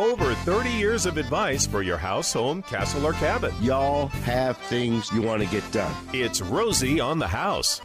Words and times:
Over 0.00 0.32
30 0.32 0.70
years 0.70 1.04
of 1.04 1.18
advice 1.18 1.66
for 1.66 1.82
your 1.82 1.98
house, 1.98 2.32
home, 2.32 2.62
castle, 2.62 3.06
or 3.06 3.12
cabin. 3.12 3.52
Y'all 3.60 4.06
have 4.06 4.56
things 4.56 5.12
you 5.12 5.20
want 5.20 5.42
to 5.42 5.48
get 5.50 5.70
done. 5.72 5.94
It's 6.14 6.40
Rosie 6.40 7.00
on 7.00 7.18
the 7.18 7.28
house. 7.28 7.82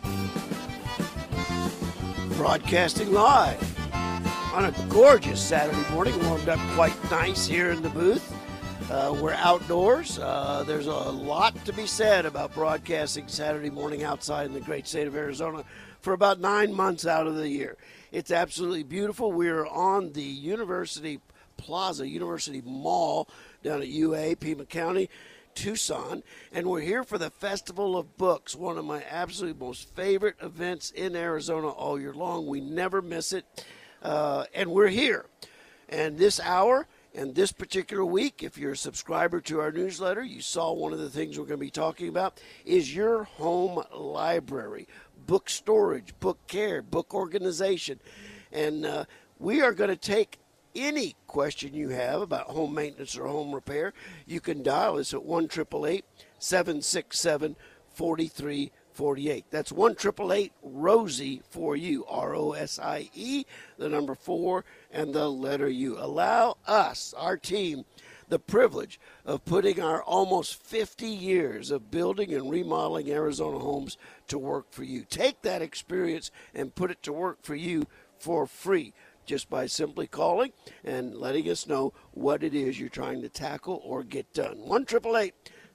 Broadcasting 2.37 3.11
live 3.11 3.61
on 4.53 4.63
a 4.63 4.73
gorgeous 4.87 5.45
Saturday 5.45 5.91
morning, 5.91 6.17
warmed 6.25 6.47
up 6.47 6.57
quite 6.75 6.95
nice 7.11 7.47
here 7.47 7.71
in 7.71 7.81
the 7.81 7.89
booth. 7.89 8.33
Uh, 8.89 9.13
we're 9.21 9.33
outdoors. 9.33 10.17
Uh, 10.17 10.63
there's 10.65 10.87
a 10.87 10.93
lot 10.93 11.65
to 11.65 11.73
be 11.73 11.85
said 11.85 12.25
about 12.25 12.53
broadcasting 12.53 13.27
Saturday 13.27 13.69
morning 13.69 14.05
outside 14.05 14.45
in 14.45 14.53
the 14.53 14.61
great 14.61 14.87
state 14.87 15.07
of 15.07 15.17
Arizona 15.17 15.65
for 15.99 16.13
about 16.13 16.39
nine 16.39 16.73
months 16.73 17.05
out 17.05 17.27
of 17.27 17.35
the 17.35 17.49
year. 17.49 17.75
It's 18.13 18.31
absolutely 18.31 18.83
beautiful. 18.83 19.33
We're 19.33 19.67
on 19.67 20.13
the 20.13 20.23
University 20.23 21.19
Plaza, 21.57 22.07
University 22.07 22.61
Mall 22.65 23.27
down 23.63 23.81
at 23.81 23.87
UA, 23.87 24.37
Pima 24.37 24.65
County. 24.65 25.09
Tucson, 25.55 26.21
and 26.51 26.67
we're 26.67 26.81
here 26.81 27.05
for 27.05 27.17
the 27.17 27.29
Festival 27.29 27.97
of 27.97 28.17
Books, 28.17 28.55
one 28.55 28.77
of 28.77 28.83
my 28.83 29.01
absolute 29.03 29.57
most 29.57 29.95
favorite 29.95 30.35
events 30.41 30.91
in 30.91 31.15
Arizona 31.15 31.69
all 31.69 31.97
year 31.97 32.13
long. 32.13 32.45
We 32.45 32.59
never 32.59 33.01
miss 33.01 33.31
it, 33.31 33.45
uh, 34.03 34.43
and 34.53 34.69
we're 34.69 34.89
here. 34.89 35.27
And 35.87 36.17
this 36.17 36.41
hour 36.41 36.87
and 37.15 37.33
this 37.33 37.51
particular 37.51 38.03
week, 38.03 38.43
if 38.43 38.57
you're 38.57 38.73
a 38.73 38.77
subscriber 38.77 39.39
to 39.41 39.61
our 39.61 39.71
newsletter, 39.71 40.23
you 40.23 40.41
saw 40.41 40.73
one 40.73 40.91
of 40.91 40.99
the 40.99 41.09
things 41.09 41.39
we're 41.39 41.45
going 41.45 41.59
to 41.59 41.65
be 41.65 41.71
talking 41.71 42.09
about 42.09 42.41
is 42.65 42.93
your 42.93 43.23
home 43.23 43.81
library, 43.93 44.87
book 45.25 45.49
storage, 45.49 46.13
book 46.19 46.39
care, 46.47 46.81
book 46.81 47.13
organization, 47.13 47.99
and 48.51 48.85
uh, 48.85 49.05
we 49.39 49.61
are 49.61 49.71
going 49.71 49.89
to 49.89 49.95
take 49.95 50.37
any 50.75 51.15
question 51.27 51.73
you 51.73 51.89
have 51.89 52.21
about 52.21 52.47
home 52.47 52.73
maintenance 52.73 53.17
or 53.17 53.27
home 53.27 53.53
repair, 53.53 53.93
you 54.25 54.41
can 54.41 54.63
dial 54.63 54.97
us 54.97 55.13
at 55.13 55.23
1 55.23 55.49
767 55.49 57.55
4348. 57.93 59.45
That's 59.49 59.71
1 59.71 59.95
Rosie 60.61 61.41
for 61.49 61.75
you, 61.75 62.05
R 62.05 62.35
O 62.35 62.51
S 62.51 62.79
I 62.79 63.09
E, 63.13 63.45
the 63.77 63.89
number 63.89 64.15
4, 64.15 64.65
and 64.91 65.13
the 65.13 65.29
letter 65.29 65.69
U. 65.69 65.97
Allow 65.97 66.57
us, 66.67 67.13
our 67.17 67.37
team, 67.37 67.85
the 68.27 68.39
privilege 68.39 68.99
of 69.25 69.45
putting 69.45 69.79
our 69.79 70.03
almost 70.03 70.61
50 70.63 71.07
years 71.07 71.71
of 71.71 71.91
building 71.91 72.33
and 72.33 72.49
remodeling 72.49 73.09
Arizona 73.09 73.59
homes 73.59 73.97
to 74.27 74.37
work 74.37 74.71
for 74.71 74.83
you. 74.83 75.05
Take 75.09 75.41
that 75.43 75.61
experience 75.61 76.31
and 76.53 76.75
put 76.75 76.91
it 76.91 77.01
to 77.03 77.13
work 77.13 77.39
for 77.43 77.55
you 77.55 77.85
for 78.17 78.47
free 78.47 78.93
just 79.25 79.49
by 79.49 79.65
simply 79.65 80.07
calling 80.07 80.51
and 80.83 81.15
letting 81.15 81.49
us 81.49 81.67
know 81.67 81.93
what 82.11 82.43
it 82.43 82.53
is 82.53 82.79
you're 82.79 82.89
trying 82.89 83.21
to 83.21 83.29
tackle 83.29 83.81
or 83.83 84.03
get 84.03 84.31
done. 84.33 84.57
1 84.59 84.85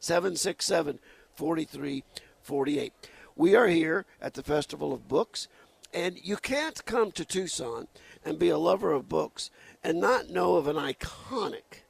767 0.01 0.98
4348. 1.34 2.93
We 3.37 3.55
are 3.55 3.69
here 3.69 4.06
at 4.21 4.34
the 4.34 4.43
Festival 4.43 4.93
of 4.93 5.09
Books, 5.09 5.48
and 5.95 6.19
you 6.23 6.37
can't 6.37 6.84
come 6.84 7.12
to 7.12 7.25
Tucson 7.25 7.89
and 8.25 8.39
be 8.39 8.48
a 8.48 8.59
lover 8.59 8.93
of 8.93 9.09
books 9.09 9.51
and 9.83 10.01
not 10.01 10.31
know 10.31 10.56
of 10.56 10.67
an 10.67 10.77
iconic 10.77 11.83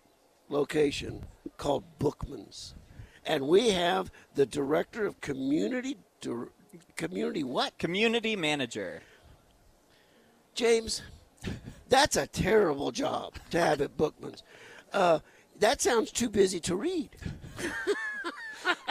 location 0.48 1.25
called 1.56 1.84
Bookman's. 1.98 2.75
And 3.25 3.47
we 3.48 3.70
have 3.70 4.11
the 4.34 4.47
director 4.47 5.06
of 5.06 5.20
community 5.20 5.97
community 6.97 7.42
what? 7.42 7.77
Community 7.78 8.36
manager. 8.36 9.03
James, 10.55 11.03
that's 11.88 12.16
a 12.16 12.27
terrible 12.27 12.91
job 12.92 13.34
to 13.50 13.60
have 13.60 13.80
at 13.80 13.96
Bookman's. 13.96 14.42
Uh, 14.92 15.20
that 15.58 15.80
sounds 15.80 16.10
too 16.10 16.28
busy 16.28 16.60
to 16.60 16.74
read. 16.77 17.10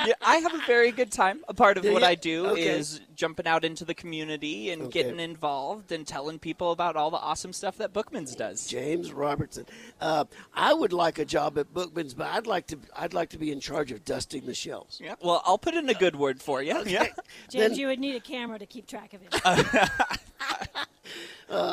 yeah, 0.05 0.13
I 0.21 0.37
have 0.37 0.53
a 0.53 0.61
very 0.65 0.91
good 0.91 1.11
time. 1.11 1.43
A 1.47 1.53
part 1.53 1.77
of 1.77 1.83
Do 1.83 1.93
what 1.93 2.01
you? 2.01 2.07
I 2.07 2.15
do 2.15 2.45
Okay. 2.47 2.67
is 2.69 3.01
jumping 3.15 3.47
out 3.47 3.65
into 3.65 3.85
the 3.85 3.93
community 3.93 4.69
and 4.71 4.83
Okay. 4.83 5.03
getting 5.03 5.19
involved 5.19 5.91
and 5.91 6.05
telling 6.07 6.39
people 6.39 6.71
about 6.71 6.95
all 6.95 7.11
the 7.11 7.17
awesome 7.17 7.53
stuff 7.53 7.77
that 7.77 7.91
Bookman's 7.93 8.35
does. 8.35 8.65
James 8.67 9.11
Robertson. 9.11 9.65
Uh, 9.99 10.25
I 10.53 10.73
would 10.73 10.93
like 10.93 11.19
a 11.19 11.25
job 11.25 11.57
at 11.57 11.73
Bookman's, 11.73 12.13
but 12.13 12.27
I'd 12.27 12.47
like 12.47 12.67
to. 12.67 12.79
I'd 12.95 13.13
like 13.13 13.29
to 13.31 13.37
be 13.37 13.51
in 13.51 13.59
charge 13.59 13.91
of 13.91 14.05
dusting 14.05 14.45
the 14.45 14.53
shelves. 14.55 14.99
Yeah. 15.03 15.15
Well, 15.21 15.41
I'll 15.45 15.57
put 15.57 15.73
in 15.75 15.87
a 15.89 15.93
good 15.93 16.15
word 16.15 16.41
for 16.41 16.61
you. 16.63 16.81
Yeah. 16.85 17.03
James, 17.49 17.53
Then- 17.53 17.75
you 17.75 17.87
would 17.87 17.99
need 17.99 18.15
a 18.15 18.19
camera 18.21 18.57
to 18.59 18.65
keep 18.65 18.87
track 18.87 19.13
of 19.13 19.21
it. 19.21 19.35
Uh, 19.43 19.87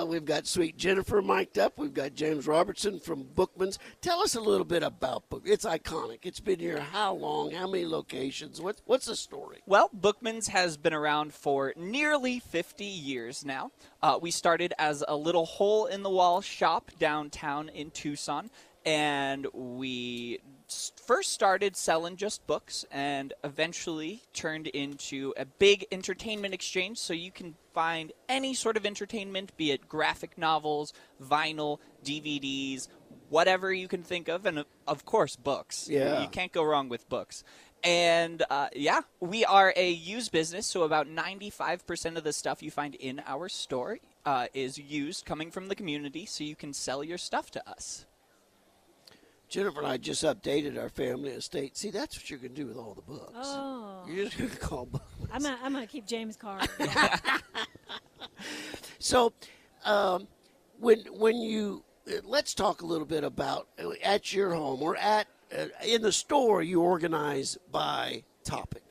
we've 0.06 0.24
got 0.24 0.46
sweet 0.46 0.76
Jennifer 0.76 1.20
mic'd 1.22 1.58
up. 1.58 1.78
We've 1.78 1.92
got 1.92 2.14
James 2.14 2.46
Robertson 2.46 3.00
from 3.00 3.24
Bookman's. 3.24 3.78
Tell 4.00 4.20
us 4.20 4.34
a 4.34 4.40
little 4.40 4.64
bit 4.64 4.82
about 4.82 5.28
Book. 5.28 5.42
It's 5.44 5.64
iconic. 5.64 6.20
It's 6.22 6.40
been 6.40 6.58
here 6.60 6.80
how 6.80 7.14
long? 7.14 7.52
How 7.52 7.66
many 7.66 7.86
locations? 7.86 8.60
What, 8.60 8.80
what's 8.86 9.06
the 9.06 9.16
story? 9.16 9.62
Well, 9.66 9.90
Bookman's 9.92 10.48
has 10.48 10.76
been 10.76 10.94
around 10.94 11.34
for 11.34 11.72
nearly 11.76 12.38
50 12.38 12.84
years 12.84 13.44
now. 13.44 13.70
Uh, 14.02 14.18
we 14.20 14.30
started 14.30 14.72
as 14.78 15.04
a 15.06 15.16
little 15.16 15.46
hole 15.46 15.86
in 15.86 16.02
the 16.02 16.10
wall 16.10 16.40
shop 16.40 16.90
downtown 16.98 17.68
in 17.68 17.90
Tucson, 17.90 18.50
and 18.84 19.46
we 19.52 20.40
first 20.68 21.32
started 21.32 21.76
selling 21.76 22.16
just 22.16 22.46
books 22.46 22.84
and 22.90 23.32
eventually 23.44 24.22
turned 24.32 24.66
into 24.68 25.32
a 25.36 25.44
big 25.44 25.86
entertainment 25.92 26.54
exchange 26.54 26.98
so 26.98 27.12
you 27.12 27.30
can 27.30 27.54
find 27.72 28.12
any 28.28 28.54
sort 28.54 28.76
of 28.76 28.84
entertainment, 28.86 29.56
be 29.56 29.70
it 29.70 29.88
graphic 29.88 30.36
novels, 30.36 30.92
vinyl, 31.22 31.78
DVDs, 32.04 32.88
whatever 33.28 33.72
you 33.72 33.88
can 33.88 34.02
think 34.02 34.28
of, 34.28 34.46
and 34.46 34.64
of 34.86 35.04
course, 35.04 35.36
books. 35.36 35.88
Yeah. 35.88 36.22
You 36.22 36.28
can't 36.28 36.52
go 36.52 36.64
wrong 36.64 36.88
with 36.88 37.08
books. 37.08 37.44
And 37.84 38.42
uh, 38.50 38.68
yeah, 38.74 39.02
we 39.20 39.44
are 39.44 39.72
a 39.76 39.90
used 39.90 40.32
business, 40.32 40.66
so 40.66 40.82
about 40.82 41.06
95% 41.06 42.16
of 42.16 42.24
the 42.24 42.32
stuff 42.32 42.62
you 42.62 42.70
find 42.70 42.94
in 42.96 43.22
our 43.26 43.48
store 43.48 43.98
uh, 44.24 44.46
is 44.54 44.78
used 44.78 45.24
coming 45.24 45.50
from 45.50 45.68
the 45.68 45.76
community, 45.76 46.26
so 46.26 46.42
you 46.42 46.56
can 46.56 46.72
sell 46.72 47.04
your 47.04 47.18
stuff 47.18 47.50
to 47.52 47.68
us. 47.68 48.06
Jennifer 49.48 49.78
and 49.78 49.86
I 49.88 49.96
just 49.96 50.24
updated 50.24 50.80
our 50.80 50.88
family 50.88 51.30
estate. 51.30 51.76
See, 51.76 51.90
that's 51.90 52.16
what 52.16 52.28
you're 52.28 52.38
going 52.38 52.54
to 52.54 52.60
do 52.62 52.66
with 52.66 52.76
all 52.76 52.94
the 52.94 53.02
books. 53.02 53.32
Oh, 53.34 54.04
You're 54.08 54.24
just 54.24 54.38
going 54.38 54.50
to 54.50 54.56
call 54.56 54.86
books. 54.86 55.04
I'm 55.32 55.42
gonna, 55.42 55.58
I'm 55.62 55.72
gonna 55.72 55.86
keep 55.86 56.06
James' 56.06 56.36
car. 56.36 56.60
So, 58.98 59.32
um, 59.84 60.26
when 60.80 60.98
when 61.12 61.36
you 61.36 61.84
uh, 62.08 62.16
let's 62.24 62.54
talk 62.54 62.82
a 62.82 62.86
little 62.86 63.06
bit 63.06 63.24
about 63.24 63.68
uh, 63.82 63.90
at 64.02 64.32
your 64.32 64.52
home 64.54 64.82
or 64.82 64.96
at 64.96 65.28
uh, 65.56 65.66
in 65.86 66.02
the 66.02 66.12
store 66.12 66.62
you 66.62 66.80
organize 66.82 67.56
by 67.70 68.24
topic. 68.44 68.82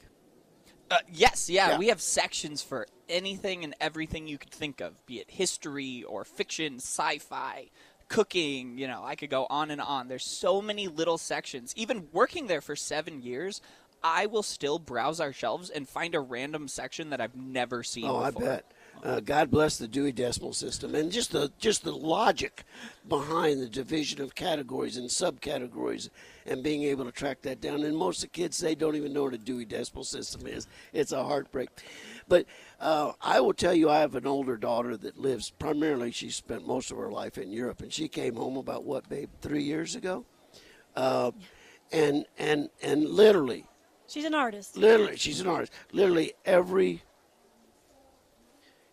Uh, 0.89 0.99
yes, 1.11 1.49
yeah, 1.49 1.71
Yeah. 1.71 1.77
we 1.79 1.87
have 1.87 1.99
sections 1.99 2.61
for 2.61 2.87
anything 3.09 3.63
and 3.63 3.73
everything 3.81 4.27
you 4.27 4.37
could 4.37 4.51
think 4.51 4.79
of, 4.81 5.03
be 5.05 5.19
it 5.19 5.29
history 5.31 6.03
or 6.03 6.23
fiction, 6.23 6.75
sci-fi, 6.75 7.69
cooking. 8.07 8.77
You 8.77 8.87
know, 8.87 9.03
I 9.03 9.15
could 9.15 9.29
go 9.29 9.47
on 9.49 9.71
and 9.71 9.81
on. 9.81 10.07
There's 10.07 10.25
so 10.25 10.61
many 10.61 10.87
little 10.87 11.17
sections. 11.17 11.73
Even 11.75 12.07
working 12.11 12.47
there 12.47 12.61
for 12.61 12.75
seven 12.75 13.21
years, 13.21 13.61
I 14.03 14.27
will 14.27 14.43
still 14.43 14.77
browse 14.79 15.19
our 15.19 15.33
shelves 15.33 15.69
and 15.69 15.89
find 15.89 16.13
a 16.13 16.19
random 16.19 16.67
section 16.67 17.09
that 17.09 17.19
I've 17.19 17.35
never 17.35 17.83
seen. 17.83 18.05
Oh, 18.05 18.17
I 18.17 18.31
before. 18.31 18.47
bet. 18.47 18.71
Uh, 19.03 19.19
God 19.19 19.51
bless 19.51 19.77
the 19.77 19.87
Dewey 19.87 20.11
Decimal 20.11 20.53
System 20.53 20.95
and 20.95 21.11
just 21.11 21.31
the 21.31 21.51
just 21.59 21.83
the 21.83 21.91
logic 21.91 22.63
behind 23.07 23.61
the 23.61 23.69
division 23.69 24.19
of 24.19 24.33
categories 24.33 24.97
and 24.97 25.07
subcategories 25.07 26.09
and 26.47 26.63
being 26.63 26.81
able 26.83 27.05
to 27.05 27.11
track 27.11 27.41
that 27.43 27.61
down. 27.61 27.83
And 27.83 27.95
most 27.95 28.17
of 28.23 28.31
the 28.31 28.37
kids 28.41 28.57
they 28.57 28.73
don't 28.73 28.95
even 28.95 29.13
know 29.13 29.23
what 29.25 29.35
a 29.35 29.37
Dewey 29.37 29.65
Decimal 29.65 30.05
System 30.05 30.47
is. 30.47 30.65
It's 30.91 31.11
a 31.11 31.23
heartbreak. 31.23 31.69
But 32.27 32.47
uh, 32.79 33.11
I 33.21 33.39
will 33.41 33.53
tell 33.53 33.75
you, 33.75 33.91
I 33.91 33.99
have 33.99 34.15
an 34.15 34.25
older 34.25 34.57
daughter 34.57 34.97
that 34.97 35.19
lives 35.19 35.51
primarily. 35.51 36.09
She 36.11 36.31
spent 36.31 36.65
most 36.65 36.89
of 36.89 36.97
her 36.97 37.11
life 37.11 37.37
in 37.37 37.51
Europe, 37.51 37.81
and 37.81 37.93
she 37.93 38.07
came 38.07 38.35
home 38.35 38.57
about 38.57 38.85
what, 38.85 39.07
babe, 39.07 39.29
three 39.41 39.61
years 39.61 39.93
ago, 39.95 40.25
uh, 40.95 41.29
and 41.91 42.25
and 42.39 42.69
and 42.81 43.07
literally 43.07 43.65
She's 44.07 44.25
an 44.25 44.33
artist. 44.33 44.75
literally 44.77 45.17
she's 45.17 45.39
an 45.41 45.47
artist 45.47 45.71
literally 45.91 46.33
every 46.45 47.03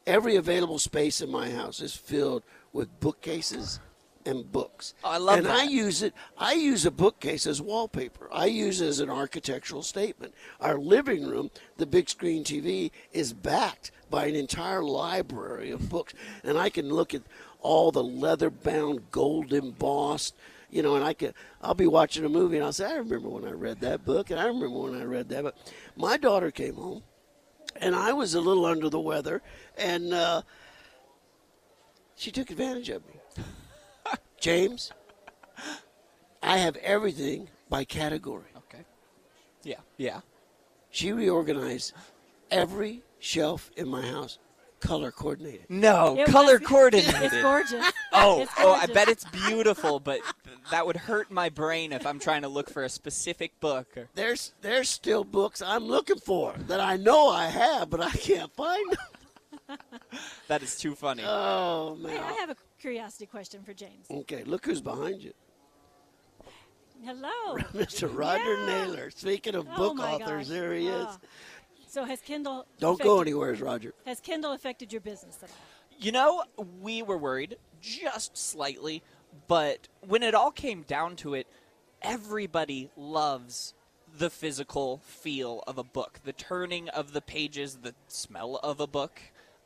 every 0.06 0.36
available 0.36 0.78
space 0.78 1.20
in 1.20 1.30
my 1.30 1.50
house 1.50 1.80
is 1.80 1.94
filled 1.94 2.42
with 2.72 3.00
bookcases 3.00 3.80
and 4.24 4.50
books 4.52 4.94
Oh, 5.02 5.10
I 5.10 5.16
love 5.18 5.38
and 5.38 5.46
that. 5.46 5.56
i 5.56 5.62
use 5.64 6.02
it 6.02 6.14
i 6.38 6.52
use 6.52 6.86
a 6.86 6.92
bookcase 6.92 7.44
as 7.46 7.60
wallpaper 7.60 8.28
i 8.32 8.46
use 8.46 8.80
it 8.80 8.86
as 8.86 9.00
an 9.00 9.10
architectural 9.10 9.82
statement 9.82 10.32
our 10.60 10.78
living 10.78 11.26
room 11.26 11.50
the 11.76 11.86
big 11.86 12.08
screen 12.08 12.44
tv 12.44 12.92
is 13.12 13.32
backed 13.32 13.90
by 14.10 14.26
an 14.26 14.36
entire 14.36 14.82
library 14.84 15.72
of 15.72 15.88
books 15.88 16.14
and 16.44 16.56
i 16.56 16.68
can 16.70 16.88
look 16.88 17.14
at 17.14 17.22
all 17.60 17.90
the 17.90 18.02
leather 18.04 18.48
bound 18.50 19.10
gold 19.10 19.52
embossed 19.52 20.34
you 20.70 20.82
know, 20.82 20.94
and 20.96 21.04
I 21.04 21.12
can 21.12 21.34
I'll 21.60 21.74
be 21.74 21.86
watching 21.86 22.24
a 22.24 22.30
movie 22.30 22.56
and 22.56 22.64
I'll 22.64 22.72
say, 22.72 22.86
I 22.86 22.94
remember 22.96 23.28
when 23.28 23.44
I 23.44 23.50
read 23.50 23.80
that 23.80 24.06
book 24.06 24.30
and 24.30 24.40
I 24.40 24.46
remember 24.46 24.70
when 24.70 24.94
I 24.98 25.04
read 25.04 25.28
that 25.28 25.42
book. 25.42 25.54
My 25.96 26.16
daughter 26.16 26.50
came 26.50 26.76
home 26.76 27.02
and 27.82 27.96
I 27.96 28.12
was 28.12 28.34
a 28.34 28.40
little 28.40 28.64
under 28.64 28.88
the 28.88 29.00
weather 29.00 29.42
and 29.76 30.14
uh, 30.14 30.42
she 32.14 32.30
took 32.30 32.50
advantage 32.50 32.88
of 32.88 33.02
me. 33.06 33.14
James, 34.40 34.92
I 36.42 36.58
have 36.58 36.76
everything 36.76 37.48
by 37.68 37.84
category. 37.84 38.50
Okay. 38.56 38.84
Yeah. 39.64 39.80
Yeah. 39.96 40.20
She 40.90 41.12
reorganized 41.12 41.92
every 42.50 43.02
shelf 43.18 43.70
in 43.76 43.88
my 43.88 44.02
house, 44.06 44.38
color 44.82 45.10
coordinated. 45.10 45.66
No, 45.70 46.18
It 46.18 46.26
color 46.26 46.58
was- 46.58 46.68
coordinated. 46.68 47.14
It's 47.22 47.40
gorgeous. 47.42 47.84
Oh, 48.12 48.42
It's 48.42 48.52
oh, 48.58 48.72
I 48.72 48.78
gorgeous. 48.86 48.94
bet 48.94 49.08
it's 49.08 49.24
beautiful, 49.26 49.98
but 50.00 50.20
th- 50.44 50.56
that 50.70 50.86
would 50.86 50.96
hurt 50.96 51.30
my 51.30 51.48
brain 51.48 51.92
if 51.92 52.06
I'm 52.06 52.18
trying 52.18 52.42
to 52.42 52.48
look 52.48 52.68
for 52.68 52.82
a 52.84 52.88
specific 52.88 53.58
book. 53.60 53.86
Or, 53.96 54.08
There's 54.14 54.52
there's 54.60 54.90
still 54.90 55.24
books 55.24 55.62
I'm 55.62 55.84
looking 55.84 56.18
for 56.18 56.54
that 56.66 56.80
I 56.80 56.96
know 56.96 57.28
I 57.28 57.46
have, 57.46 57.88
but 57.88 58.00
I 58.02 58.10
can't 58.10 58.52
find 58.54 58.92
them. 58.92 59.78
that 60.48 60.62
is 60.62 60.76
too 60.76 60.94
funny. 60.94 61.22
Oh 61.26 61.96
Hey, 62.00 62.14
man. 62.14 62.22
I 62.24 62.32
have 62.34 62.50
a 62.50 62.56
curiosity 62.80 63.26
question 63.26 63.62
for 63.62 63.72
James. 63.72 64.06
Okay, 64.10 64.44
look 64.44 64.66
who's 64.66 64.80
behind 64.82 65.22
you. 65.22 65.32
Hello. 67.04 67.56
Mr. 67.74 68.08
Roger 68.16 68.54
Yeah. 68.60 68.66
Naylor. 68.66 69.10
Speaking 69.10 69.54
of 69.56 69.66
Oh 69.72 69.76
book 69.76 69.96
my 69.96 70.12
authors, 70.14 70.48
gosh. 70.48 70.56
there 70.56 70.72
he 70.74 70.86
is. 70.86 71.06
Ah. 71.08 71.18
So 71.92 72.04
has 72.04 72.22
Kindle 72.22 72.64
Don't 72.78 72.94
affected, 72.94 73.04
go 73.06 73.20
anywhere, 73.20 73.52
Roger. 73.52 73.92
Has 74.06 74.18
Kindle 74.18 74.52
affected 74.52 74.94
your 74.94 75.02
business 75.02 75.38
at 75.42 75.50
all? 75.50 75.56
You 76.00 76.10
know, 76.10 76.42
we 76.80 77.02
were 77.02 77.18
worried 77.18 77.58
just 77.82 78.34
slightly, 78.34 79.02
but 79.46 79.88
when 80.00 80.22
it 80.22 80.34
all 80.34 80.50
came 80.50 80.84
down 80.84 81.16
to 81.16 81.34
it, 81.34 81.46
everybody 82.00 82.88
loves 82.96 83.74
the 84.16 84.30
physical 84.30 85.02
feel 85.04 85.62
of 85.66 85.76
a 85.76 85.84
book, 85.84 86.20
the 86.24 86.32
turning 86.32 86.88
of 86.88 87.12
the 87.12 87.20
pages, 87.20 87.80
the 87.82 87.94
smell 88.08 88.56
of 88.62 88.80
a 88.80 88.86
book. 88.86 89.20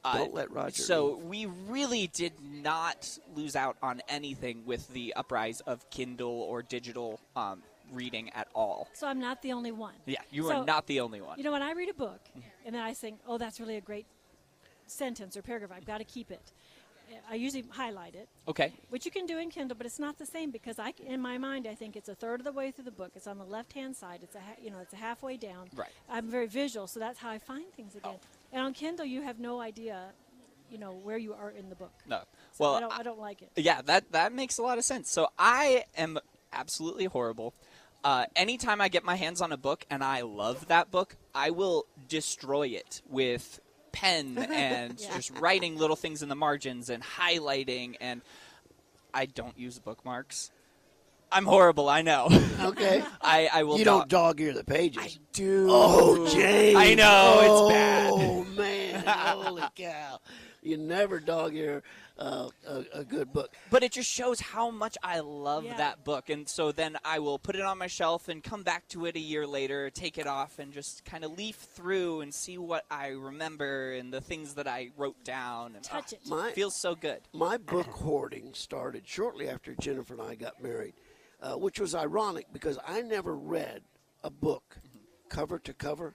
Uh, 0.04 0.18
Don't 0.18 0.34
let 0.34 0.50
Roger 0.50 0.82
So 0.82 1.18
we 1.18 1.46
really 1.46 2.08
did 2.08 2.32
not 2.42 3.20
lose 3.36 3.54
out 3.54 3.76
on 3.84 4.02
anything 4.08 4.64
with 4.66 4.88
the 4.88 5.14
uprise 5.14 5.60
of 5.60 5.88
Kindle 5.90 6.42
or 6.42 6.62
digital 6.62 7.20
um, 7.36 7.62
reading 7.92 8.30
at 8.34 8.48
all. 8.54 8.88
So 8.94 9.06
I'm 9.06 9.20
not 9.20 9.42
the 9.42 9.52
only 9.52 9.72
one. 9.72 9.94
Yeah, 10.06 10.20
you 10.30 10.44
So, 10.44 10.60
are 10.60 10.64
not 10.64 10.86
the 10.86 11.00
only 11.00 11.20
one. 11.20 11.38
You 11.38 11.44
know, 11.44 11.52
when 11.52 11.62
I 11.62 11.72
read 11.72 11.88
a 11.88 11.94
book 11.94 12.20
mm-hmm. 12.30 12.40
and 12.64 12.74
then 12.74 12.82
I 12.82 12.94
think, 12.94 13.20
oh, 13.26 13.38
that's 13.38 13.60
really 13.60 13.76
a 13.76 13.80
great 13.80 14.06
sentence 14.86 15.36
or 15.36 15.42
paragraph, 15.42 15.72
I've 15.74 15.86
got 15.86 15.98
to 15.98 16.04
keep 16.04 16.30
it. 16.30 16.52
I 17.30 17.36
usually 17.36 17.64
highlight 17.70 18.16
it, 18.16 18.28
okay. 18.48 18.72
which 18.90 19.04
you 19.04 19.12
can 19.12 19.26
do 19.26 19.38
in 19.38 19.48
Kindle, 19.48 19.76
but 19.76 19.86
it's 19.86 20.00
not 20.00 20.18
the 20.18 20.26
same 20.26 20.50
because 20.50 20.80
I, 20.80 20.92
in 21.06 21.20
my 21.20 21.38
mind, 21.38 21.68
I 21.68 21.74
think 21.74 21.94
it's 21.94 22.08
a 22.08 22.16
third 22.16 22.40
of 22.40 22.44
the 22.44 22.52
way 22.52 22.72
through 22.72 22.84
the 22.84 22.90
book. 22.90 23.12
It's 23.14 23.28
on 23.28 23.38
the 23.38 23.44
left-hand 23.44 23.94
side. 23.94 24.20
It's 24.24 24.34
a, 24.34 24.40
ha- 24.40 24.56
you 24.60 24.70
know, 24.70 24.78
it's 24.80 24.92
a 24.92 24.96
halfway 24.96 25.36
down. 25.36 25.68
Right. 25.76 25.88
I'm 26.10 26.28
very 26.28 26.48
visual, 26.48 26.88
so 26.88 26.98
that's 26.98 27.20
how 27.20 27.30
I 27.30 27.38
find 27.38 27.64
things 27.74 27.92
oh. 27.94 27.98
again. 27.98 28.18
Oh. 28.20 28.26
And 28.52 28.62
on 28.62 28.72
Kindle, 28.72 29.06
you 29.06 29.22
have 29.22 29.38
no 29.38 29.60
idea, 29.60 30.06
you 30.68 30.78
know, 30.78 30.98
where 31.04 31.16
you 31.16 31.32
are 31.32 31.50
in 31.50 31.68
the 31.68 31.76
book. 31.76 31.92
No. 32.08 32.18
So 32.52 32.64
Well, 32.64 32.74
I 32.74 32.80
don't, 32.80 32.98
I 33.00 33.02
don't 33.04 33.20
like 33.20 33.42
it. 33.42 33.50
Yeah, 33.54 33.82
that 33.82 34.10
that 34.12 34.32
makes 34.32 34.58
a 34.58 34.62
lot 34.62 34.78
of 34.78 34.84
sense. 34.84 35.08
So 35.08 35.28
I 35.38 35.84
am 35.96 36.18
absolutely 36.52 37.04
horrible. 37.04 37.54
Uh, 38.06 38.24
anytime 38.36 38.80
I 38.80 38.86
get 38.86 39.02
my 39.02 39.16
hands 39.16 39.40
on 39.40 39.50
a 39.50 39.56
book 39.56 39.84
and 39.90 40.04
I 40.04 40.20
love 40.20 40.68
that 40.68 40.92
book, 40.92 41.16
I 41.34 41.50
will 41.50 41.86
destroy 42.06 42.68
it 42.68 43.02
with 43.10 43.58
pen 43.90 44.38
and 44.52 45.00
Yeah. 45.00 45.16
just 45.16 45.36
writing 45.40 45.76
little 45.76 45.96
things 45.96 46.22
in 46.22 46.28
the 46.28 46.36
margins 46.36 46.88
and 46.88 47.02
highlighting. 47.02 47.96
And 48.00 48.22
I 49.12 49.26
don't 49.26 49.58
use 49.58 49.80
bookmarks. 49.80 50.52
I'm 51.32 51.46
horrible. 51.46 51.88
I 51.88 52.02
know. 52.02 52.28
Okay. 52.60 53.02
I, 53.20 53.48
I 53.52 53.64
will. 53.64 53.76
you 53.76 53.84
not- 53.84 54.08
don't 54.08 54.08
dog 54.08 54.40
ear 54.40 54.52
the 54.54 54.62
pages. 54.62 55.02
I 55.02 55.10
do. 55.32 55.66
Oh, 55.68 56.28
James. 56.32 56.76
I 56.78 56.94
know, 56.94 57.38
it's 57.40 57.50
oh, 57.50 57.68
bad. 57.68 58.10
Oh, 58.12 58.44
man. 58.56 59.04
Holy 59.04 59.64
cow. 59.74 60.20
You 60.66 60.76
never 60.76 61.20
dog 61.20 61.54
ear 61.54 61.82
uh, 62.18 62.48
a, 62.66 62.84
a 62.94 63.04
good 63.04 63.32
book. 63.32 63.54
But 63.70 63.82
it 63.84 63.92
just 63.92 64.10
shows 64.10 64.40
how 64.40 64.70
much 64.70 64.98
I 65.02 65.20
love 65.20 65.64
Yeah. 65.64 65.76
that 65.76 66.04
book. 66.04 66.28
And 66.28 66.48
so 66.48 66.72
then 66.72 66.96
I 67.04 67.20
will 67.20 67.38
put 67.38 67.54
it 67.54 67.62
on 67.62 67.78
my 67.78 67.86
shelf 67.86 68.28
and 68.28 68.42
come 68.42 68.62
back 68.62 68.88
to 68.88 69.06
it 69.06 69.14
a 69.16 69.20
year 69.20 69.46
later, 69.46 69.90
take 69.90 70.18
it 70.18 70.26
off, 70.26 70.58
and 70.58 70.72
just 70.72 71.04
kind 71.04 71.24
of 71.24 71.36
leaf 71.38 71.56
through 71.56 72.22
and 72.22 72.34
see 72.34 72.58
what 72.58 72.84
I 72.90 73.08
remember 73.08 73.92
and 73.92 74.12
the 74.12 74.20
things 74.20 74.54
that 74.54 74.66
I 74.66 74.90
wrote 74.96 75.22
down. 75.24 75.74
And, 75.76 75.84
Touch 75.84 76.12
it. 76.12 76.20
My, 76.26 76.50
feels 76.50 76.74
so 76.74 76.94
good. 76.94 77.20
my 77.32 77.56
book 77.58 77.86
hoarding 77.86 78.52
started 78.54 79.06
shortly 79.06 79.48
after 79.48 79.74
Jennifer 79.74 80.14
and 80.14 80.22
I 80.22 80.34
got 80.34 80.62
married, 80.62 80.94
uh, 81.40 81.54
which 81.54 81.78
was 81.78 81.94
ironic 81.94 82.46
because 82.52 82.78
I 82.86 83.02
never 83.02 83.36
read 83.36 83.82
a 84.24 84.30
book 84.30 84.78
cover 85.28 85.58
to 85.60 85.72
cover 85.72 86.14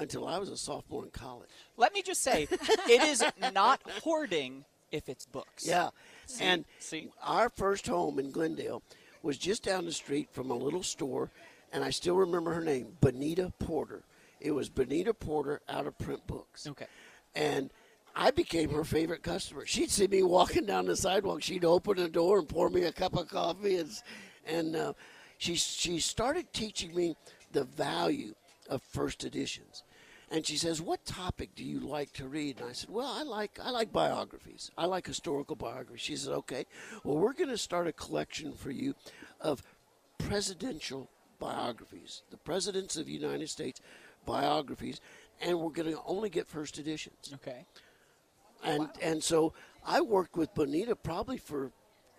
until 0.00 0.26
I 0.26 0.38
was 0.38 0.48
a 0.48 0.56
sophomore 0.56 1.04
in 1.04 1.10
college. 1.10 1.50
Let 1.76 1.92
me 1.94 2.02
just 2.02 2.22
say, 2.22 2.48
it 2.50 3.02
is 3.02 3.22
not 3.52 3.80
hoarding 4.02 4.64
if 4.90 5.08
it's 5.08 5.26
books. 5.26 5.66
Yeah. 5.66 5.90
and 6.40 6.64
see. 6.80 7.10
our 7.22 7.48
first 7.48 7.86
home 7.86 8.18
in 8.18 8.32
Glendale 8.32 8.82
was 9.22 9.38
just 9.38 9.62
down 9.62 9.84
the 9.84 9.92
street 9.92 10.28
from 10.32 10.50
a 10.50 10.54
little 10.54 10.82
store, 10.82 11.30
and 11.72 11.84
I 11.84 11.90
still 11.90 12.16
remember 12.16 12.52
her 12.54 12.62
name, 12.62 12.96
Bonita 13.00 13.52
Porter. 13.58 14.02
It 14.40 14.52
was 14.52 14.70
Bonita 14.70 15.12
Porter 15.12 15.60
out 15.68 15.86
of 15.86 15.96
print 15.98 16.26
books. 16.26 16.66
Okay. 16.66 16.86
And 17.34 17.70
I 18.16 18.30
became 18.30 18.70
her 18.70 18.84
favorite 18.84 19.22
customer. 19.22 19.66
She'd 19.66 19.90
see 19.90 20.06
me 20.06 20.22
walking 20.22 20.64
down 20.66 20.86
the 20.86 20.96
sidewalk. 20.96 21.42
She'd 21.42 21.64
open 21.64 21.98
the 21.98 22.08
door 22.08 22.38
and 22.38 22.48
pour 22.48 22.70
me 22.70 22.84
a 22.84 22.92
cup 22.92 23.16
of 23.16 23.28
coffee, 23.28 23.76
and 23.76 23.90
and 24.46 24.74
uh, 24.74 24.92
she 25.38 25.54
she 25.54 26.00
started 26.00 26.52
teaching 26.52 26.94
me 26.94 27.14
the 27.52 27.64
value 27.64 28.34
of 28.68 28.82
first 28.82 29.24
editions. 29.24 29.84
And 30.30 30.46
she 30.46 30.56
says, 30.56 30.80
"What 30.80 31.04
topic 31.04 31.56
do 31.56 31.64
you 31.64 31.80
like 31.80 32.12
to 32.14 32.28
read?" 32.28 32.60
And 32.60 32.70
I 32.70 32.72
said, 32.72 32.90
"Well, 32.90 33.08
I 33.08 33.22
like 33.22 33.58
I 33.60 33.70
like 33.70 33.92
biographies. 33.92 34.70
I 34.78 34.86
like 34.86 35.06
historical 35.06 35.56
biographies." 35.56 36.00
She 36.00 36.16
said, 36.16 36.32
"Okay, 36.32 36.66
well, 37.02 37.18
we're 37.18 37.32
going 37.32 37.50
to 37.50 37.58
start 37.58 37.88
a 37.88 37.92
collection 37.92 38.52
for 38.52 38.70
you 38.70 38.94
of 39.40 39.62
presidential 40.18 41.10
biographies, 41.40 42.22
the 42.30 42.36
presidents 42.36 42.96
of 42.96 43.06
the 43.06 43.12
United 43.12 43.48
States 43.48 43.80
biographies, 44.24 45.00
and 45.40 45.58
we're 45.58 45.70
going 45.70 45.90
to 45.90 46.00
only 46.06 46.30
get 46.30 46.46
first 46.46 46.78
editions." 46.78 47.32
Okay. 47.34 47.66
And 48.62 48.88
and 49.02 49.24
so 49.24 49.52
I 49.84 50.00
worked 50.00 50.36
with 50.36 50.54
Bonita 50.54 50.94
probably 50.94 51.38
for 51.38 51.72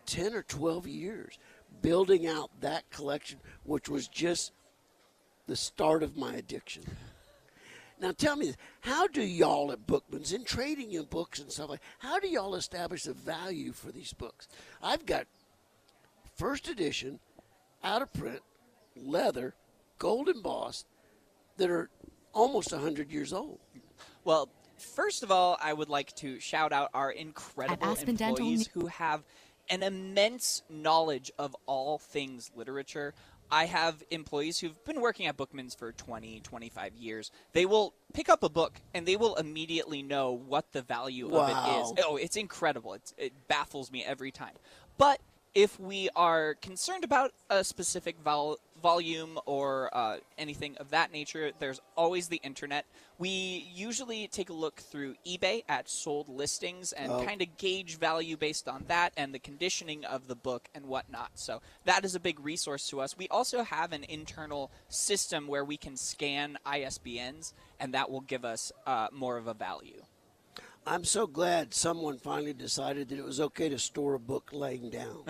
ten 0.05 0.33
or 0.33 0.43
twelve 0.43 0.85
years, 0.85 1.39
building 1.81 2.27
out 2.27 2.49
that 2.59 2.89
collection, 2.89 3.39
which 3.63 3.87
was 3.87 4.09
just 4.09 4.51
the 5.47 5.55
start 5.55 6.03
of 6.03 6.17
my 6.17 6.33
addiction. 6.33 6.83
Now 8.01 8.11
tell 8.11 8.35
me, 8.35 8.53
how 8.81 9.07
do 9.07 9.21
y'all 9.21 9.71
at 9.71 9.85
Bookman's 9.85 10.33
in 10.33 10.43
trading 10.43 10.91
in 10.91 11.03
books 11.03 11.39
and 11.39 11.51
stuff 11.51 11.69
like? 11.69 11.81
How 11.99 12.19
do 12.19 12.27
y'all 12.27 12.55
establish 12.55 13.03
the 13.03 13.13
value 13.13 13.73
for 13.73 13.91
these 13.91 14.11
books? 14.11 14.47
I've 14.81 15.05
got 15.05 15.27
first 16.35 16.67
edition, 16.67 17.19
out 17.83 18.01
of 18.01 18.11
print, 18.11 18.39
leather, 18.95 19.53
gold 19.99 20.29
embossed, 20.29 20.87
that 21.57 21.69
are 21.69 21.91
almost 22.33 22.71
hundred 22.71 23.11
years 23.11 23.31
old. 23.31 23.59
Well, 24.23 24.49
first 24.79 25.21
of 25.21 25.29
all, 25.31 25.57
I 25.61 25.71
would 25.71 25.89
like 25.89 26.15
to 26.15 26.39
shout 26.39 26.73
out 26.73 26.89
our 26.95 27.11
incredible 27.11 27.85
Aspen 27.85 28.15
Dental 28.15 28.37
employees 28.37 28.67
who 28.73 28.87
have 28.87 29.23
an 29.69 29.83
immense 29.83 30.63
knowledge 30.69 31.31
of 31.37 31.55
all 31.67 31.99
things 31.99 32.49
literature. 32.55 33.13
I 33.51 33.65
have 33.65 34.01
employees 34.11 34.59
who've 34.59 34.83
been 34.85 35.01
working 35.01 35.27
at 35.27 35.35
Bookman's 35.35 35.75
for 35.75 35.91
20, 35.91 36.39
25 36.39 36.95
years. 36.95 37.31
They 37.51 37.65
will 37.65 37.93
pick 38.13 38.29
up 38.29 38.43
a 38.43 38.49
book 38.49 38.79
and 38.93 39.05
they 39.05 39.17
will 39.17 39.35
immediately 39.35 40.01
know 40.01 40.31
what 40.31 40.71
the 40.71 40.81
value 40.81 41.35
of 41.35 41.49
it 41.49 41.81
is. 41.81 41.93
Oh, 42.05 42.15
it's 42.15 42.37
incredible. 42.37 42.93
It's, 42.93 43.13
it 43.17 43.33
baffles 43.47 43.91
me 43.91 44.03
every 44.05 44.31
time. 44.31 44.53
But 44.97 45.19
if 45.53 45.79
we 45.79 46.09
are 46.15 46.55
concerned 46.61 47.03
about 47.03 47.31
a 47.49 47.63
specific 47.63 48.17
vol- 48.23 48.57
volume 48.81 49.37
or 49.45 49.89
uh, 49.95 50.17
anything 50.37 50.77
of 50.77 50.89
that 50.91 51.11
nature, 51.11 51.51
there's 51.59 51.81
always 51.97 52.29
the 52.29 52.39
internet. 52.43 52.85
We 53.19 53.69
usually 53.73 54.27
take 54.27 54.49
a 54.49 54.53
look 54.53 54.77
through 54.77 55.15
eBay 55.27 55.63
at 55.69 55.89
sold 55.89 56.29
listings 56.29 56.93
and 56.93 57.11
Oh. 57.11 57.23
kind 57.25 57.41
of 57.41 57.57
gauge 57.57 57.97
value 57.99 58.37
based 58.37 58.67
on 58.67 58.85
that 58.87 59.13
and 59.17 59.33
the 59.35 59.39
conditioning 59.39 60.05
of 60.05 60.27
the 60.27 60.35
book 60.35 60.69
and 60.73 60.85
whatnot. 60.85 61.31
So 61.35 61.61
that 61.85 62.05
is 62.05 62.15
a 62.15 62.19
big 62.19 62.39
resource 62.39 62.87
to 62.89 63.01
us. 63.01 63.17
We 63.17 63.27
also 63.27 63.63
have 63.63 63.91
an 63.91 64.05
internal 64.05 64.71
system 64.89 65.47
where 65.47 65.65
we 65.65 65.77
can 65.77 65.97
scan 65.97 66.57
ISBNs, 66.65 67.53
and 67.79 67.93
that 67.93 68.09
will 68.09 68.21
give 68.21 68.45
us 68.45 68.71
uh, 68.87 69.07
more 69.11 69.37
of 69.37 69.47
a 69.47 69.53
value. 69.53 70.01
I'm 70.85 71.03
so 71.03 71.27
glad 71.27 71.73
someone 71.73 72.17
finally 72.17 72.53
decided 72.53 73.09
that 73.09 73.19
it 73.19 73.23
was 73.25 73.39
okay 73.39 73.69
to 73.69 73.77
store 73.79 74.15
a 74.15 74.19
book 74.19 74.49
laying 74.51 74.89
down. 74.89 75.23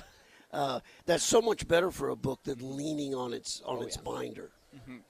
uh, 0.52 0.80
that's 1.06 1.24
so 1.24 1.40
much 1.40 1.66
better 1.66 1.90
for 1.90 2.10
a 2.10 2.16
book 2.16 2.40
than 2.44 2.58
leaning 2.76 3.14
on 3.14 3.32
its 3.32 3.62
on 3.64 3.82
its 3.82 3.96
binder. 3.96 4.50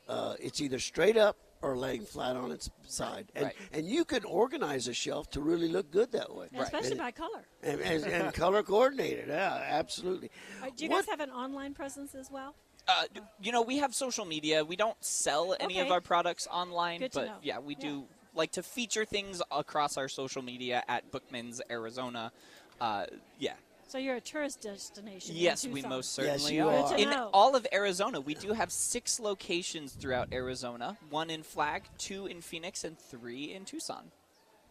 Uh, 0.09 0.37
it's 0.41 0.61
either 0.61 0.79
straight 0.79 1.17
up 1.17 1.37
or 1.63 1.77
laying 1.77 2.05
flat 2.07 2.35
on 2.37 2.51
its 2.51 2.71
side, 2.87 3.31
and 3.35 3.47
Right. 3.47 3.57
and 3.73 3.87
you 3.87 4.05
can 4.07 4.25
organize 4.25 4.89
a 4.89 4.95
shelf 4.95 5.29
to 5.33 5.41
really 5.43 5.69
look 5.69 5.91
good 5.91 6.13
that 6.13 6.35
way, 6.35 6.49
And 6.53 6.63
Especially 6.63 6.93
And, 6.93 6.99
by 7.01 7.11
color. 7.11 7.45
and, 7.63 7.81
and, 7.83 8.05
and 8.05 8.35
color 8.43 8.63
coordinated. 8.63 9.29
Yeah, 9.29 9.63
absolutely. 9.69 10.31
Uh, 10.63 10.69
do 10.75 10.85
you 10.85 10.91
What- 10.91 11.05
guys 11.05 11.11
have 11.11 11.21
an 11.21 11.31
online 11.31 11.75
presence 11.75 12.15
as 12.15 12.31
well? 12.31 12.55
Uh, 12.89 13.05
you 13.43 13.53
know, 13.53 13.61
we 13.61 13.77
have 13.77 13.95
social 13.95 14.25
media. 14.25 14.65
We 14.65 14.75
don't 14.77 14.97
sell 15.05 15.55
any 15.61 15.79
of 15.81 15.91
our 15.91 16.01
products 16.01 16.47
online, 16.51 17.01
Good 17.01 17.13
but 17.13 17.41
yeah, 17.43 17.59
we 17.59 17.75
Yeah. 17.75 17.81
do 17.81 18.09
like 18.35 18.53
to 18.53 18.63
feature 18.63 19.05
things 19.05 19.43
across 19.51 19.97
our 19.97 20.09
social 20.09 20.43
media 20.43 20.83
at 20.89 21.11
Bookman's 21.11 21.61
Arizona. 21.71 22.33
Uh, 22.81 23.07
yeah. 23.39 23.55
So 23.89 23.99
you're 23.99 24.17
a 24.17 24.21
tourist 24.21 24.61
destination. 24.61 25.35
Yes, 25.37 25.67
we 25.67 25.75
Tucson. 25.75 25.91
most 25.91 26.17
Yes, 26.19 26.27
certainly 26.43 26.55
you 26.55 26.69
are. 26.69 26.75
are. 26.93 26.97
In 26.97 27.13
all 27.33 27.57
of 27.57 27.67
Arizona, 27.73 28.21
we 28.21 28.35
do 28.35 28.53
have 28.53 28.71
six 28.71 29.19
locations 29.19 29.93
throughout 29.93 30.29
Arizona: 30.33 30.97
one 31.11 31.29
in 31.29 31.43
Flag, 31.43 31.83
two 31.99 32.27
in 32.27 32.41
Phoenix, 32.41 32.85
and 32.85 32.97
three 32.97 33.53
in 33.53 33.65
Tucson. 33.65 34.13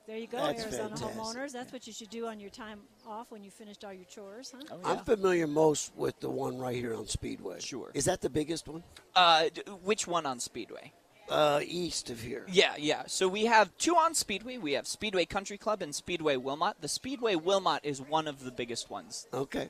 There 0.07 0.17
you 0.17 0.25
go, 0.25 0.37
That's 0.37 0.63
Arizona 0.63 0.97
fantastic. 0.97 1.17
homeowners. 1.21 1.51
That's 1.51 1.71
what 1.71 1.85
you 1.85 1.93
should 1.93 2.09
do 2.09 2.25
on 2.25 2.39
your 2.39 2.49
time 2.49 2.79
off 3.05 3.29
when 3.29 3.43
you 3.43 3.51
finished 3.51 3.85
all 3.85 3.93
your 3.93 4.05
chores, 4.05 4.51
huh? 4.55 4.63
Oh, 4.71 4.79
I'm 4.83 5.03
familiar 5.05 5.45
most 5.45 5.91
with 5.95 6.19
the 6.19 6.29
one 6.31 6.57
right 6.57 6.75
here 6.75 6.95
on 6.95 7.05
Speedway. 7.05 7.59
Sure. 7.59 7.91
Is 7.93 8.05
that 8.05 8.19
the 8.21 8.29
biggest 8.29 8.67
one? 8.67 8.81
Uh, 9.15 9.49
d- 9.53 9.61
which 9.83 10.07
one 10.07 10.25
on 10.25 10.39
Speedway? 10.39 10.93
Uh, 11.29 11.61
east 11.63 12.09
of 12.09 12.21
here. 12.21 12.45
Yeah, 12.51 12.73
yeah. 12.77 13.03
So 13.05 13.27
we 13.27 13.45
have 13.45 13.75
two 13.77 13.95
on 13.95 14.15
Speedway. 14.15 14.57
We 14.57 14.73
have 14.73 14.87
Speedway 14.87 15.25
Country 15.25 15.57
Club 15.57 15.81
and 15.81 15.93
Speedway 15.93 16.37
Wilmot. 16.37 16.77
The 16.81 16.87
Speedway 16.87 17.35
Wilmot 17.35 17.81
is 17.83 18.01
one 18.01 18.27
of 18.27 18.43
the 18.43 18.51
biggest 18.51 18.89
ones. 18.89 19.27
Okay. 19.31 19.69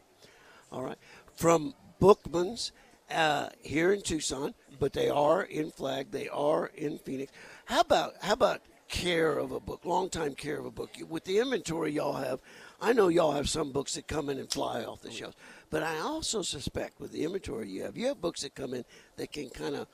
All 0.72 0.84
right. 0.84 0.98
From 1.36 1.74
Bookman's 2.00 2.72
uh, 3.12 3.50
here 3.62 3.92
in 3.92 4.02
Tucson, 4.02 4.54
but 4.80 4.94
they 4.94 5.10
are 5.10 5.44
in 5.44 5.72
Flag. 5.72 6.12
They 6.12 6.30
are 6.30 6.68
in 6.76 7.00
Phoenix. 7.00 7.32
How 7.66 7.82
about 7.82 8.16
how 8.22 8.34
about 8.34 8.62
care 8.88 9.38
of 9.38 9.52
a 9.52 9.60
book? 9.60 9.86
Long 9.86 10.10
time 10.10 10.36
care 10.36 10.60
of 10.60 10.66
a 10.66 10.72
book. 10.72 10.92
With 11.08 11.26
the 11.26 11.40
inventory 11.40 11.92
y'all 11.92 12.14
have, 12.14 12.40
I 12.82 12.94
know 12.94 13.08
y'all 13.08 13.34
have 13.34 13.50
some 13.50 13.72
books 13.72 13.96
that 13.96 14.08
come 14.08 14.30
in 14.30 14.38
and 14.40 14.50
fly 14.50 14.84
off 14.84 15.02
the 15.02 15.12
shelves. 15.12 15.36
But 15.70 15.84
I 15.84 16.00
also 16.00 16.42
suspect 16.42 17.00
with 17.00 17.12
the 17.12 17.24
inventory 17.24 17.70
you 17.70 17.84
have, 17.84 17.98
you 17.98 18.08
have 18.08 18.22
books 18.22 18.42
that 18.42 18.56
come 18.56 18.74
in 18.74 18.86
that 19.18 19.32
can 19.32 19.50
kind 19.50 19.76
of 19.76 19.88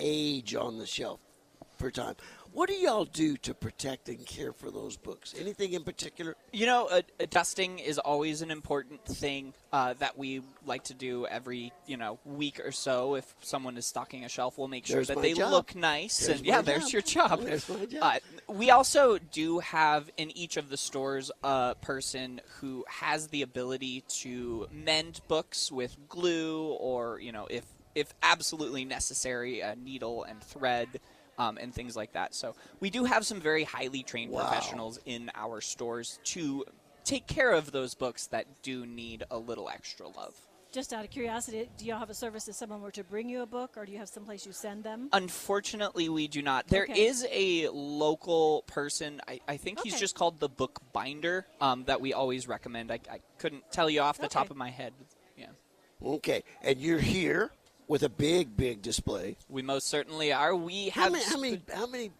age 0.00 0.54
on 0.54 0.78
the 0.78 0.86
shelf 0.86 1.20
for 1.76 1.90
time. 1.90 2.16
What 2.56 2.70
do 2.70 2.74
y'all 2.74 3.04
do 3.04 3.36
to 3.38 3.52
protect 3.52 4.08
and 4.08 4.24
care 4.24 4.50
for 4.50 4.70
those 4.70 4.96
books? 4.96 5.34
Anything 5.38 5.74
in 5.74 5.84
particular? 5.84 6.36
You 6.54 6.64
know, 6.64 6.86
uh, 6.86 7.02
uh, 7.20 7.26
dusting 7.28 7.80
is 7.80 7.98
always 7.98 8.40
an 8.40 8.50
important 8.50 9.04
thing 9.04 9.52
uh, 9.74 9.92
that 9.98 10.16
we 10.16 10.40
like 10.64 10.84
to 10.84 10.94
do 10.94 11.26
every 11.26 11.70
you 11.86 11.98
know 11.98 12.18
week 12.24 12.58
or 12.64 12.72
so. 12.72 13.14
If 13.16 13.26
someone 13.42 13.76
is 13.76 13.84
stocking 13.84 14.24
a 14.24 14.30
shelf, 14.30 14.56
we'll 14.56 14.68
make 14.68 14.86
sure 14.86 14.96
There's 14.96 15.08
that 15.08 15.20
they 15.20 15.34
job. 15.34 15.50
look 15.50 15.74
nice. 15.74 16.26
There's 16.26 16.38
and 16.38 16.46
yeah, 16.46 16.62
there's 16.62 16.94
your 16.94 17.02
job. 17.02 17.42
There's 17.42 17.68
my 17.68 17.84
job. 17.84 18.00
Uh, 18.00 18.18
we 18.48 18.70
also 18.70 19.18
do 19.18 19.58
have 19.58 20.10
in 20.16 20.34
each 20.34 20.56
of 20.56 20.70
the 20.70 20.78
stores 20.78 21.30
a 21.44 21.74
person 21.82 22.40
who 22.60 22.86
has 22.88 23.28
the 23.28 23.42
ability 23.42 24.02
to 24.08 24.66
mend 24.72 25.20
books 25.28 25.70
with 25.70 25.94
glue, 26.08 26.68
or 26.68 27.20
you 27.20 27.32
know, 27.32 27.46
if 27.50 27.64
if 27.96 28.14
absolutely 28.22 28.84
necessary, 28.84 29.60
a 29.60 29.74
needle 29.74 30.22
and 30.22 30.40
thread. 30.40 31.00
Um, 31.38 31.58
and 31.60 31.74
things 31.74 31.94
like 31.94 32.12
that. 32.14 32.34
So 32.34 32.54
we 32.80 32.88
do 32.88 33.04
have 33.04 33.26
some 33.26 33.42
very 33.42 33.64
highly 33.64 34.02
trained 34.02 34.32
Wow. 34.32 34.40
professionals 34.40 34.98
in 35.04 35.30
our 35.34 35.60
stores 35.60 36.18
to 36.24 36.64
take 37.04 37.26
care 37.26 37.52
of 37.52 37.72
those 37.72 37.92
books 37.94 38.26
that 38.28 38.46
do 38.62 38.86
need 38.86 39.22
a 39.30 39.36
little 39.36 39.68
extra 39.68 40.08
love. 40.08 40.34
Just 40.72 40.94
out 40.94 41.04
of 41.04 41.10
curiosity, 41.10 41.68
do 41.76 41.84
y'all 41.84 41.98
have 41.98 42.08
a 42.08 42.14
service 42.14 42.48
if 42.48 42.54
someone 42.54 42.80
were 42.80 42.90
to 42.90 43.04
bring 43.04 43.28
you 43.28 43.42
a 43.42 43.46
book, 43.46 43.76
or 43.76 43.84
do 43.84 43.92
you 43.92 43.98
have 43.98 44.08
someplace 44.08 44.46
you 44.46 44.52
send 44.52 44.82
them? 44.82 45.10
Unfortunately, 45.12 46.08
we 46.08 46.26
do 46.26 46.40
not. 46.40 46.68
There 46.68 46.84
is 46.84 47.22
Okay. 47.24 47.66
a 47.66 47.70
local 47.70 48.62
person. 48.66 49.20
I, 49.28 49.40
I 49.46 49.58
think 49.58 49.80
he's 49.80 49.98
just 49.98 50.14
called 50.14 50.40
the 50.40 50.48
book 50.48 50.80
binder 50.94 51.46
um, 51.60 51.84
that 51.84 52.00
we 52.00 52.14
always 52.14 52.48
recommend. 52.48 52.90
I, 52.90 53.00
I 53.10 53.20
couldn't 53.36 53.70
tell 53.70 53.90
you 53.90 54.00
off 54.00 54.18
the 54.18 54.28
top 54.28 54.50
of 54.50 54.56
my 54.56 54.70
head. 54.70 54.94
Yeah, 55.36 55.48
Okay, 56.02 56.44
and 56.62 56.78
you're 56.78 56.98
here 56.98 57.50
with 57.88 58.02
a 58.02 58.08
big, 58.08 58.56
big 58.56 58.82
display. 58.82 59.36
we 59.48 59.62
most 59.62 59.86
certainly 59.88 60.32
are. 60.32 60.54
We 60.54 60.88
How 60.90 61.08
many? 61.10 61.24
How 61.24 61.38
many? 61.38 61.62
How 61.72 61.86
many? 61.86 62.10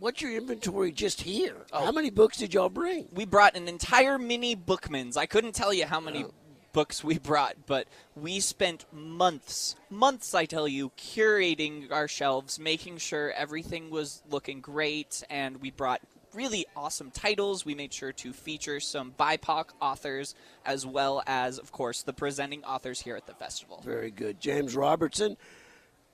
What's 0.00 0.20
your 0.20 0.32
inventory 0.32 0.90
just 0.90 1.20
here? 1.22 1.54
Oh. 1.72 1.84
How 1.84 1.92
many 1.92 2.10
books 2.10 2.38
did 2.38 2.52
y'all 2.54 2.68
bring? 2.68 3.06
we 3.12 3.24
brought 3.24 3.56
an 3.56 3.68
entire 3.68 4.18
mini 4.18 4.54
bookman's. 4.56 5.16
I 5.16 5.26
couldn't 5.26 5.54
tell 5.54 5.72
you 5.72 5.86
how 5.86 5.98
Oh. 5.98 6.02
many 6.02 6.24
books 6.72 7.02
we 7.04 7.18
brought, 7.18 7.54
but 7.66 7.86
we 8.16 8.40
spent 8.40 8.84
months, 8.92 9.76
months, 9.88 10.34
I 10.34 10.44
tell 10.44 10.66
you, 10.68 10.90
curating 10.98 11.90
our 11.92 12.06
shelves, 12.08 12.58
making 12.58 12.98
sure 12.98 13.32
everything 13.32 13.90
was 13.90 14.22
looking 14.30 14.60
great, 14.60 15.22
and 15.30 15.60
we 15.60 15.70
brought 15.70 16.00
really 16.34 16.66
awesome 16.76 17.10
titles. 17.10 17.64
We 17.64 17.74
made 17.74 17.92
sure 17.92 18.12
to 18.12 18.32
feature 18.32 18.80
some 18.80 19.12
BIPOC 19.18 19.66
authors, 19.80 20.34
as 20.64 20.86
well 20.86 21.22
as, 21.26 21.58
of 21.58 21.72
course, 21.72 22.02
the 22.02 22.12
presenting 22.12 22.64
authors 22.64 23.00
here 23.00 23.16
at 23.16 23.26
the 23.26 23.34
festival. 23.34 23.82
Very 23.84 24.10
good, 24.10 24.40
James 24.40 24.76
Robertson, 24.76 25.36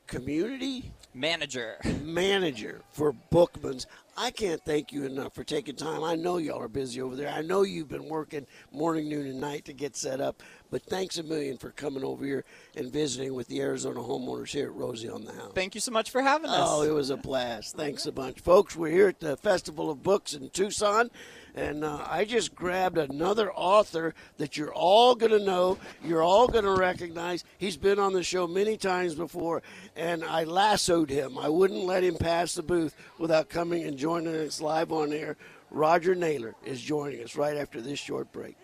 community 0.06 0.92
Manager. 1.14 1.78
manager 2.02 2.80
for 2.92 3.12
Bookman's. 3.12 3.86
I 4.18 4.30
can't 4.30 4.64
thank 4.64 4.92
you 4.92 5.04
enough 5.04 5.34
for 5.34 5.44
taking 5.44 5.76
time. 5.76 6.02
I 6.02 6.14
know 6.14 6.38
y'all 6.38 6.62
are 6.62 6.68
busy 6.68 7.02
over 7.02 7.14
there. 7.16 7.28
I 7.28 7.42
know 7.42 7.62
you've 7.62 7.88
been 7.88 8.08
working 8.08 8.46
morning, 8.72 9.10
noon, 9.10 9.26
and 9.26 9.40
night 9.40 9.66
to 9.66 9.74
get 9.74 9.94
set 9.94 10.22
up. 10.22 10.42
But 10.70 10.82
thanks 10.84 11.18
a 11.18 11.22
million 11.22 11.58
for 11.58 11.70
coming 11.70 12.02
over 12.02 12.24
here 12.24 12.44
and 12.74 12.90
visiting 12.90 13.34
with 13.34 13.48
the 13.48 13.60
Arizona 13.60 14.00
homeowners 14.00 14.48
here 14.48 14.66
at 14.66 14.74
Rosie 14.74 15.10
on 15.10 15.24
the 15.24 15.32
House. 15.32 15.52
Thank 15.54 15.74
you 15.74 15.80
so 15.82 15.92
much 15.92 16.10
for 16.10 16.22
having 16.22 16.50
oh, 16.50 16.54
us. 16.54 16.68
Oh, 16.70 16.82
it 16.82 16.94
was 16.94 17.10
a 17.10 17.16
blast. 17.16 17.76
Thanks 17.76 18.06
a 18.06 18.12
bunch. 18.12 18.40
Folks, 18.40 18.74
we're 18.74 18.90
here 18.90 19.08
at 19.08 19.20
the 19.20 19.36
Festival 19.36 19.90
of 19.90 20.02
Books 20.02 20.32
in 20.32 20.48
Tucson, 20.48 21.10
and 21.56 21.82
uh, 21.82 22.06
I 22.08 22.24
just 22.24 22.54
grabbed 22.54 22.98
another 22.98 23.50
author 23.52 24.14
that 24.36 24.56
you're 24.56 24.74
all 24.74 25.14
going 25.14 25.32
to 25.32 25.38
know, 25.38 25.78
you're 26.04 26.22
all 26.22 26.46
going 26.46 26.64
to 26.64 26.76
recognize. 26.76 27.44
He's 27.56 27.78
been 27.78 27.98
on 27.98 28.12
the 28.12 28.22
show 28.22 28.46
many 28.46 28.76
times 28.76 29.14
before, 29.14 29.62
and 29.96 30.22
I 30.22 30.44
lassoed 30.44 31.08
him. 31.08 31.38
I 31.38 31.48
wouldn't 31.48 31.84
let 31.84 32.04
him 32.04 32.16
pass 32.16 32.54
the 32.54 32.62
booth 32.62 32.94
without 33.18 33.48
coming 33.48 33.84
and 33.84 33.96
joining 33.96 34.36
us 34.36 34.60
live 34.60 34.92
on 34.92 35.12
air. 35.12 35.36
Roger 35.70 36.14
Naylor 36.14 36.54
is 36.64 36.80
joining 36.80 37.24
us 37.24 37.36
right 37.36 37.56
after 37.56 37.80
this 37.80 37.98
short 37.98 38.30
break. 38.32 38.56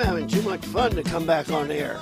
Having 0.00 0.26
too 0.26 0.42
much 0.42 0.64
fun 0.66 0.92
to 0.92 1.02
come 1.02 1.26
back 1.26 1.50
on 1.50 1.70
air. 1.70 2.00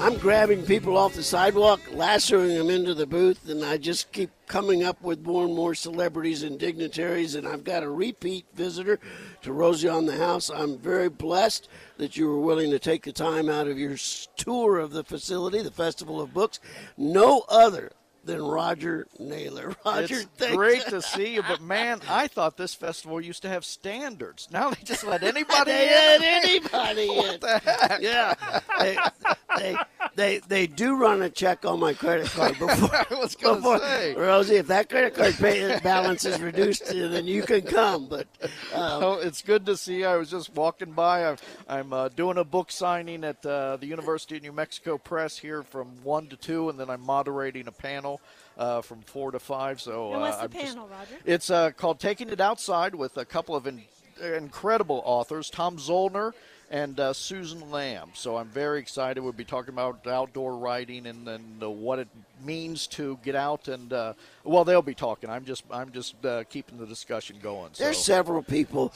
I'm 0.00 0.16
grabbing 0.18 0.64
people 0.64 0.96
off 0.96 1.14
the 1.14 1.24
sidewalk, 1.24 1.80
lassoing 1.92 2.56
them 2.56 2.70
into 2.70 2.94
the 2.94 3.06
booth, 3.06 3.48
and 3.48 3.64
I 3.64 3.78
just 3.78 4.12
keep 4.12 4.30
coming 4.46 4.84
up 4.84 5.02
with 5.02 5.26
more 5.26 5.44
and 5.44 5.54
more 5.54 5.74
celebrities 5.74 6.44
and 6.44 6.56
dignitaries. 6.56 7.34
And 7.34 7.48
I've 7.48 7.64
got 7.64 7.82
a 7.82 7.90
repeat 7.90 8.46
visitor 8.54 9.00
to 9.42 9.52
Rosie 9.52 9.88
on 9.88 10.06
the 10.06 10.16
House. 10.16 10.50
I'm 10.50 10.78
very 10.78 11.08
blessed 11.08 11.68
that 11.96 12.16
you 12.16 12.28
were 12.28 12.38
willing 12.38 12.70
to 12.70 12.78
take 12.78 13.02
the 13.02 13.12
time 13.12 13.48
out 13.48 13.66
of 13.66 13.76
your 13.76 13.96
tour 14.36 14.78
of 14.78 14.92
the 14.92 15.02
facility, 15.02 15.62
the 15.62 15.72
Festival 15.72 16.20
of 16.20 16.32
Books. 16.32 16.60
No 16.96 17.44
other 17.48 17.90
than 18.28 18.42
Roger 18.42 19.06
Naylor. 19.18 19.74
Roger, 19.84 20.14
it's 20.16 20.24
thanks. 20.36 20.54
great 20.56 20.82
to 20.86 21.02
see 21.02 21.34
you, 21.34 21.42
but 21.42 21.60
man, 21.60 22.00
I 22.08 22.28
thought 22.28 22.56
this 22.56 22.74
festival 22.74 23.20
used 23.20 23.42
to 23.42 23.48
have 23.48 23.64
standards. 23.64 24.48
Now 24.52 24.70
they 24.70 24.82
just 24.84 25.04
let 25.04 25.22
anybody 25.22 25.70
they 25.72 25.86
in. 25.88 26.20
let 26.20 26.22
anybody 26.44 27.08
in. 27.10 27.40
The 27.40 27.58
heck? 27.64 28.00
Yeah, 28.02 28.34
they, 28.78 28.96
they 29.56 29.76
they 30.14 30.38
they 30.46 30.66
do 30.66 30.96
run 30.96 31.22
a 31.22 31.30
check 31.30 31.64
on 31.64 31.80
my 31.80 31.94
credit 31.94 32.26
card 32.28 32.58
before. 32.58 32.94
I 32.94 33.06
was 33.18 33.34
before 33.34 33.78
say. 33.78 34.14
Rosie, 34.14 34.56
if 34.56 34.66
that 34.68 34.88
credit 34.88 35.14
card 35.14 35.36
balance 35.82 36.24
is 36.24 36.40
reduced, 36.40 36.86
then 36.86 37.26
you 37.26 37.42
can 37.42 37.62
come. 37.62 38.06
But 38.08 38.26
uh, 38.74 38.98
Oh, 39.00 39.12
it's 39.14 39.42
good 39.42 39.64
to 39.66 39.76
see. 39.76 40.00
you. 40.00 40.06
I 40.06 40.16
was 40.16 40.30
just 40.30 40.54
walking 40.54 40.92
by. 40.92 41.24
I'm, 41.26 41.36
I'm 41.68 41.92
uh, 41.92 42.08
doing 42.08 42.36
a 42.36 42.44
book 42.44 42.70
signing 42.70 43.24
at 43.24 43.44
uh, 43.46 43.76
the 43.76 43.86
University 43.86 44.36
of 44.36 44.42
New 44.42 44.52
Mexico 44.52 44.98
Press 44.98 45.38
here 45.38 45.62
from 45.62 45.88
one 46.02 46.26
to 46.28 46.36
two, 46.36 46.68
and 46.68 46.78
then 46.78 46.90
I'm 46.90 47.00
moderating 47.00 47.66
a 47.68 47.72
panel 47.72 48.17
uh, 48.56 48.82
from 48.82 49.00
four 49.02 49.30
to 49.30 49.38
five. 49.38 49.80
So 49.80 50.12
And 50.12 50.20
what's 50.22 50.36
uh, 50.36 50.46
the 50.46 50.58
I'm 50.58 50.64
just- 50.64 50.76
Roger? 50.76 51.16
It's 51.24 51.50
uh, 51.50 51.70
called 51.72 52.00
Taking 52.00 52.28
It 52.30 52.40
Outside 52.40 52.94
with 52.94 53.16
a 53.16 53.24
couple 53.24 53.54
of 53.54 53.66
in, 53.66 53.82
incredible 54.20 55.02
authors, 55.04 55.50
Tom 55.50 55.76
Zoellner 55.76 56.32
and 56.70 57.00
uh, 57.00 57.12
Susan 57.12 57.70
Lamb. 57.70 58.10
So 58.14 58.36
I'm 58.36 58.48
very 58.48 58.78
excited. 58.78 59.22
We'll 59.22 59.32
be 59.32 59.44
talking 59.44 59.72
about 59.72 60.06
outdoor 60.06 60.56
writing 60.56 61.06
and, 61.06 61.26
and 61.26 61.62
uh, 61.62 61.70
what 61.70 61.98
it 61.98 62.08
means 62.44 62.86
to 62.88 63.18
get 63.22 63.34
out 63.34 63.68
and 63.68 63.92
uh, 63.92 64.12
well, 64.44 64.64
they'll 64.64 64.82
be 64.82 64.94
talking. 64.94 65.30
I'm 65.30 65.44
just 65.44 65.64
I'm 65.70 65.92
just 65.92 66.22
uh, 66.24 66.44
keeping 66.44 66.78
the 66.78 66.86
discussion 66.86 67.36
going. 67.42 67.70
So. 67.72 67.84
there's 67.84 67.98
several 68.02 68.42
people. 68.42 68.92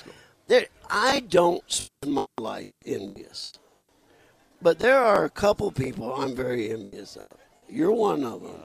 There, 0.49 0.67
I 0.91 1.21
don't 1.21 1.63
spend 1.71 2.13
my 2.13 2.27
life 2.39 2.73
envious, 2.85 3.55
but 4.61 4.79
there 4.79 4.99
are 4.99 5.25
a 5.25 5.31
couple 5.31 5.71
people 5.71 6.13
I'm 6.15 6.35
very 6.35 6.71
envious 6.71 7.17
of. 7.17 7.29
You're 7.69 7.93
one 7.93 8.25
of 8.25 8.43
them. 8.43 8.61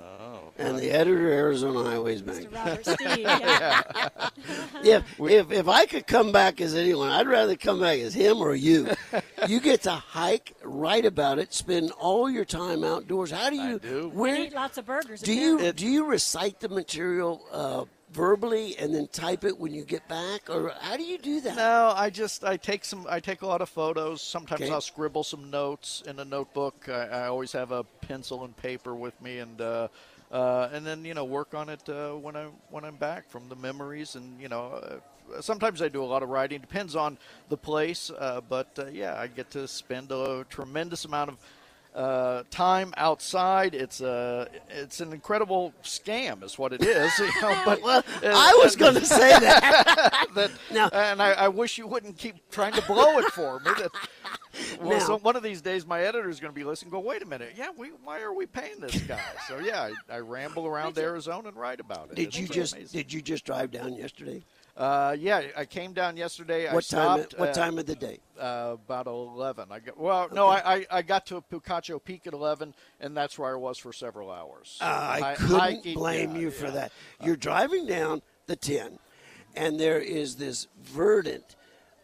And 0.59 0.77
the 0.79 0.91
editor 0.91 1.27
of 1.27 1.33
Arizona 1.33 1.83
Highways 1.83 2.21
Bank. 2.21 2.49
Mr. 2.49 2.55
Robert 2.55 2.85
Stieve. 2.85 3.27
Yeah. 4.83 5.01
if, 5.19 5.19
if 5.19 5.51
if 5.51 5.67
I 5.67 5.85
could 5.85 6.07
come 6.07 6.31
back 6.31 6.61
as 6.61 6.75
anyone, 6.75 7.09
I'd 7.09 7.27
rather 7.27 7.55
come 7.55 7.79
back 7.81 7.99
as 7.99 8.13
him 8.13 8.37
or 8.37 8.55
you. 8.55 8.89
you 9.47 9.59
get 9.59 9.81
to 9.83 9.91
hike, 9.91 10.53
write 10.63 11.05
about 11.05 11.39
it, 11.39 11.53
spend 11.53 11.91
all 11.91 12.29
your 12.29 12.45
time 12.45 12.83
outdoors. 12.83 13.31
How 13.31 13.49
do 13.49 13.55
you? 13.55 13.75
I 13.75 13.77
do. 13.79 14.09
Where 14.13 14.35
And 14.35 14.45
eat 14.45 14.53
lots 14.53 14.77
of 14.77 14.85
burgers. 14.85 15.21
do 15.21 15.33
you 15.33 15.55
apparently. 15.55 15.85
do 15.85 15.91
you 15.91 16.05
recite 16.05 16.59
the 16.59 16.69
material 16.69 17.41
uh, 17.51 17.85
verbally 18.11 18.77
and 18.77 18.93
then 18.95 19.07
type 19.07 19.43
it 19.43 19.57
when 19.59 19.73
you 19.73 19.83
get 19.83 20.07
back, 20.07 20.49
or 20.49 20.71
how 20.79 20.95
do 20.97 21.03
you 21.03 21.17
do 21.17 21.41
that? 21.41 21.55
No, 21.55 21.93
I 21.95 22.09
just 22.09 22.43
I 22.43 22.57
take 22.57 22.85
some 22.85 23.05
I 23.09 23.19
take 23.19 23.41
a 23.41 23.47
lot 23.47 23.61
of 23.61 23.69
photos. 23.69 24.21
Sometimes 24.21 24.61
Okay. 24.61 24.71
I'll 24.71 24.81
scribble 24.81 25.23
some 25.23 25.49
notes 25.49 26.03
in 26.07 26.19
a 26.19 26.25
notebook. 26.25 26.87
I, 26.87 27.07
I 27.07 27.27
always 27.27 27.51
have 27.51 27.71
a 27.71 27.83
pencil 27.83 28.43
and 28.45 28.55
paper 28.55 28.95
with 28.95 29.19
me, 29.21 29.39
and 29.39 29.59
uh, 29.59 29.87
uh, 30.31 30.69
and 30.71 30.85
then 30.85 31.05
you 31.05 31.13
know 31.13 31.25
work 31.25 31.53
on 31.53 31.69
it 31.69 31.87
uh, 31.89 32.11
when 32.11 32.35
I 32.35 32.45
when 32.69 32.83
I'm 32.83 32.95
back 32.95 33.29
from 33.29 33.49
the 33.49 33.55
memories, 33.55 34.15
and 34.15 34.39
you 34.41 34.49
know. 34.49 34.81
Uh, 34.83 34.95
Sometimes 35.41 35.81
I 35.81 35.89
do 35.89 36.01
a 36.01 36.05
lot 36.05 36.23
of 36.23 36.29
writing. 36.29 36.61
Depends 36.61 36.95
on 36.95 37.17
the 37.49 37.57
place, 37.57 38.09
uh, 38.17 38.39
but 38.47 38.67
uh, 38.79 38.85
yeah, 38.85 39.19
I 39.19 39.27
get 39.27 39.51
to 39.51 39.67
spend 39.67 40.09
a 40.09 40.45
tremendous 40.49 41.03
amount 41.03 41.31
of 41.31 41.37
uh, 41.93 42.43
time 42.49 42.93
outside. 42.95 43.75
It's 43.75 43.99
a 43.99 44.47
it's 44.69 45.01
an 45.01 45.11
incredible 45.11 45.73
scam, 45.83 46.43
is 46.43 46.57
what 46.57 46.71
it 46.71 46.81
is. 46.81 47.11
You 47.19 47.41
know, 47.41 47.61
but 47.65 47.81
Well, 47.81 48.03
uh, 48.23 48.27
I 48.33 48.57
was 48.63 48.77
going 48.77 48.93
to 48.95 49.05
say 49.05 49.37
that. 49.37 50.27
that, 50.35 50.51
Now- 50.71 50.87
and 50.93 51.21
I, 51.21 51.31
I 51.33 51.47
wish 51.49 51.77
you 51.77 51.87
wouldn't 51.87 52.17
keep 52.17 52.35
trying 52.49 52.71
to 52.73 52.81
blow 52.83 53.17
it 53.19 53.25
for 53.33 53.59
me. 53.59 53.71
That, 53.79 53.91
well, 54.79 54.97
Now- 54.99 55.05
so 55.05 55.17
one 55.19 55.35
of 55.35 55.43
these 55.43 55.61
days, 55.61 55.85
my 55.85 56.01
editor 56.01 56.29
is 56.29 56.39
going 56.39 56.51
to 56.53 56.55
be 56.55 56.63
listening. 56.63 56.91
Go, 56.91 56.99
wait 56.99 57.21
a 57.21 57.25
minute. 57.25 57.53
Yeah, 57.57 57.69
we, 57.77 57.89
why 58.03 58.21
are 58.21 58.33
we 58.33 58.45
paying 58.45 58.79
this 58.79 58.95
guy? 59.01 59.19
So 59.47 59.59
yeah, 59.59 59.89
I, 60.09 60.15
I 60.15 60.19
ramble 60.19 60.65
around 60.67 60.97
Arizona 60.97 61.49
and 61.49 61.57
write 61.57 61.79
about 61.79 62.09
it. 62.11 62.15
Did 62.15 62.27
It's 62.27 62.39
you 62.39 62.47
just 62.47 62.73
amazing. 62.75 62.97
did 62.99 63.13
you 63.13 63.21
just 63.21 63.45
drive 63.45 63.71
down 63.71 63.93
yesterday? 63.93 64.43
Uh, 64.75 65.15
yeah, 65.17 65.41
I 65.57 65.65
came 65.65 65.91
down 65.93 66.17
yesterday. 66.17 66.67
I 66.67 66.73
What 66.75 66.85
time? 66.87 67.19
stopped, 67.21 67.39
what 67.39 67.49
uh, 67.49 67.53
time 67.53 67.79
of 67.79 67.87
the 67.87 67.95
day? 67.95 68.19
Uh, 68.39 68.75
about 68.75 69.07
eleven. 69.07 69.69
I 69.71 69.79
got 69.79 69.97
well. 69.97 70.29
No, 70.31 70.45
I, 70.47 70.75
I 70.75 70.85
I 70.91 71.01
got 71.01 71.25
to 71.27 71.41
Picacho 71.51 71.97
Peak 72.03 72.27
at 72.27 72.33
eleven, 72.33 72.75
and 72.99 73.17
that's 73.17 73.39
where 73.39 73.51
I 73.51 73.55
was 73.57 73.79
for 73.79 73.91
several 73.91 74.29
hours. 74.29 74.77
Uh, 74.79 74.85
I 74.85 75.19
Hi- 75.19 75.35
couldn't 75.35 75.59
hiking, 75.59 75.93
blame 75.95 76.35
yeah, 76.35 76.41
you 76.41 76.51
for 76.51 76.65
yeah. 76.65 76.71
that. 76.71 76.91
You're 77.23 77.35
driving 77.37 77.87
down 77.87 78.21
the 78.45 78.55
10, 78.55 78.99
and 79.55 79.79
there 79.79 79.97
is 79.99 80.35
this 80.35 80.67
verdant 80.79 81.55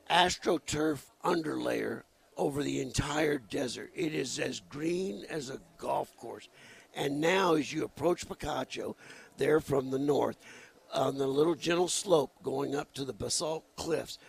astroturf 0.09 1.01
underlayer 1.23 2.03
over 2.37 2.63
the 2.63 2.81
entire 2.81 3.37
desert. 3.37 3.91
It 3.95 4.13
is 4.13 4.39
as 4.39 4.59
green 4.59 5.25
as 5.29 5.49
a 5.49 5.59
golf 5.77 6.15
course. 6.17 6.49
And 6.95 7.19
now, 7.19 7.55
as 7.55 7.73
you 7.73 7.83
approach 7.83 8.27
Picacho, 8.27 8.95
there 9.37 9.59
from 9.59 9.89
the 9.89 9.99
north, 9.99 10.37
on 10.93 11.17
the 11.17 11.27
little 11.27 11.55
gentle 11.55 11.87
slope 11.87 12.31
going 12.43 12.75
up 12.75 12.93
to 12.93 13.03
the 13.03 13.13
basalt 13.13 13.63
cliffs, 13.75 14.19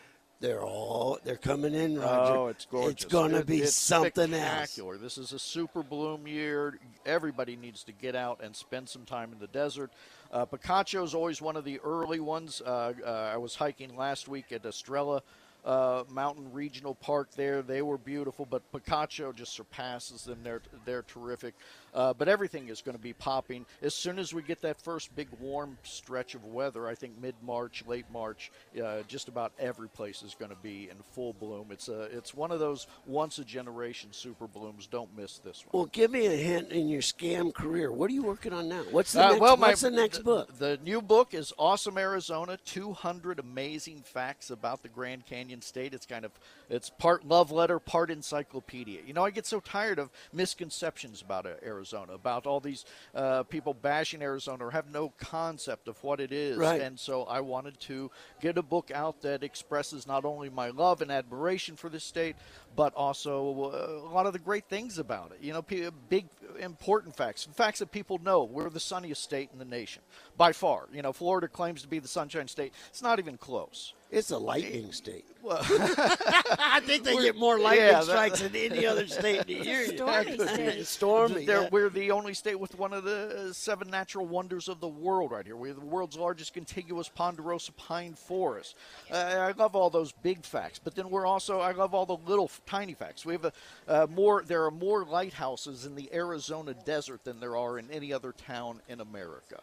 they're 0.41 0.63
all 0.63 1.19
they're 1.25 1.37
coming 1.37 1.75
in, 1.75 1.99
Roger. 1.99 2.37
Oh, 2.37 2.47
it's 2.49 2.67
gorgeous. 2.67 2.93
It's 2.93 3.05
going 3.07 3.31
to 3.33 3.45
be 3.45 3.61
it's 3.61 3.75
something 3.75 4.35
else. 4.35 4.43
spectacular. 4.43 4.99
This 4.99 5.17
is 5.17 5.33
a 5.33 5.39
super 5.39 5.83
bloom 5.83 6.27
year. 6.27 6.79
Everybody 7.07 7.57
needs 7.57 7.83
to 7.85 7.93
get 7.93 8.15
out 8.15 8.41
and 8.43 8.55
spend 8.55 8.89
some 8.89 9.05
time 9.05 9.33
in 9.33 9.39
the 9.39 9.47
desert. 9.47 9.93
Uh, 10.31 10.45
Picacho 10.45 11.03
is 11.05 11.15
always 11.15 11.41
one 11.41 11.57
of 11.57 11.65
the 11.65 11.81
early 11.81 12.21
ones. 12.21 12.61
Uh, 12.61 12.93
uh, 13.07 13.31
I 13.33 13.37
was 13.37 13.55
hiking 13.55 13.97
last 13.97 14.29
week 14.29 14.53
at 14.53 14.67
Estrella 14.67 15.23
uh, 15.65 16.05
Mountain 16.11 16.53
Regional 16.53 16.95
Park 16.95 17.31
there. 17.37 17.63
They 17.63 17.83
were 17.83 17.99
beautiful, 17.99 18.47
but 18.49 18.63
Picacho 18.73 19.35
just 19.35 19.53
surpasses 19.55 20.25
them. 20.25 20.39
They're, 20.43 20.63
they're 20.85 21.03
terrific. 21.03 21.55
Uh, 21.95 22.13
but 22.13 22.29
everything 22.29 22.69
is 22.69 22.83
going 22.83 22.97
to 22.97 23.03
be 23.03 23.13
popping. 23.13 23.65
As 23.81 23.95
soon 23.95 24.19
as 24.19 24.35
we 24.35 24.43
get 24.43 24.61
that 24.63 24.81
first 24.81 25.15
big 25.15 25.29
warm 25.41 25.79
stretch 25.85 26.35
of 26.35 26.45
weather, 26.45 26.89
I 26.89 26.95
think 26.97 27.21
mid 27.23 27.37
March, 27.41 27.85
late 27.87 28.07
March, 28.13 28.51
uh, 28.85 29.03
just 29.07 29.29
about 29.29 29.53
every 29.61 29.89
place 29.89 30.23
is 30.23 30.35
going 30.35 30.51
to 30.51 30.57
be 30.57 30.89
in 30.91 30.97
full 31.13 31.35
bloom. 31.35 31.69
It's 31.71 31.89
a, 31.89 32.03
it's 32.17 32.35
one 32.35 32.51
of 32.51 32.59
those 32.59 32.89
once 33.07 33.39
a 33.39 33.45
generation 33.45 34.09
super 34.13 34.49
blooms. 34.49 34.89
Don't 34.89 35.17
miss 35.17 35.39
this 35.39 35.65
one. 35.65 35.71
Well, 35.83 35.91
give 35.93 36.11
me 36.11 36.27
a 36.27 36.37
hint 36.37 36.73
in 36.73 36.89
your 36.89 37.01
scam 37.01 37.55
career. 37.55 37.93
What 37.93 38.11
are 38.11 38.15
you 38.15 38.25
working 38.25 38.53
on 38.53 38.69
now? 38.69 38.83
What's 38.91 39.13
the 39.13 39.25
Uh, 39.25 39.29
next, 39.31 39.41
well, 39.41 39.57
my- 39.57 39.69
what's 39.69 39.81
the 39.83 39.91
next 39.93 40.25
book? 40.25 40.59
The 40.59 40.79
new 40.85 41.01
book 41.01 41.33
is 41.33 41.53
Awesome 41.59 41.97
Arizona: 41.97 42.59
200 42.65 43.39
amazing 43.39 44.03
facts 44.03 44.51
about 44.51 44.83
the 44.83 44.89
Grand 44.89 45.27
Canyon 45.27 45.54
State. 45.63 45.95
It's 45.95 46.07
kind 46.07 46.25
of 46.25 46.33
it's 46.69 46.91
part 46.91 47.27
love 47.27 47.51
letter, 47.51 47.79
part 47.79 48.11
encyclopedia. 48.11 49.01
You 49.07 49.13
know, 49.13 49.25
I 49.25 49.31
get 49.31 49.47
so 49.47 49.61
tired 49.61 49.99
of 49.99 50.11
misconceptions 50.33 51.23
about 51.23 51.47
uh, 51.47 51.51
Arizona, 51.63 52.13
about 52.15 52.47
all 52.47 52.61
these 52.61 52.85
uh, 53.15 53.43
people 53.45 53.75
bashing 53.75 54.23
Arizona 54.23 54.67
or 54.67 54.71
have 54.71 54.91
no 54.91 55.13
concept 55.19 55.89
of 55.89 56.03
what 56.03 56.21
it 56.21 56.33
is. 56.33 56.57
Right. 56.57 56.81
And 56.81 56.99
so 56.99 57.25
I 57.25 57.41
wanted 57.41 57.79
to 57.81 58.11
get 58.41 58.59
a 58.59 58.63
book 58.63 58.91
out 58.95 59.23
that 59.23 59.43
expresses 59.43 60.07
not 60.07 60.25
only 60.25 60.51
my 60.51 60.71
love 60.71 61.03
and 61.03 61.11
admiration 61.11 61.77
for 61.77 61.89
this 61.89 62.05
state, 62.05 62.37
but 62.77 62.95
also 62.95 63.71
uh, 63.73 64.09
a 64.09 64.13
lot 64.13 64.27
of 64.27 64.33
the 64.33 64.39
great 64.39 64.65
things 64.67 64.99
about 64.99 65.33
it. 65.33 65.39
You 65.45 65.53
know, 65.53 65.63
big, 65.63 66.27
important 66.61 67.17
facts, 67.17 67.47
facts 67.55 67.79
that 67.81 67.93
people 67.93 68.19
know. 68.23 68.45
We're 68.45 68.71
the 68.71 68.81
sunniest 68.81 69.23
state 69.23 69.51
in 69.53 69.59
the 69.59 69.65
nation 69.65 70.03
by 70.37 70.53
far. 70.53 70.89
You 70.93 71.03
know, 71.03 71.13
Florida 71.13 71.49
claims 71.49 71.83
to 71.83 71.89
be 71.89 71.99
the 71.99 72.09
Sunshine 72.09 72.49
State. 72.49 72.73
It's 72.89 73.03
not 73.03 73.19
even 73.19 73.37
close. 73.37 73.93
It's 74.11 74.31
a 74.31 74.39
lightning 74.39 74.93
state. 74.93 75.25
Well, 75.45 75.59
I 75.61 76.81
think 76.83 77.05
they 77.05 77.15
get 77.19 77.37
more 77.37 77.59
lightning 77.59 77.85
yeah, 77.89 77.93
that- 78.01 78.05
strikes 78.05 78.41
than 78.41 78.57
any 78.57 78.87
other 78.87 79.07
state 79.07 79.41
in 79.47 79.59
the 79.59 79.65
year. 79.67 79.87
stormy 79.95 80.39
state. 80.39 80.87
Stormy. 80.87 81.45
They're- 81.45 81.63
yeah. 81.65 81.69
We're 81.71 81.91
the 81.91 82.13
only 82.13 82.33
state 82.33 82.59
with 82.59 82.79
one 82.79 82.95
of 82.95 83.05
the 83.05 83.49
uh, 83.51 83.53
seven 83.53 83.91
natural 83.91 84.25
wonders 84.25 84.71
of 84.71 84.81
the 84.81 84.89
world 84.89 85.33
right 85.33 85.45
here. 85.45 85.57
We 85.57 85.69
have 85.69 85.79
the 85.79 85.85
world's 85.85 86.17
largest 86.17 86.55
contiguous 86.55 87.11
ponderosa 87.11 87.73
pine 87.73 88.15
forest. 88.15 88.75
Uh, 89.13 89.17
I 89.17 89.53
love 89.53 89.77
all 89.77 89.91
those 89.91 90.13
big 90.13 90.45
facts, 90.47 90.81
but 90.83 90.95
then 90.95 91.11
we're 91.11 91.27
also 91.27 91.61
I 91.61 91.73
love 91.73 91.93
all 91.95 92.07
the 92.07 92.17
little 92.27 92.47
f- 92.47 92.63
tiny 92.67 92.95
facts. 92.95 93.25
We 93.25 93.35
have 93.35 93.45
a 93.45 93.53
uh, 93.89 94.07
more. 94.09 94.43
There 94.47 94.65
are 94.65 94.71
more 94.71 95.05
lighthouses 95.05 95.85
in 95.87 95.95
the 95.95 96.13
Arizona 96.13 96.75
desert 96.75 97.25
than 97.25 97.41
there 97.41 97.57
are 97.57 97.79
in 97.79 97.91
any 97.91 98.13
other 98.13 98.33
town 98.33 98.81
in 98.89 99.01
America. 99.01 99.63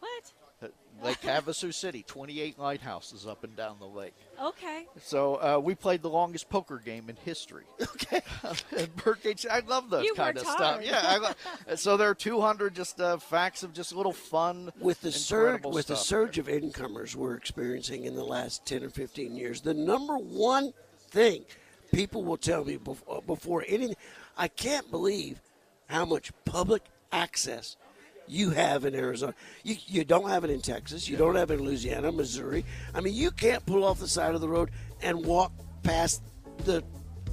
What? 0.00 0.32
Uh, 0.60 0.66
Lake 1.04 1.20
Havasu 1.20 1.72
City, 1.72 2.02
28 2.04 2.58
lighthouses 2.58 3.26
up 3.28 3.44
and 3.44 3.54
down 3.56 3.76
the 3.78 3.86
lake. 3.86 4.14
Okay. 4.42 4.86
So 5.00 5.36
uh, 5.36 5.60
we 5.62 5.76
played 5.76 6.02
the 6.02 6.10
longest 6.10 6.48
poker 6.48 6.82
game 6.84 7.08
in 7.08 7.16
history. 7.24 7.64
Okay. 7.94 8.20
Birdcage, 9.04 9.44
I 9.46 9.60
love 9.60 9.90
those 9.90 10.04
You 10.04 10.14
kind 10.14 10.36
of 10.36 10.44
worked 10.44 10.56
stuff. 10.56 10.72
hard. 10.74 10.84
Yeah, 10.84 11.00
I 11.02 11.18
lo- 11.18 11.74
so 11.76 11.96
there 11.96 12.08
are 12.08 12.14
200 12.14 12.74
just 12.74 13.00
uh, 13.00 13.18
facts 13.18 13.62
of 13.62 13.72
just 13.72 13.92
a 13.92 13.96
little 13.96 14.12
fun 14.12 14.72
With 14.80 15.00
the 15.00 15.12
surge, 15.12 15.64
with 15.64 15.86
the 15.88 15.96
stuff. 15.96 16.06
surge 16.06 16.38
of 16.38 16.48
incomers 16.48 17.14
we're 17.14 17.34
experiencing 17.34 18.04
in 18.04 18.14
the 18.14 18.24
last 18.24 18.64
ten 18.66 18.82
or 18.82 18.88
fifteen 18.90 19.36
years, 19.36 19.60
the 19.60 19.74
number 19.74 20.16
one 20.16 20.72
thing 21.10 21.44
people 21.92 22.24
will 22.24 22.36
tell 22.36 22.64
me 22.64 22.76
uh, 22.76 22.78
before, 22.78 23.22
before 23.22 23.64
anything, 23.68 23.96
I 24.36 24.48
can't 24.48 24.90
believe 24.90 25.40
how 25.86 26.04
much 26.04 26.32
public 26.44 26.82
access 27.12 27.76
you 28.26 28.50
have 28.50 28.84
in 28.84 28.94
Arizona. 28.94 29.34
You, 29.62 29.76
you 29.86 30.04
don't 30.04 30.28
have 30.28 30.44
it 30.44 30.50
in 30.50 30.60
Texas. 30.60 31.08
You 31.08 31.16
don't 31.16 31.36
have 31.36 31.50
it 31.50 31.54
in 31.54 31.64
Louisiana, 31.64 32.12
Missouri. 32.12 32.64
I 32.94 33.00
mean, 33.00 33.14
you 33.14 33.30
can't 33.30 33.64
pull 33.64 33.84
off 33.84 33.98
the 33.98 34.08
side 34.08 34.34
of 34.34 34.40
the 34.40 34.48
road 34.48 34.70
and 35.02 35.24
walk 35.24 35.52
past 35.82 36.22
the 36.64 36.82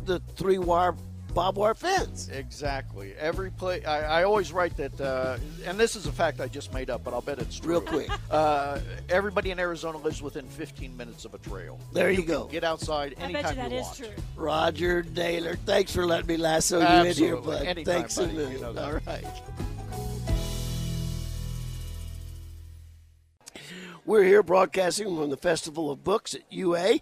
the 0.05 0.19
three 0.35 0.59
wire 0.59 0.95
barbed 1.35 1.57
wire 1.57 1.75
fence. 1.75 2.29
Exactly. 2.29 3.13
Every 3.19 3.51
play, 3.51 3.83
I, 3.85 4.21
I 4.21 4.23
always 4.23 4.51
write 4.53 4.75
that, 4.77 4.99
uh, 4.99 5.37
and 5.65 5.77
this 5.77 5.95
is 5.95 6.07
a 6.07 6.11
fact 6.11 6.39
I 6.39 6.47
just 6.47 6.73
made 6.73 6.89
up, 6.89 7.03
but 7.03 7.13
I'll 7.13 7.21
bet 7.21 7.37
it's 7.39 7.59
true. 7.59 7.71
Real 7.71 7.81
quick. 7.81 8.09
Uh, 8.31 8.79
everybody 9.09 9.51
in 9.51 9.59
Arizona 9.59 9.97
lives 9.97 10.21
within 10.21 10.47
15 10.47 10.95
minutes 10.97 11.25
of 11.25 11.33
a 11.33 11.37
trail. 11.37 11.79
There 11.93 12.09
you 12.09 12.23
go. 12.23 12.45
Get 12.45 12.63
outside 12.63 13.15
I 13.19 13.23
anytime 13.25 13.43
bet 13.43 13.55
you 13.55 13.61
that 13.61 13.71
you 13.71 13.77
is 13.77 13.85
want. 13.85 13.97
true. 13.97 14.07
Roger 14.37 15.03
Naylor, 15.15 15.55
thanks 15.57 15.91
for 15.93 16.05
letting 16.05 16.27
me 16.27 16.37
lasso 16.37 16.79
you 16.79 16.85
in 16.85 16.89
here, 16.91 17.35
Absolutely. 17.35 17.45
bud. 17.57 17.65
Anytime, 17.65 17.93
thanks 17.93 18.17
a 18.17 18.21
buddy. 18.21 18.31
You 18.33 18.39
million. 18.39 18.75
know. 18.75 18.83
All 18.83 18.99
right. 19.05 19.25
We're 24.05 24.23
here 24.23 24.43
broadcasting 24.43 25.07
from 25.07 25.29
the 25.31 25.37
Festival 25.37 25.91
of 25.91 26.03
Books 26.03 26.33
at 26.35 26.41
UA. 26.51 26.99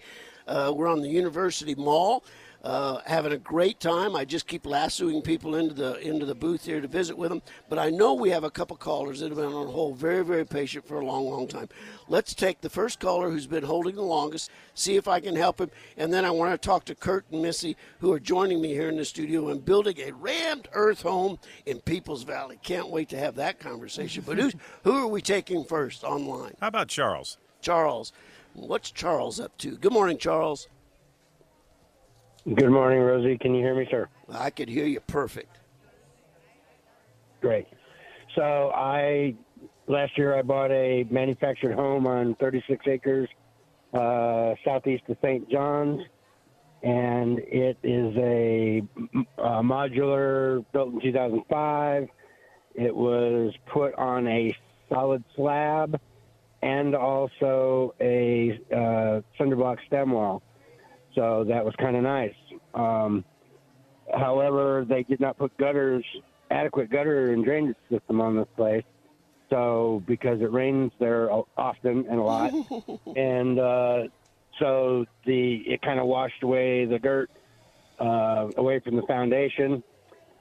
Uh, 0.47 0.73
we're 0.75 0.87
on 0.87 1.01
the 1.01 1.09
University 1.09 1.75
Mall, 1.75 2.23
uh, 2.63 2.99
having 3.05 3.33
a 3.33 3.37
great 3.37 3.79
time. 3.79 4.15
I 4.15 4.23
just 4.23 4.47
keep 4.47 4.65
lassoing 4.65 5.21
people 5.21 5.55
into 5.55 5.73
the 5.73 5.99
into 5.99 6.25
the 6.25 6.35
booth 6.35 6.65
here 6.65 6.79
to 6.79 6.87
visit 6.87 7.17
with 7.17 7.29
them. 7.29 7.41
But 7.69 7.77
I 7.77 7.89
know 7.89 8.13
we 8.13 8.29
have 8.29 8.43
a 8.43 8.49
couple 8.49 8.77
callers 8.77 9.19
that 9.19 9.29
have 9.29 9.37
been 9.37 9.53
on 9.53 9.67
hold, 9.67 9.97
very 9.97 10.23
very 10.23 10.45
patient 10.45 10.87
for 10.87 10.99
a 10.99 11.05
long 11.05 11.29
long 11.29 11.47
time. 11.47 11.67
Let's 12.07 12.33
take 12.33 12.61
the 12.61 12.69
first 12.69 12.99
caller 12.99 13.29
who's 13.29 13.47
been 13.47 13.63
holding 13.63 13.95
the 13.95 14.01
longest, 14.01 14.49
see 14.73 14.95
if 14.95 15.07
I 15.07 15.19
can 15.19 15.35
help 15.35 15.59
him, 15.59 15.71
and 15.97 16.13
then 16.13 16.23
I 16.23 16.31
want 16.31 16.53
to 16.53 16.57
talk 16.57 16.85
to 16.85 16.95
Kurt 16.95 17.25
and 17.31 17.41
Missy 17.41 17.75
who 17.99 18.13
are 18.13 18.19
joining 18.19 18.61
me 18.61 18.69
here 18.69 18.89
in 18.89 18.97
the 18.97 19.05
studio 19.05 19.49
and 19.49 19.63
building 19.63 19.99
a 19.99 20.11
rammed 20.11 20.69
earth 20.73 21.01
home 21.01 21.39
in 21.65 21.79
Peeples 21.79 22.23
Valley. 22.23 22.59
Can't 22.63 22.89
wait 22.89 23.09
to 23.09 23.17
have 23.17 23.35
that 23.35 23.59
conversation. 23.59 24.23
But 24.25 24.37
who's 24.37 24.55
who 24.83 24.95
are 24.95 25.07
we 25.07 25.21
taking 25.21 25.65
first 25.65 26.03
online? 26.03 26.53
How 26.61 26.67
about 26.67 26.87
Charles? 26.87 27.37
Charles. 27.61 28.13
What's 28.53 28.91
Charles 28.91 29.39
up 29.39 29.57
to? 29.59 29.77
Good 29.77 29.93
morning, 29.93 30.17
Charles. 30.17 30.67
Good 32.45 32.71
morning, 32.71 32.99
Rosie. 32.99 33.37
Can 33.37 33.55
you 33.55 33.61
hear 33.61 33.73
me, 33.73 33.87
sir? 33.89 34.09
I 34.29 34.49
could 34.49 34.67
hear 34.67 34.85
you 34.85 34.99
perfect. 34.99 35.59
Great. 37.39 37.67
So 38.35 38.69
I 38.75 39.33
last 39.87 40.17
year 40.17 40.37
I 40.37 40.41
bought 40.41 40.69
a 40.71 41.05
manufactured 41.09 41.73
home 41.73 42.05
on 42.05 42.35
36 42.41 42.85
acres 42.85 43.29
uh, 43.93 44.55
southeast 44.65 45.03
of 45.07 45.15
St. 45.21 45.49
Johns, 45.49 46.01
and 46.81 47.39
it 47.39 47.77
is 47.81 48.13
a, 48.17 48.81
a 49.37 49.63
modular 49.63 50.65
built 50.73 50.95
in 50.95 50.99
2005. 50.99 52.09
It 52.75 52.93
was 52.93 53.53
put 53.67 53.95
on 53.95 54.27
a 54.27 54.53
solid 54.89 55.23
slab, 55.37 55.97
and 56.61 56.93
also 56.93 57.95
a 58.01 58.59
uh, 58.75 59.21
cinder 59.37 59.55
block 59.55 59.77
stem 59.87 60.11
wall. 60.11 60.41
So 61.15 61.45
that 61.47 61.63
was 61.63 61.73
kind 61.77 61.95
of 61.95 62.03
nice. 62.03 62.35
Um, 62.73 63.23
however, 64.13 64.85
they 64.87 65.03
did 65.03 65.19
not 65.19 65.37
put 65.37 65.55
gutters, 65.57 66.05
adequate 66.49 66.89
gutter 66.89 67.33
and 67.33 67.43
drainage 67.43 67.75
system 67.89 68.21
on 68.21 68.35
this 68.35 68.47
place. 68.55 68.83
So 69.49 70.01
because 70.07 70.41
it 70.41 70.51
rains 70.51 70.91
there 70.99 71.29
often 71.31 72.05
and 72.09 72.19
a 72.19 72.23
lot, 72.23 72.53
and 73.15 73.59
uh, 73.59 74.03
so 74.59 75.05
the 75.25 75.63
it 75.67 75.81
kind 75.81 75.99
of 75.99 76.07
washed 76.07 76.41
away 76.41 76.85
the 76.85 76.97
dirt 76.97 77.29
uh, 77.99 78.49
away 78.57 78.79
from 78.79 78.95
the 78.95 79.03
foundation, 79.03 79.83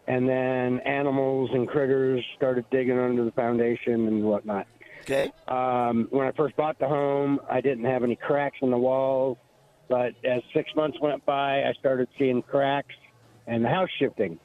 and 0.07 0.27
then 0.27 0.81
animals 0.81 1.51
and 1.53 1.69
critters 1.69 2.25
started 2.37 2.65
digging 2.71 2.99
under 2.99 3.25
the 3.25 3.33
foundation 3.33 4.07
and 4.07 4.25
whatnot. 4.25 4.67
Okay. 5.03 5.33
Um, 5.49 6.07
when 6.11 6.27
I 6.27 6.33
first 6.33 6.57
bought 6.57 6.79
the 6.79 6.89
home, 6.89 7.41
I 7.51 7.61
didn't 7.61 7.85
have 7.85 8.05
any 8.05 8.17
cracks 8.17 8.59
in 8.63 8.71
the 8.71 8.79
walls, 8.79 9.37
but 9.93 10.15
as 10.25 10.41
six 10.55 10.75
months 10.75 10.99
went 11.03 11.23
by, 11.27 11.65
I 11.65 11.75
started 11.79 12.09
seeing 12.19 12.41
cracks 12.41 12.95
and 13.47 13.63
the 13.63 13.69
house 13.69 13.91
shifting. 13.99 14.39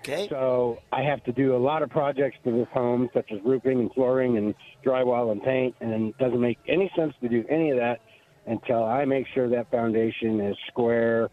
Okay. 0.00 0.28
So 0.28 0.76
I 0.92 1.00
have 1.04 1.24
to 1.24 1.32
do 1.32 1.56
a 1.56 1.58
lot 1.58 1.82
of 1.82 1.88
projects 1.88 2.36
to 2.44 2.52
this 2.52 2.68
home, 2.74 3.08
such 3.14 3.32
as 3.32 3.38
roofing 3.42 3.80
and 3.80 3.90
flooring 3.94 4.36
and 4.36 4.54
drywall 4.84 5.32
and 5.32 5.42
paint, 5.42 5.74
and 5.80 6.08
it 6.08 6.18
doesn't 6.18 6.40
make 6.40 6.58
any 6.68 6.92
sense 6.94 7.14
to 7.22 7.30
do 7.30 7.46
any 7.48 7.70
of 7.70 7.78
that 7.78 8.00
until 8.44 8.84
I 8.84 9.06
make 9.06 9.26
sure 9.32 9.48
that 9.48 9.70
foundation 9.70 10.38
is 10.38 10.56
square 10.68 11.30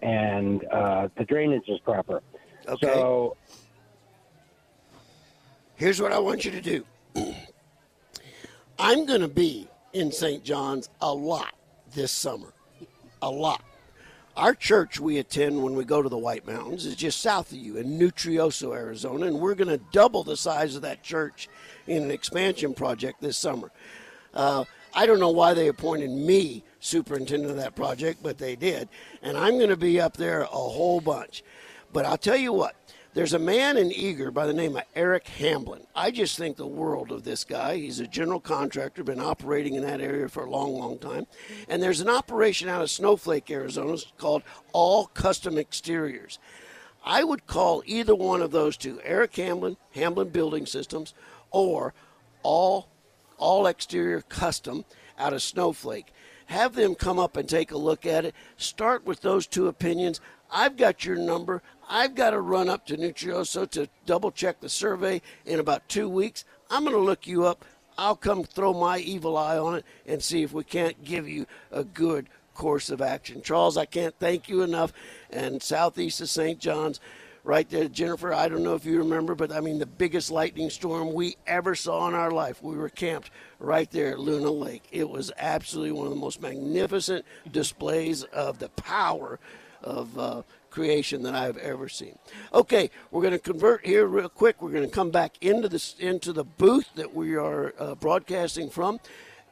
and 0.00 0.64
uh, 0.72 1.08
the 1.18 1.24
drainage 1.24 1.68
is 1.68 1.78
proper. 1.80 2.22
Okay. 2.66 2.86
So 2.86 3.36
Here's 5.74 6.00
what 6.00 6.12
I 6.12 6.18
want 6.18 6.46
you 6.46 6.52
to 6.52 6.60
do. 6.62 6.86
I'm 8.78 9.04
going 9.04 9.20
to 9.20 9.28
be 9.28 9.68
in 9.92 10.10
St. 10.10 10.42
Johns 10.42 10.88
a 11.02 11.12
lot 11.12 11.54
this 11.94 12.12
summer. 12.12 12.54
A 13.22 13.30
lot. 13.30 13.62
Our 14.36 14.54
church 14.54 14.98
we 15.00 15.18
attend 15.18 15.62
when 15.62 15.74
we 15.74 15.84
go 15.84 16.00
to 16.02 16.08
the 16.08 16.16
White 16.16 16.46
Mountains 16.46 16.86
is 16.86 16.96
just 16.96 17.20
south 17.20 17.52
of 17.52 17.58
you 17.58 17.76
in 17.76 17.98
Nutrioso, 17.98 18.74
Arizona, 18.74 19.26
and 19.26 19.40
we're 19.40 19.54
going 19.54 19.68
to 19.68 19.84
double 19.92 20.22
the 20.22 20.36
size 20.36 20.76
of 20.76 20.82
that 20.82 21.02
church 21.02 21.48
in 21.86 22.04
an 22.04 22.10
expansion 22.10 22.72
project 22.72 23.20
this 23.20 23.36
summer. 23.36 23.70
Uh, 24.32 24.64
I 24.94 25.06
don't 25.06 25.20
know 25.20 25.30
why 25.30 25.54
they 25.54 25.68
appointed 25.68 26.10
me 26.10 26.64
superintendent 26.78 27.50
of 27.50 27.56
that 27.58 27.76
project, 27.76 28.22
but 28.22 28.38
they 28.38 28.56
did. 28.56 28.88
And 29.22 29.36
I'm 29.36 29.58
going 29.58 29.68
to 29.68 29.76
be 29.76 30.00
up 30.00 30.16
there 30.16 30.42
a 30.42 30.46
whole 30.46 31.00
bunch. 31.00 31.42
But 31.92 32.06
I'll 32.06 32.16
tell 32.16 32.36
you 32.36 32.52
what, 32.52 32.76
there's 33.12 33.32
a 33.32 33.38
man 33.40 33.76
in 33.76 33.90
Eagar 33.90 34.32
by 34.32 34.46
the 34.46 34.52
name 34.52 34.76
of 34.76 34.84
Eric 34.94 35.26
Hamblin. 35.26 35.84
I 35.96 36.12
just 36.12 36.38
think 36.38 36.56
the 36.56 36.66
world 36.66 37.10
of 37.10 37.24
this 37.24 37.42
guy. 37.42 37.76
He's 37.76 37.98
a 37.98 38.06
general 38.06 38.38
contractor, 38.38 39.02
been 39.02 39.20
operating 39.20 39.74
in 39.74 39.82
that 39.82 40.00
area 40.00 40.28
for 40.28 40.44
a 40.44 40.50
long, 40.50 40.74
long 40.74 40.98
time. 40.98 41.26
And 41.68 41.82
there's 41.82 42.00
an 42.00 42.08
operation 42.08 42.68
out 42.68 42.82
of 42.82 42.90
Snowflake, 42.90 43.50
Arizona 43.50 43.96
called 44.16 44.44
All 44.72 45.06
Custom 45.06 45.58
Exteriors. 45.58 46.38
I 47.04 47.24
would 47.24 47.46
call 47.46 47.82
either 47.84 48.14
one 48.14 48.42
of 48.42 48.52
those 48.52 48.76
two, 48.76 49.00
Eric 49.02 49.34
Hamblin, 49.36 49.76
Hamblin 49.94 50.28
Building 50.28 50.66
Systems, 50.66 51.12
or 51.50 51.94
All 52.44 52.88
All 53.38 53.66
Exterior 53.66 54.20
Custom 54.20 54.84
out 55.18 55.32
of 55.32 55.42
Snowflake. 55.42 56.12
Have 56.46 56.74
them 56.74 56.94
come 56.94 57.18
up 57.18 57.36
and 57.36 57.48
take 57.48 57.72
a 57.72 57.78
look 57.78 58.06
at 58.06 58.24
it. 58.24 58.34
Start 58.56 59.04
with 59.04 59.20
those 59.20 59.46
two 59.46 59.66
opinions. 59.66 60.20
I've 60.50 60.76
got 60.76 61.04
your 61.04 61.16
number. 61.16 61.62
I've 61.92 62.14
got 62.14 62.30
to 62.30 62.40
run 62.40 62.68
up 62.68 62.86
to 62.86 62.96
Nutrioso 62.96 63.68
to 63.70 63.88
double 64.06 64.30
check 64.30 64.60
the 64.60 64.68
survey 64.68 65.20
in 65.44 65.58
about 65.58 65.88
two 65.88 66.08
weeks. 66.08 66.44
I'm 66.70 66.84
going 66.84 66.94
to 66.94 67.02
look 67.02 67.26
you 67.26 67.44
up. 67.44 67.64
I'll 67.98 68.14
come 68.14 68.44
throw 68.44 68.72
my 68.72 68.98
evil 68.98 69.36
eye 69.36 69.58
on 69.58 69.74
it 69.74 69.84
and 70.06 70.22
see 70.22 70.44
if 70.44 70.52
we 70.52 70.62
can't 70.62 71.02
give 71.04 71.28
you 71.28 71.46
a 71.72 71.82
good 71.82 72.28
course 72.54 72.90
of 72.90 73.02
action. 73.02 73.42
Charles, 73.42 73.76
I 73.76 73.86
can't 73.86 74.14
thank 74.20 74.48
you 74.48 74.62
enough. 74.62 74.92
And 75.30 75.60
southeast 75.60 76.20
of 76.20 76.28
St. 76.28 76.60
Johns, 76.60 77.00
right 77.42 77.68
there, 77.68 77.88
Jennifer, 77.88 78.32
I 78.32 78.48
don't 78.48 78.62
know 78.62 78.74
if 78.74 78.84
you 78.84 78.98
remember, 78.98 79.34
but 79.34 79.50
I 79.50 79.58
mean, 79.58 79.80
the 79.80 79.86
biggest 79.86 80.30
lightning 80.30 80.70
storm 80.70 81.12
we 81.12 81.36
ever 81.44 81.74
saw 81.74 82.06
in 82.06 82.14
our 82.14 82.30
life. 82.30 82.62
We 82.62 82.76
were 82.76 82.88
camped 82.88 83.30
right 83.58 83.90
there 83.90 84.12
at 84.12 84.20
Luna 84.20 84.52
Lake. 84.52 84.84
It 84.92 85.10
was 85.10 85.32
absolutely 85.36 85.92
one 85.92 86.06
of 86.06 86.12
the 86.12 86.20
most 86.20 86.40
magnificent 86.40 87.24
displays 87.50 88.22
of 88.22 88.60
the 88.60 88.68
power 88.68 89.40
of 89.82 90.18
uh, 90.18 90.42
creation 90.70 91.22
that 91.22 91.34
I've 91.34 91.56
ever 91.58 91.88
seen. 91.88 92.18
Okay, 92.52 92.90
we're 93.10 93.22
going 93.22 93.32
to 93.32 93.38
convert 93.38 93.84
here 93.84 94.06
real 94.06 94.28
quick. 94.28 94.62
We're 94.62 94.70
going 94.70 94.88
to 94.88 94.94
come 94.94 95.10
back 95.10 95.34
into 95.40 95.68
this 95.68 95.94
into 95.98 96.32
the 96.32 96.44
booth 96.44 96.88
that 96.94 97.14
we 97.14 97.36
are 97.36 97.74
uh, 97.78 97.94
broadcasting 97.94 98.70
from, 98.70 99.00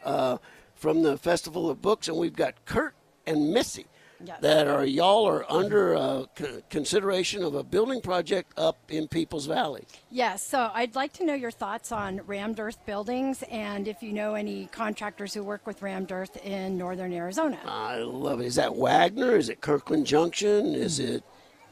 uh, 0.05 0.39
from 0.75 1.03
the 1.03 1.19
Festival 1.19 1.69
of 1.69 1.83
Books, 1.83 2.09
and 2.09 2.17
we've 2.17 2.37
got 2.37 2.55
Kurt 2.65 2.95
and 3.27 3.53
Missy. 3.53 3.87
Yes. 4.25 4.41
That 4.41 4.67
are 4.67 4.85
y'all 4.85 5.27
are 5.29 5.51
under 5.51 5.95
uh, 5.95 6.25
c- 6.37 6.63
consideration 6.71 7.43
of 7.45 7.55
a 7.55 7.63
building 7.63 8.01
project 8.01 8.53
up 8.59 8.77
in 8.89 9.07
Peeples 9.07 9.47
Valley. 9.47 9.85
Yes, 10.11 10.45
so 10.45 10.71
I'd 10.75 10.97
like 10.97 11.13
to 11.15 11.25
know 11.25 11.35
your 11.35 11.53
thoughts 11.53 11.93
on 11.93 12.21
rammed 12.27 12.59
earth 12.59 12.85
buildings 12.85 13.45
and 13.51 13.87
if 13.87 14.03
you 14.03 14.13
know 14.13 14.35
any 14.35 14.67
contractors 14.73 15.35
who 15.35 15.45
work 15.45 15.67
with 15.67 15.83
rammed 15.83 16.11
earth 16.11 16.37
in 16.45 16.77
northern 16.77 17.13
Arizona. 17.13 17.59
I 17.65 17.99
love 17.99 18.41
it. 18.41 18.47
Is 18.47 18.57
that 18.57 18.75
Wagner? 18.75 19.37
Is 19.37 19.49
it 19.49 19.61
Kirkland 19.61 20.05
Junction? 20.07 20.75
Is 20.75 20.99
it 20.99 21.23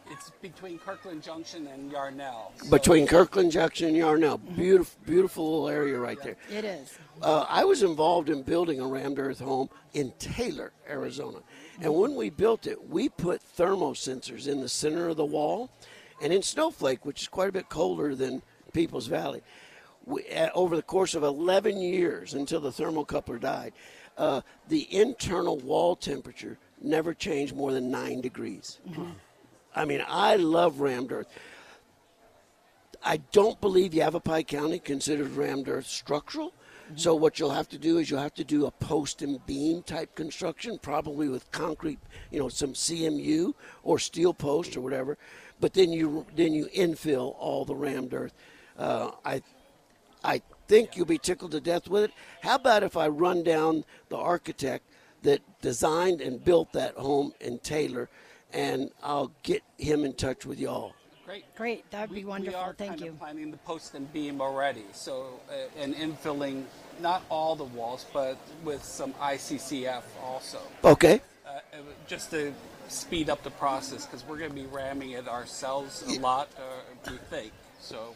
It's 0.09 0.31
between 0.41 0.79
Kirkland 0.79 1.25
Junction 1.25 1.67
and 1.67 1.91
Yarnell. 1.91 2.53
So- 2.63 2.71
between 2.71 3.09
Kirkland 3.09 3.51
Junction 3.51 3.89
and 3.89 3.97
Yarnell? 3.97 4.39
Beautiful, 4.39 5.01
beautiful 5.05 5.45
little 5.65 5.69
area 5.69 5.99
right 5.99 6.23
there. 6.23 6.37
It 6.49 6.65
is. 6.65 6.97
Uh, 7.21 7.45
I 7.49 7.65
was 7.65 7.83
involved 7.83 8.29
in 8.31 8.43
building 8.45 8.79
a 8.81 8.87
rammed 8.87 9.19
earth 9.19 9.41
home 9.41 9.69
in 9.95 10.13
Taylor, 10.21 10.71
Arizona. 10.89 11.39
And 11.81 11.95
when 11.95 12.15
we 12.15 12.31
built 12.31 12.67
it, 12.67 12.89
we 12.89 13.09
put 13.09 13.43
thermosensors 13.57 14.49
in 14.49 14.61
the 14.61 14.69
center 14.69 15.09
of 15.09 15.17
the 15.17 15.25
wall. 15.25 15.71
And 16.23 16.33
in 16.33 16.43
Snowflake, 16.43 17.05
which 17.05 17.23
is 17.23 17.29
quite 17.29 17.51
a 17.51 17.53
bit 17.53 17.69
colder 17.69 18.15
than 18.15 18.43
Peeples 18.73 19.09
Valley, 19.09 19.43
we, 20.07 20.27
uh, 20.29 20.49
over 20.55 20.77
the 20.77 20.83
course 20.83 21.15
of 21.15 21.23
11 21.23 21.79
years 21.79 22.35
until 22.35 22.61
the 22.61 22.71
thermocoupler 22.71 23.41
died, 23.41 23.73
uh, 24.17 24.41
the 24.69 24.95
internal 24.95 25.59
wall 25.59 25.95
temperature 25.95 26.59
never 26.81 27.13
changed 27.13 27.55
more 27.55 27.73
than 27.73 27.91
nine 27.91 28.21
degrees. 28.21 28.79
I 29.75 29.85
mean, 29.85 30.03
I 30.09 30.37
love 30.37 30.81
rammed 30.81 31.13
earth. 31.13 31.29
I 33.03 33.19
don't 33.33 33.61
believe 33.61 33.93
Yavapai 33.93 34.45
County 34.45 34.79
considers 34.79 35.29
rammed 35.31 35.69
earth 35.69 35.87
structural. 35.87 36.55
So 36.95 37.15
what 37.15 37.39
you'll 37.39 37.51
have 37.51 37.69
to 37.71 37.79
do 37.79 37.99
is 37.99 38.11
you'll 38.11 38.21
have 38.21 38.35
to 38.35 38.45
do 38.45 38.67
a 38.67 38.71
post 38.71 39.23
and 39.23 39.45
beam 39.45 39.83
type 39.83 40.15
construction, 40.15 40.79
probably 40.79 41.29
with 41.29 41.51
concrete, 41.51 41.99
you 42.31 42.39
know, 42.39 42.49
some 42.49 42.73
CMU 42.73 43.55
or 43.83 43.99
steel 43.99 44.33
post 44.33 44.77
or 44.77 44.81
whatever. 44.81 45.19
But 45.59 45.73
then 45.73 45.91
you 45.91 46.27
then 46.37 46.53
you 46.53 46.67
infill 46.67 47.35
all 47.39 47.65
the 47.65 47.75
rammed 47.75 48.15
earth. 48.15 48.35
Uh, 48.79 49.11
I 49.25 49.43
I 50.23 50.43
think 50.69 50.97
you'll 50.97 51.07
be 51.07 51.19
tickled 51.19 51.53
to 51.53 51.61
death 51.61 51.89
with 51.89 52.05
it. 52.05 52.13
How 52.43 52.57
about 52.57 52.83
if 52.83 52.97
I 52.97 53.09
run 53.09 53.43
down 53.43 53.85
the 54.09 54.17
architect 54.17 54.85
that 55.23 55.41
designed 55.61 56.21
and 56.21 56.43
built 56.45 56.73
that 56.73 56.95
home 56.95 57.33
in 57.41 57.59
Taylor, 57.59 58.09
and 58.53 58.91
I'll 59.03 59.33
get 59.43 59.63
him 59.77 60.05
in 60.05 60.15
touch 60.15 60.47
with 60.47 60.59
y'all. 60.59 60.95
Great. 61.27 61.57
Great, 61.57 61.91
that 61.91 62.09
would 62.09 62.15
be 62.15 62.25
wonderful. 62.25 62.61
we 62.61 62.65
are 62.65 62.73
Thank 62.73 62.91
kind 62.93 63.01
you. 63.01 63.09
of 63.11 63.19
planning 63.19 63.51
the 63.51 63.57
post 63.59 63.95
and 63.97 64.11
beam 64.13 64.41
already, 64.41 64.85
so 64.93 65.41
uh, 65.51 65.55
and 65.83 65.93
infilling 65.97 66.63
not 67.01 67.25
all 67.29 67.57
the 67.57 67.65
walls, 67.65 68.07
but 68.13 68.39
with 68.65 68.83
some 68.85 69.13
ICCF 69.15 70.03
also, 70.23 70.61
Okay. 70.85 71.21
uh, 71.45 71.51
uh, 71.51 71.79
just 72.07 72.31
to 72.31 72.53
speed 72.89 73.29
up 73.29 73.43
the 73.43 73.51
process 73.51 74.07
because 74.07 74.25
we're 74.25 74.39
going 74.39 74.51
to 74.51 74.55
be 74.55 74.67
ramming 74.67 75.11
it 75.11 75.27
ourselves 75.27 76.05
a 76.17 76.21
lot. 76.21 76.49
Uh, 76.57 77.11
we 77.11 77.17
think 77.29 77.53
so. 77.87 78.15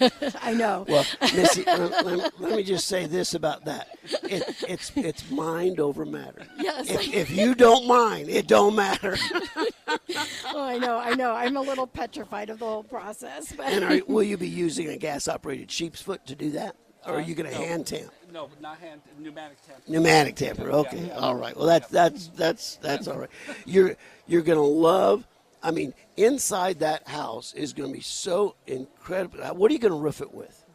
I 0.42 0.54
know. 0.54 0.84
Well, 0.88 1.04
Missy, 1.34 1.64
let, 1.64 2.06
let- 2.06 2.40
let 2.40 2.56
me 2.56 2.62
just 2.62 2.86
say 2.86 3.06
this 3.06 3.34
about 3.34 3.64
that. 3.64 3.88
It, 4.22 4.44
it's 4.68 4.92
it's 4.94 5.30
mind 5.30 5.80
over 5.80 6.04
matter. 6.04 6.46
Yes. 6.58 6.88
If, 6.88 7.12
if 7.12 7.30
you 7.30 7.54
don't 7.54 7.88
mind, 7.88 8.28
it 8.28 8.46
don't 8.46 8.76
matter. 8.76 9.16
oh, 9.88 10.62
I 10.62 10.78
know. 10.78 10.98
I 10.98 11.14
know. 11.14 11.32
I'm 11.32 11.56
a 11.56 11.60
little 11.60 11.86
petrified 11.86 12.50
of 12.50 12.60
the 12.60 12.66
whole 12.66 12.84
process. 12.84 13.52
But 13.52 13.66
And 13.66 13.84
are, 13.84 14.04
will 14.08 14.22
you 14.22 14.36
be 14.36 14.48
using 14.48 14.88
a 14.88 14.96
gas-operated 14.96 15.70
sheep's 15.70 16.00
foot 16.00 16.24
to 16.26 16.36
do 16.36 16.52
that, 16.52 16.76
or 17.04 17.14
are 17.14 17.16
uh, 17.16 17.20
you 17.20 17.34
going 17.34 17.50
to 17.50 17.58
no. 17.58 17.64
hand 17.64 17.86
tamp? 17.86 18.12
No, 18.32 18.48
not 18.60 18.78
hand 18.78 19.00
pneumatic 19.18 19.58
temp. 19.66 19.88
Pneumatic 19.88 20.36
tamper. 20.36 20.70
Okay. 20.70 21.06
yeah. 21.06 21.14
All 21.16 21.34
right. 21.34 21.56
Well, 21.56 21.66
that's 21.66 21.88
that's 21.88 22.28
that's 22.28 22.76
that's 22.76 23.08
all 23.08 23.18
right. 23.18 23.30
You're 23.64 23.96
you're 24.26 24.42
going 24.42 24.58
to 24.58 24.62
love. 24.62 25.26
I 25.62 25.70
mean, 25.70 25.94
inside 26.16 26.80
that 26.80 27.08
house 27.08 27.52
is 27.54 27.72
going 27.72 27.90
to 27.90 27.94
be 27.94 28.02
so 28.02 28.54
incredible. 28.66 29.38
What 29.54 29.70
are 29.70 29.74
you 29.74 29.80
going 29.80 29.92
to 29.92 29.98
roof 29.98 30.20
it 30.20 30.32
with? 30.32 30.66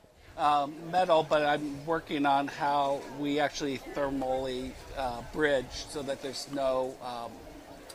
um, 0.42 0.74
metal, 0.92 1.26
but 1.28 1.46
I'm 1.46 1.86
working 1.86 2.26
on 2.26 2.48
how 2.48 3.02
we 3.20 3.40
actually 3.40 3.78
thermally 3.94 4.72
uh, 4.98 5.22
bridge 5.32 5.66
so 5.70 6.02
that 6.04 6.22
there's 6.22 6.48
no. 6.52 6.96
Um, 7.04 7.32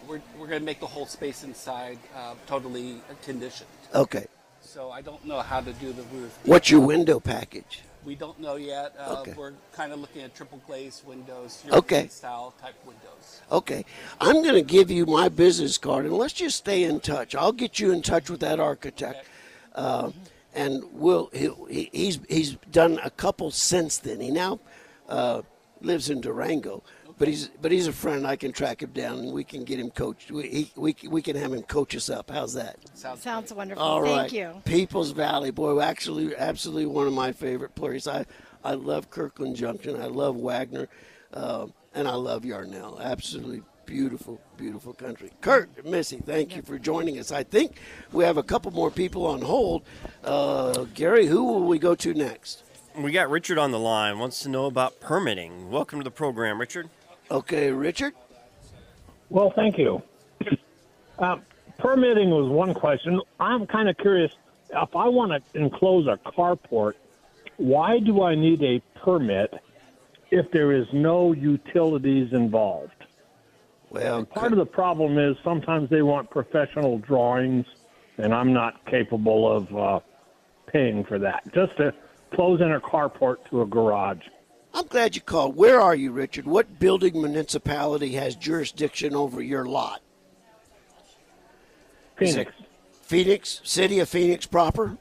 we're 0.07 0.23
we're 0.39 0.47
going 0.47 0.61
to 0.61 0.65
make 0.65 0.79
the 0.79 0.87
whole 0.87 1.07
space 1.07 1.43
inside 1.43 1.99
uh, 2.15 2.35
totally 2.47 3.01
conditioned. 3.25 3.69
Okay. 3.95 4.27
So 4.61 4.91
I 4.91 5.01
don't 5.01 5.25
know 5.25 5.41
how 5.41 5.61
to 5.61 5.73
do 5.75 5.93
the 5.93 6.03
roof. 6.15 6.39
What's 6.45 6.71
your 6.71 6.81
window 6.81 7.19
package? 7.19 7.83
We 8.07 8.15
don't 8.15 8.39
know 8.41 8.55
yet. 8.55 8.95
Uh, 8.99 9.17
Okay. 9.19 9.35
We're 9.37 9.53
kind 9.73 9.93
of 9.93 9.99
looking 10.01 10.23
at 10.23 10.35
triple 10.35 10.61
glazed 10.67 11.05
windows, 11.05 11.65
Okay. 11.71 12.07
Style 12.07 12.55
type 12.63 12.77
windows. 12.87 13.41
Okay, 13.51 13.85
I'm 14.21 14.43
going 14.43 14.55
to 14.55 14.63
give 14.63 14.91
you 14.91 15.07
my 15.07 15.29
business 15.29 15.77
card, 15.77 16.05
and 16.05 16.15
let's 16.15 16.33
just 16.33 16.57
stay 16.57 16.85
in 16.85 17.01
touch. 17.01 17.35
I'll 17.35 17.53
get 17.53 17.79
you 17.81 17.91
in 17.93 18.03
touch 18.03 18.31
with 18.31 18.41
that 18.41 18.61
architect, 18.61 19.27
uh, 19.75 20.11
and 20.55 20.85
we'll. 20.93 21.31
He, 21.33 21.51
he- 21.69 21.91
he's 21.93 22.21
he's 22.29 22.53
done 22.71 22.99
a 23.05 23.11
couple 23.11 23.51
since 23.51 23.99
then. 23.99 24.21
He 24.21 24.31
now 24.31 24.61
uh, 25.09 25.43
lives 25.81 26.09
in 26.11 26.21
Durango, 26.21 26.83
but 27.19 27.29
he's 27.29 27.49
but 27.61 27.73
he's 27.73 27.87
a 27.87 27.93
friend. 27.93 28.27
I 28.27 28.37
can 28.37 28.53
track 28.53 28.83
him 28.83 28.91
down, 28.91 29.19
and 29.19 29.33
we 29.33 29.45
can 29.45 29.65
get 29.65 29.79
him 29.79 29.91
coached. 29.91 30.31
We 30.31 30.49
he, 30.49 30.73
we 30.77 30.95
we 31.09 31.23
can 31.23 31.37
have 31.37 31.53
him 31.53 31.63
coach 31.63 31.97
us 31.97 32.11
up. 32.11 32.31
How's 32.31 32.55
that? 32.55 32.77
Sounds, 32.95 33.23
Sounds 33.23 33.53
wonderful. 33.53 33.83
All 33.83 34.03
right. 34.03 34.31
Thank 34.31 34.33
you. 34.33 34.63
Peeples 34.65 35.13
Valley, 35.15 35.51
boy, 35.51 35.81
actually, 35.81 36.37
absolutely 36.37 36.87
one 36.87 37.07
of 37.07 37.13
my 37.13 37.33
favorite 37.33 37.75
places. 37.75 38.09
I, 38.09 38.27
I 38.65 38.75
love 38.75 39.11
Kirkland 39.11 39.57
Junction. 39.57 40.01
I 40.01 40.07
love 40.07 40.37
Wagner, 40.37 40.89
uh, 41.33 41.67
and 41.95 42.07
I 42.07 42.15
love 42.15 42.45
Yarnell. 42.45 43.01
Absolutely 43.01 43.63
beautiful, 43.87 44.41
beautiful 44.57 44.93
country. 44.93 45.31
Kurt, 45.41 45.87
Missy, 45.87 46.19
thank 46.19 46.57
you 46.57 46.63
for 46.63 46.79
joining 46.79 47.19
us. 47.19 47.31
I 47.31 47.45
think 47.45 47.77
we 48.13 48.25
have 48.25 48.37
a 48.37 48.43
couple 48.43 48.73
more 48.73 48.91
people 48.91 49.27
on 49.27 49.41
hold. 49.41 49.85
Uh, 50.25 50.85
Gary, 50.95 51.27
who 51.27 51.45
will 51.45 51.63
we 51.65 51.79
go 51.79 51.95
to 51.95 52.13
next? 52.13 52.65
We 52.99 53.13
got 53.13 53.31
Richard 53.31 53.59
on 53.59 53.71
the 53.71 53.79
line. 53.79 54.19
Wants 54.19 54.41
to 54.41 54.49
know 54.49 54.67
about 54.67 55.01
permitting. 55.01 55.71
Welcome 55.71 56.01
to 56.01 56.05
the 56.05 56.11
program, 56.11 56.59
Richard. 56.59 56.89
Okay, 57.31 57.71
Richard. 57.73 58.15
Well, 59.29 59.51
thank 59.51 59.79
you. 59.79 60.03
Uh, 61.19 61.39
permitting 61.79 62.31
was 62.31 62.49
one 62.49 62.75
question. 62.75 63.21
I'm 63.41 63.67
kind 63.67 63.89
of 63.89 63.97
curious. 63.99 64.33
If 64.71 64.95
I 64.95 65.09
want 65.09 65.33
to 65.33 65.61
enclose 65.61 66.07
a 66.07 66.17
carport, 66.17 66.95
why 67.57 67.99
do 67.99 68.23
I 68.23 68.35
need 68.35 68.63
a 68.63 68.81
permit 68.99 69.55
if 70.31 70.51
there 70.51 70.73
is 70.73 70.87
no 70.93 71.33
utilities 71.33 72.33
involved? 72.33 72.93
Well, 73.91 74.25
part 74.25 74.53
of 74.53 74.59
the 74.59 74.67
problem 74.67 75.19
is 75.19 75.37
sometimes 75.43 75.89
they 75.89 76.03
want 76.03 76.29
professional 76.31 76.99
drawings, 76.99 77.67
and 78.19 78.35
I'm 78.35 78.53
not 78.53 78.85
capable 78.87 79.51
of 79.51 79.77
uh, 79.77 80.01
paying 80.67 81.05
for 81.05 81.19
that. 81.21 81.45
Just 81.55 81.77
to 81.79 81.95
close 82.35 82.61
in 82.61 82.73
a 82.73 82.81
carport 82.81 83.37
to 83.51 83.63
a 83.63 83.67
garage. 83.67 84.23
I'm 84.77 84.87
glad 84.89 85.15
you 85.15 85.23
called. 85.23 85.57
Where 85.57 85.81
are 85.81 85.95
you, 85.95 86.13
Richard? 86.13 86.45
What 86.45 86.79
building 86.79 87.15
municipality 87.15 88.13
has 88.13 88.37
jurisdiction 88.37 89.17
over 89.17 89.41
your 89.41 89.65
lot? 89.65 90.03
Phoenix. 92.19 92.53
Phoenix, 93.01 93.61
city 93.65 94.01
of 94.01 94.09
Phoenix 94.11 94.45
proper? 94.45 94.99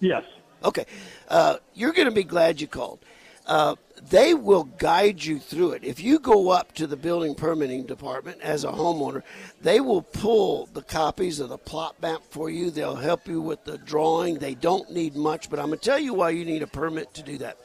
Yes. 0.00 0.24
Okay. 0.64 0.86
Uh, 1.28 1.58
you're 1.74 1.92
going 1.92 2.08
to 2.08 2.14
be 2.14 2.24
glad 2.24 2.58
you 2.58 2.66
called. 2.66 3.00
Uh, 3.46 3.74
they 4.08 4.32
will 4.32 4.64
guide 4.64 5.22
you 5.22 5.38
through 5.38 5.72
it. 5.72 5.84
If 5.84 6.00
you 6.00 6.18
go 6.18 6.48
up 6.48 6.72
to 6.76 6.86
the 6.86 6.96
building 6.96 7.34
permitting 7.34 7.84
department 7.84 8.40
as 8.40 8.64
a 8.64 8.68
homeowner, 8.68 9.22
they 9.60 9.80
will 9.80 10.00
pull 10.00 10.70
the 10.72 10.82
copies 10.82 11.38
of 11.38 11.50
the 11.50 11.58
plot 11.58 11.96
map 12.00 12.22
for 12.30 12.48
you. 12.48 12.70
They'll 12.70 12.96
help 12.96 13.28
you 13.28 13.42
with 13.42 13.64
the 13.64 13.76
drawing. 13.76 14.38
They 14.38 14.54
don't 14.54 14.90
need 14.90 15.14
much, 15.16 15.50
but 15.50 15.58
I'm 15.58 15.66
going 15.66 15.78
to 15.78 15.84
tell 15.84 15.98
you 15.98 16.14
why 16.14 16.30
you 16.30 16.46
need 16.46 16.62
a 16.62 16.66
permit 16.66 17.12
to 17.14 17.22
do 17.22 17.36
that. 17.38 17.58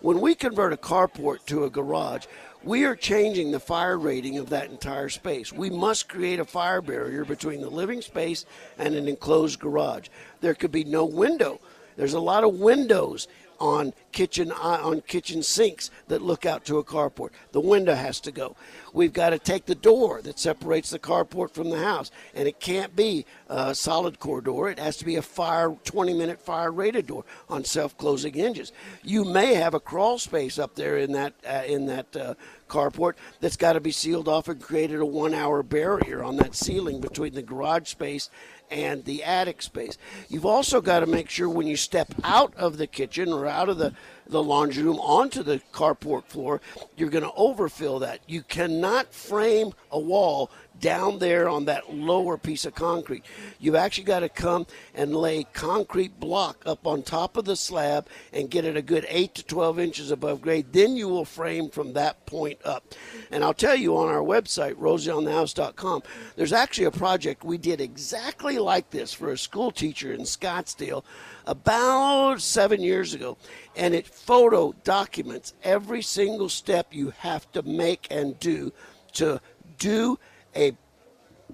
When 0.00 0.20
we 0.20 0.34
convert 0.34 0.72
a 0.72 0.76
carport 0.76 1.46
to 1.46 1.64
a 1.64 1.70
garage, 1.70 2.26
we 2.62 2.84
are 2.84 2.96
changing 2.96 3.50
the 3.50 3.60
fire 3.60 3.98
rating 3.98 4.38
of 4.38 4.50
that 4.50 4.70
entire 4.70 5.08
space. 5.08 5.52
We 5.52 5.70
must 5.70 6.08
create 6.08 6.40
a 6.40 6.44
fire 6.44 6.82
barrier 6.82 7.24
between 7.24 7.60
the 7.60 7.70
living 7.70 8.02
space 8.02 8.44
and 8.78 8.94
an 8.94 9.08
enclosed 9.08 9.60
garage. 9.60 10.08
There 10.40 10.54
could 10.54 10.72
be 10.72 10.84
no 10.84 11.04
window. 11.04 11.60
There's 11.96 12.14
a 12.14 12.20
lot 12.20 12.44
of 12.44 12.54
windows 12.54 13.28
on 13.58 13.94
kitchen 14.16 14.50
uh, 14.50 14.80
on 14.82 15.02
kitchen 15.02 15.42
sinks 15.42 15.90
that 16.08 16.22
look 16.22 16.46
out 16.46 16.64
to 16.64 16.78
a 16.78 16.84
carport. 16.84 17.28
The 17.52 17.60
window 17.60 17.94
has 17.94 18.18
to 18.20 18.32
go. 18.32 18.56
We've 18.94 19.12
got 19.12 19.30
to 19.30 19.38
take 19.38 19.66
the 19.66 19.74
door 19.74 20.22
that 20.22 20.38
separates 20.38 20.88
the 20.88 20.98
carport 20.98 21.50
from 21.50 21.68
the 21.68 21.78
house, 21.78 22.10
and 22.34 22.48
it 22.48 22.58
can't 22.58 22.96
be 22.96 23.26
a 23.50 23.74
solid 23.74 24.18
core 24.18 24.40
door. 24.40 24.70
It 24.70 24.78
has 24.78 24.96
to 24.96 25.04
be 25.04 25.16
a 25.16 25.22
fire 25.22 25.76
20 25.84 26.14
minute 26.14 26.40
fire 26.40 26.72
rated 26.72 27.08
door 27.08 27.26
on 27.50 27.62
self 27.64 27.94
closing 27.98 28.32
hinges. 28.32 28.72
You 29.02 29.26
may 29.26 29.52
have 29.52 29.74
a 29.74 29.80
crawl 29.80 30.18
space 30.18 30.58
up 30.58 30.76
there 30.76 30.96
in 30.96 31.12
that 31.12 31.34
uh, 31.46 31.64
in 31.66 31.84
that 31.86 32.16
uh, 32.16 32.34
carport 32.70 33.14
that's 33.40 33.56
got 33.56 33.74
to 33.74 33.80
be 33.80 33.92
sealed 33.92 34.28
off 34.28 34.48
and 34.48 34.60
created 34.60 35.00
a 35.00 35.06
one 35.06 35.34
hour 35.34 35.62
barrier 35.62 36.24
on 36.24 36.36
that 36.36 36.54
ceiling 36.54 37.02
between 37.02 37.34
the 37.34 37.42
garage 37.42 37.88
space 37.88 38.30
and 38.70 39.04
the 39.04 39.22
attic 39.22 39.62
space. 39.62 39.96
You've 40.28 40.46
also 40.46 40.80
got 40.80 41.00
to 41.00 41.06
make 41.06 41.30
sure 41.30 41.48
when 41.48 41.66
you 41.66 41.76
step 41.76 42.14
out 42.24 42.54
of 42.56 42.78
the 42.78 42.86
kitchen 42.86 43.32
or 43.32 43.46
out 43.46 43.68
of 43.68 43.78
the, 43.78 43.92
the 44.28 44.42
laundry 44.42 44.82
room 44.82 44.98
onto 44.98 45.42
the 45.42 45.60
carport 45.72 46.24
floor, 46.24 46.60
you're 46.96 47.10
going 47.10 47.24
to 47.24 47.32
overfill 47.36 48.00
that. 48.00 48.20
You 48.26 48.42
cannot 48.42 49.12
frame 49.12 49.72
a 49.90 49.98
wall 49.98 50.50
down 50.80 51.18
there 51.18 51.48
on 51.48 51.64
that 51.66 51.94
lower 51.94 52.36
piece 52.36 52.64
of 52.64 52.74
concrete. 52.74 53.24
You've 53.58 53.74
actually 53.74 54.04
got 54.04 54.20
to 54.20 54.28
come 54.28 54.66
and 54.94 55.14
lay 55.14 55.44
concrete 55.44 56.18
block 56.18 56.62
up 56.66 56.86
on 56.86 57.02
top 57.02 57.36
of 57.36 57.44
the 57.44 57.56
slab 57.56 58.08
and 58.32 58.50
get 58.50 58.64
it 58.64 58.76
a 58.76 58.82
good 58.82 59.06
8 59.08 59.34
to 59.36 59.44
12 59.44 59.78
inches 59.78 60.10
above 60.10 60.40
grade. 60.40 60.72
Then 60.72 60.96
you 60.96 61.08
will 61.08 61.24
frame 61.24 61.70
from 61.70 61.92
that 61.94 62.24
point 62.26 62.58
up. 62.64 62.94
And 63.30 63.42
I'll 63.42 63.54
tell 63.54 63.76
you 63.76 63.96
on 63.96 64.08
our 64.08 64.22
website, 64.22 64.74
rosieonthehouse.com, 64.74 66.02
there's 66.36 66.52
actually 66.52 66.84
a 66.84 66.90
project 66.90 67.44
we 67.44 67.58
did 67.58 67.80
exactly 67.80 68.58
like 68.58 68.90
this 68.90 69.12
for 69.12 69.32
a 69.32 69.38
school 69.38 69.70
teacher 69.70 70.12
in 70.12 70.20
Scottsdale 70.20 71.04
about 71.46 72.40
seven 72.40 72.80
years 72.80 73.14
ago. 73.14 73.36
And 73.76 73.94
it 73.94 74.06
photo 74.06 74.74
documents 74.84 75.54
every 75.62 76.02
single 76.02 76.48
step 76.48 76.88
you 76.92 77.10
have 77.18 77.50
to 77.52 77.62
make 77.62 78.08
and 78.10 78.38
do 78.40 78.72
to 79.14 79.40
do 79.78 80.18
a 80.56 80.76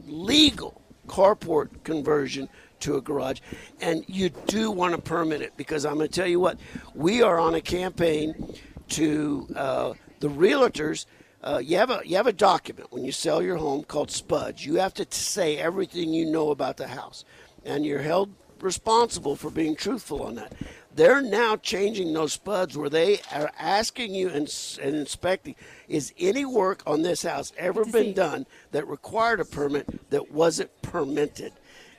legal 0.07 0.81
carport 1.07 1.69
conversion 1.85 2.49
to 2.81 2.97
a 2.97 3.01
garage. 3.01 3.41
And 3.81 4.05
you 4.09 4.31
do 4.47 4.71
want 4.71 4.95
to 4.95 5.01
permit 5.01 5.43
it 5.43 5.57
because 5.57 5.85
I'm 5.85 5.97
going 5.97 6.09
to 6.09 6.15
tell 6.15 6.27
you 6.27 6.41
what, 6.41 6.59
we 6.95 7.23
are 7.23 7.39
on 7.39 7.55
a 7.55 7.61
campaign 7.61 8.55
to 8.91 9.49
uh, 9.57 9.93
the 10.21 10.29
realtors. 10.29 11.07
Uh, 11.43 11.61
you 11.63 11.77
have 11.77 11.91
a 11.91 12.01
you 12.05 12.17
have 12.17 12.29
a 12.29 12.33
document 12.33 12.93
when 12.93 13.05
you 13.05 13.11
sell 13.11 13.43
your 13.43 13.57
home 13.57 13.83
called 13.83 14.11
SPUDs. 14.11 14.65
You 14.65 14.77
have 14.77 14.95
to 14.95 15.07
say 15.11 15.59
everything 15.59 16.13
you 16.13 16.31
know 16.31 16.51
about 16.51 16.77
the 16.77 16.87
house, 16.87 17.25
and 17.65 17.85
you're 17.85 18.03
held 18.03 18.31
responsible 18.63 19.37
for 19.37 19.51
being 19.51 19.77
truthful 19.77 20.23
on 20.23 20.37
that. 20.37 20.53
They're 20.95 21.23
now 21.23 21.57
changing 21.57 22.13
those 22.13 22.35
spuds 22.35 22.77
where 22.77 22.91
they 22.91 23.21
are 23.33 23.51
asking 23.59 24.15
you 24.15 24.29
and, 24.29 24.53
and 24.83 24.97
inspecting 24.97 25.55
is 25.89 26.13
any 26.19 26.45
work 26.45 26.83
on 26.87 27.03
this 27.03 27.23
house 27.23 27.53
ever 27.57 27.85
been 27.85 28.13
done 28.13 28.47
that 28.73 28.87
required 28.87 29.41
a 29.41 29.45
permit 29.45 30.11
that 30.11 30.31
wasn't 30.31 30.71
permitted? 30.83 31.53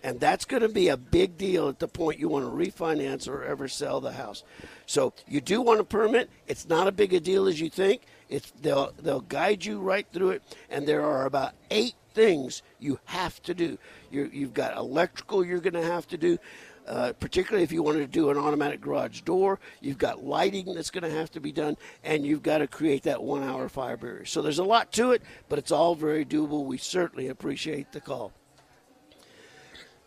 And 0.03 0.19
that's 0.19 0.45
going 0.45 0.61
to 0.61 0.69
be 0.69 0.89
a 0.89 0.97
big 0.97 1.37
deal 1.37 1.69
at 1.69 1.79
the 1.79 1.87
point 1.87 2.19
you 2.19 2.27
want 2.27 2.45
to 2.45 2.51
refinance 2.51 3.27
or 3.27 3.43
ever 3.43 3.67
sell 3.67 4.01
the 4.01 4.11
house. 4.11 4.43
So 4.85 5.13
you 5.27 5.39
do 5.39 5.61
want 5.61 5.79
a 5.79 5.85
permit. 5.85 6.29
It's 6.45 6.67
not 6.67 6.87
a 6.87 6.91
big 6.91 7.13
a 7.13 7.19
deal 7.21 7.47
as 7.47 7.59
you 7.59 7.69
think. 7.69 8.01
It's 8.29 8.51
they'll 8.61 8.91
they'll 9.01 9.21
guide 9.21 9.63
you 9.63 9.79
right 9.79 10.05
through 10.11 10.31
it, 10.31 10.43
and 10.69 10.87
there 10.87 11.05
are 11.05 11.25
about 11.25 11.53
eight 11.71 11.95
things 12.13 12.61
you 12.79 12.99
have 13.05 13.41
to 13.43 13.53
do. 13.53 13.77
you 14.11 14.29
you've 14.33 14.53
got 14.53 14.77
electrical 14.77 15.45
you're 15.45 15.59
going 15.59 15.73
to 15.73 15.83
have 15.83 16.07
to 16.07 16.17
do. 16.17 16.37
Uh, 16.85 17.13
particularly 17.13 17.63
if 17.63 17.71
you 17.71 17.81
wanted 17.81 17.99
to 17.99 18.07
do 18.07 18.29
an 18.29 18.37
automatic 18.37 18.81
garage 18.81 19.21
door, 19.21 19.57
you've 19.79 19.97
got 19.97 20.25
lighting 20.25 20.73
that's 20.73 20.91
going 20.91 21.09
to 21.09 21.09
have 21.17 21.31
to 21.31 21.39
be 21.39 21.49
done, 21.53 21.77
and 22.03 22.25
you've 22.25 22.43
got 22.43 22.57
to 22.57 22.67
create 22.67 23.03
that 23.03 23.23
one 23.23 23.41
hour 23.41 23.69
fire 23.69 23.95
barrier. 23.95 24.25
So 24.25 24.41
there's 24.41 24.59
a 24.59 24.65
lot 24.65 24.91
to 24.93 25.11
it, 25.13 25.21
but 25.47 25.57
it's 25.57 25.71
all 25.71 25.95
very 25.95 26.25
doable. 26.25 26.65
We 26.65 26.77
certainly 26.77 27.29
appreciate 27.29 27.93
the 27.93 28.01
call. 28.01 28.33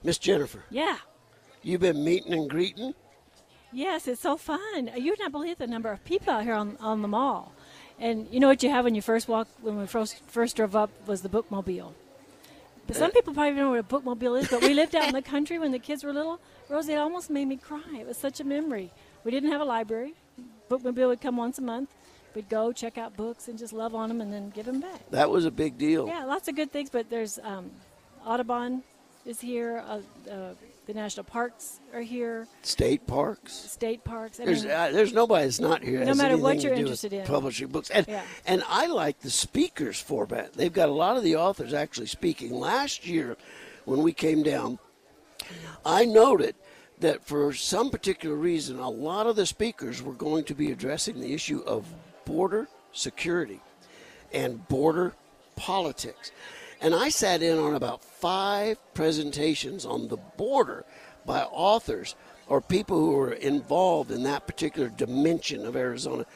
Miss 0.02 0.18
Jennifer, 0.18 0.64
Yeah. 0.68 0.98
you've 1.62 1.80
been 1.80 2.04
meeting 2.04 2.34
and 2.34 2.48
greeting. 2.50 2.94
Yes, 3.72 4.06
it's 4.06 4.20
so 4.20 4.36
fun. 4.36 4.90
You 4.96 5.12
would 5.12 5.18
not 5.18 5.32
believe 5.32 5.56
the 5.56 5.66
number 5.66 5.90
of 5.90 6.04
people 6.04 6.34
out 6.34 6.44
here 6.44 6.54
on, 6.54 6.76
on 6.78 7.00
the 7.00 7.08
mall. 7.08 7.52
And 7.98 8.28
you 8.30 8.40
know 8.40 8.48
what 8.48 8.62
you 8.62 8.70
have 8.70 8.84
when 8.84 8.94
you 8.94 9.02
first 9.02 9.28
walk 9.28 9.48
when 9.62 9.78
we 9.78 9.86
first 9.86 10.20
first 10.26 10.56
drove 10.56 10.76
up 10.76 10.90
was 11.06 11.22
the 11.22 11.28
bookmobile. 11.28 11.92
But 12.86 12.96
some 12.96 13.10
people 13.10 13.34
probably 13.34 13.56
don't 13.56 13.58
know 13.58 13.70
what 13.70 13.80
a 13.80 13.82
bookmobile 13.82 14.40
is, 14.40 14.48
but 14.48 14.62
we 14.62 14.72
lived 14.72 14.94
out 14.94 15.08
in 15.08 15.14
the 15.14 15.22
country 15.34 15.58
when 15.58 15.72
the 15.72 15.78
kids 15.78 16.04
were 16.04 16.12
little. 16.12 16.38
Rosie, 16.68 16.92
it 16.92 16.96
almost 16.98 17.30
made 17.30 17.46
me 17.46 17.56
cry. 17.56 17.82
It 17.98 18.06
was 18.06 18.16
such 18.16 18.38
a 18.38 18.44
memory. 18.44 18.92
We 19.24 19.30
didn't 19.30 19.50
have 19.50 19.60
a 19.60 19.64
library. 19.64 20.14
Bookmobile 20.70 21.08
would 21.08 21.20
come 21.20 21.36
once 21.36 21.58
a 21.58 21.62
month. 21.62 21.90
We'd 22.34 22.48
go 22.48 22.70
check 22.70 22.98
out 22.98 23.16
books 23.16 23.48
and 23.48 23.58
just 23.58 23.72
love 23.72 23.94
on 23.94 24.08
them 24.08 24.20
and 24.20 24.32
then 24.32 24.50
give 24.50 24.66
them 24.66 24.80
back. 24.80 25.10
That 25.10 25.30
was 25.30 25.46
a 25.46 25.50
big 25.50 25.78
deal. 25.78 26.06
Yeah, 26.06 26.24
lots 26.24 26.48
of 26.48 26.54
good 26.54 26.70
things, 26.70 26.90
but 26.90 27.08
there's 27.08 27.38
um, 27.42 27.70
Audubon 28.24 28.82
is 29.24 29.40
here. 29.40 29.82
Uh, 29.86 30.00
uh, 30.30 30.52
the 30.86 30.94
national 30.94 31.24
parks 31.24 31.80
are 31.92 32.00
here. 32.00 32.46
State 32.62 33.06
parks. 33.06 33.52
State 33.52 34.04
parks. 34.04 34.38
I 34.38 34.44
There's 34.44 34.62
mean, 34.62 34.72
uh, 34.72 34.90
there's 34.92 35.12
nobody 35.12 35.44
that's 35.44 35.60
not 35.60 35.82
here. 35.82 36.04
No 36.04 36.14
matter 36.14 36.36
what 36.36 36.62
you're 36.62 36.74
interested 36.74 37.12
in. 37.12 37.26
publishing 37.26 37.68
books, 37.68 37.90
and 37.90 38.06
Yeah. 38.08 38.22
and 38.46 38.62
I 38.68 38.86
like 38.86 39.20
the 39.20 39.30
speakers 39.30 40.00
format. 40.00 40.52
They've 40.54 40.72
got 40.72 40.88
a 40.88 40.92
lot 40.92 41.16
of 41.16 41.24
the 41.24 41.36
authors 41.36 41.74
actually 41.74 42.06
speaking. 42.06 42.52
Last 42.52 43.06
year, 43.06 43.36
when 43.84 44.02
we 44.02 44.12
came 44.12 44.44
down, 44.44 44.78
I 45.84 46.04
noted 46.04 46.54
that 47.00 47.24
for 47.24 47.52
some 47.52 47.90
particular 47.90 48.36
reason, 48.36 48.78
a 48.78 48.88
lot 48.88 49.26
of 49.26 49.36
the 49.36 49.44
speakers 49.44 50.02
were 50.02 50.14
going 50.14 50.44
to 50.44 50.54
be 50.54 50.70
addressing 50.70 51.20
the 51.20 51.34
issue 51.34 51.62
of 51.66 51.84
border 52.24 52.68
security 52.92 53.60
and 54.32 54.66
border 54.68 55.14
politics. 55.56 56.30
And 56.86 56.94
I 56.94 57.08
sat 57.08 57.42
in 57.42 57.58
on 57.58 57.74
about 57.74 58.04
five 58.04 58.78
presentations 58.94 59.84
on 59.84 60.06
the 60.06 60.18
border 60.18 60.84
by 61.24 61.42
authors 61.42 62.14
or 62.46 62.60
people 62.60 62.96
who 62.96 63.10
were 63.16 63.32
involved 63.32 64.12
in 64.12 64.22
that 64.22 64.46
particular 64.46 64.88
dimension 64.88 65.66
of 65.66 65.74
Arizona. 65.74 66.26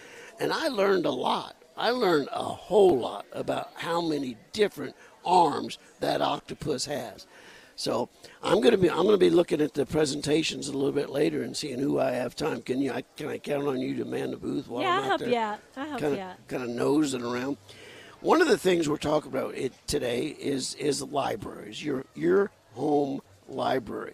And 0.41 0.53
I 0.53 0.67
learned 0.67 1.07
a 1.07 1.11
lot. 1.13 1.55
I 1.77 1.91
learned 1.91 2.31
a 2.33 2.43
whole 2.43 2.99
lot 2.99 3.27
about 3.31 3.71
how 3.77 4.01
many 4.01 4.37
different 4.53 4.97
arms 5.25 5.79
that 6.01 6.21
octopus 6.21 6.85
has. 6.87 7.29
So 7.77 8.09
I'm 8.43 8.61
going 8.61 8.73
to 8.73 8.77
be 8.77 8.91
I'm 8.91 9.05
going 9.05 9.11
to 9.11 9.19
be 9.19 9.31
looking 9.31 9.61
at 9.61 9.75
the 9.75 9.87
presentations 9.87 10.67
a 10.67 10.73
little 10.73 10.91
bit 10.91 11.11
later 11.11 11.45
and 11.45 11.57
seeing 11.57 11.79
who 11.79 12.01
I 12.01 12.11
have 12.11 12.35
time. 12.35 12.61
Can 12.61 12.83
you? 12.83 12.93
I, 12.93 13.05
can 13.17 13.29
I 13.29 13.39
count 13.39 13.69
on 13.69 13.81
you 13.81 13.95
to 13.99 14.05
man 14.05 14.33
the 14.33 14.37
booth 14.37 14.67
while 14.67 14.83
Yeah, 14.83 14.91
I'm 14.91 14.99
out 14.99 15.05
help 15.05 15.21
there? 15.21 15.29
you 15.31 15.37
out. 15.37 15.61
I'll 15.77 15.89
help 15.91 16.01
you 16.01 16.07
of, 16.09 16.19
out. 16.19 16.49
Kind 16.49 16.63
of 16.65 16.71
nosing 16.71 17.23
around. 17.23 17.57
One 18.21 18.43
of 18.43 18.49
the 18.49 18.59
things 18.59 18.87
we're 18.87 18.99
talking 18.99 19.31
about 19.31 19.55
it 19.55 19.73
today 19.87 20.37
is 20.39 20.75
is 20.75 21.03
libraries. 21.03 21.83
Your 21.83 22.05
your 22.15 22.51
home 22.75 23.23
library. 23.49 24.13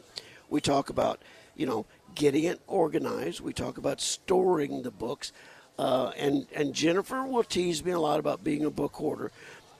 We 0.48 0.60
talk 0.60 0.90
about 0.90 1.20
you 1.56 1.66
know 1.66 1.86
getting 2.14 2.44
it 2.44 2.60
organized. 2.68 3.40
We 3.40 3.52
talk 3.52 3.78
about 3.78 4.00
storing 4.00 4.82
the 4.82 4.92
books. 4.92 5.32
Uh, 5.76 6.12
and 6.16 6.46
and 6.54 6.72
Jennifer 6.72 7.24
will 7.24 7.42
tease 7.42 7.84
me 7.84 7.90
a 7.90 7.98
lot 7.98 8.20
about 8.20 8.44
being 8.44 8.64
a 8.64 8.70
book 8.70 8.94
hoarder. 8.94 9.32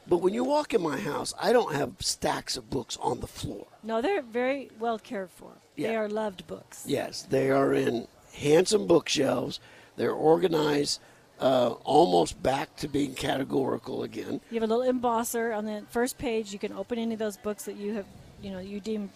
But 0.09 0.19
when 0.19 0.35
you 0.35 0.43
walk 0.43 0.75
in 0.75 0.83
my 0.83 0.99
house, 0.99 1.33
I 1.41 1.53
don't 1.53 1.75
have 1.75 1.93
stacks 2.01 2.57
of 2.57 2.69
books 2.69 2.99
on 3.01 3.21
the 3.21 3.27
floor. 3.29 3.67
No, 3.85 4.03
they're 4.03 4.23
very 4.23 4.71
well 4.81 4.99
cared 4.99 5.31
for. 5.31 5.53
They 5.77 5.95
are 5.95 6.09
loved 6.09 6.49
books. 6.49 6.83
Yes, 6.85 7.23
they 7.23 7.51
are 7.51 7.73
in 7.73 8.09
handsome 8.35 8.89
bookshelves. 8.89 9.61
They're 9.97 10.11
organized 10.13 11.01
uh, 11.41 11.71
almost 11.85 12.43
back 12.43 12.75
to 12.77 12.89
being 12.89 13.15
categorical 13.15 14.03
again. 14.03 14.41
You 14.51 14.61
have 14.61 14.69
a 14.71 14.75
little 14.75 14.93
embosser 14.93 15.57
on 15.57 15.65
the 15.67 15.83
first 15.91 16.19
page. 16.19 16.53
You 16.53 16.59
can 16.59 16.73
open 16.73 16.99
any 16.99 17.13
of 17.15 17.19
those 17.19 17.37
books 17.37 17.65
that 17.65 17.77
you 17.77 17.95
have, 17.95 18.07
you 18.43 18.51
know, 18.51 18.59
you 18.59 18.81
deem 18.81 19.11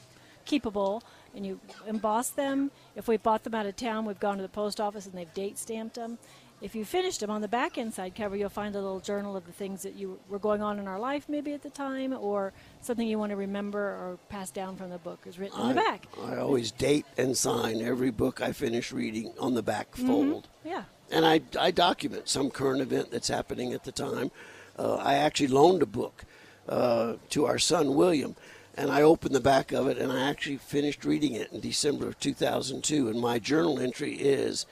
keepable, 0.46 1.02
and 1.34 1.46
you 1.46 1.60
emboss 1.86 2.30
them. 2.30 2.70
If 2.96 3.06
we 3.08 3.16
bought 3.16 3.44
them 3.44 3.54
out 3.54 3.66
of 3.66 3.76
town, 3.76 4.04
we've 4.04 4.18
gone 4.20 4.36
to 4.36 4.42
the 4.42 4.48
post 4.48 4.80
office 4.80 5.06
and 5.06 5.14
they've 5.14 5.32
date 5.34 5.58
stamped 5.58 5.94
them. 5.94 6.18
If 6.60 6.74
you 6.74 6.84
finished 6.84 7.20
them 7.20 7.30
on 7.30 7.40
the 7.40 7.48
back 7.48 7.78
inside 7.78 8.14
cover, 8.14 8.36
you'll 8.36 8.50
find 8.50 8.74
a 8.74 8.80
little 8.80 9.00
journal 9.00 9.34
of 9.34 9.46
the 9.46 9.52
things 9.52 9.82
that 9.82 9.94
you 9.94 10.18
were 10.28 10.38
going 10.38 10.60
on 10.60 10.78
in 10.78 10.86
our 10.86 10.98
life, 10.98 11.24
maybe 11.26 11.54
at 11.54 11.62
the 11.62 11.70
time, 11.70 12.12
or 12.12 12.52
something 12.82 13.08
you 13.08 13.18
want 13.18 13.30
to 13.30 13.36
remember 13.36 13.78
or 13.80 14.18
pass 14.28 14.50
down 14.50 14.76
from 14.76 14.90
the 14.90 14.98
book 14.98 15.20
is 15.24 15.38
written 15.38 15.58
in 15.58 15.68
the 15.68 15.74
back. 15.74 16.06
I 16.22 16.36
always 16.36 16.70
date 16.70 17.06
and 17.16 17.34
sign 17.34 17.80
every 17.80 18.10
book 18.10 18.42
I 18.42 18.52
finish 18.52 18.92
reading 18.92 19.32
on 19.40 19.54
the 19.54 19.62
back 19.62 19.92
Mhm. 19.92 20.06
fold. 20.06 20.48
Yeah. 20.62 20.82
And 21.10 21.26
I, 21.26 21.40
I 21.58 21.70
document 21.70 22.28
some 22.28 22.50
current 22.50 22.80
event 22.80 23.10
that's 23.10 23.28
happening 23.28 23.72
at 23.72 23.84
the 23.84 23.92
time. 23.92 24.30
Uh, 24.78 24.94
I 24.94 25.14
actually 25.14 25.48
loaned 25.48 25.82
a 25.82 25.86
book 25.86 26.24
uh, 26.68 27.14
to 27.30 27.46
our 27.46 27.58
son 27.58 27.94
William, 27.94 28.36
and 28.76 28.90
I 28.90 29.02
opened 29.02 29.34
the 29.34 29.40
back 29.40 29.72
of 29.72 29.88
it, 29.88 29.98
and 29.98 30.12
I 30.12 30.28
actually 30.28 30.56
finished 30.56 31.04
reading 31.04 31.34
it 31.34 31.52
in 31.52 31.60
December 31.60 32.06
of 32.06 32.18
2002. 32.20 33.08
And 33.08 33.20
my 33.20 33.38
journal 33.38 33.80
entry 33.80 34.14
is 34.14 34.66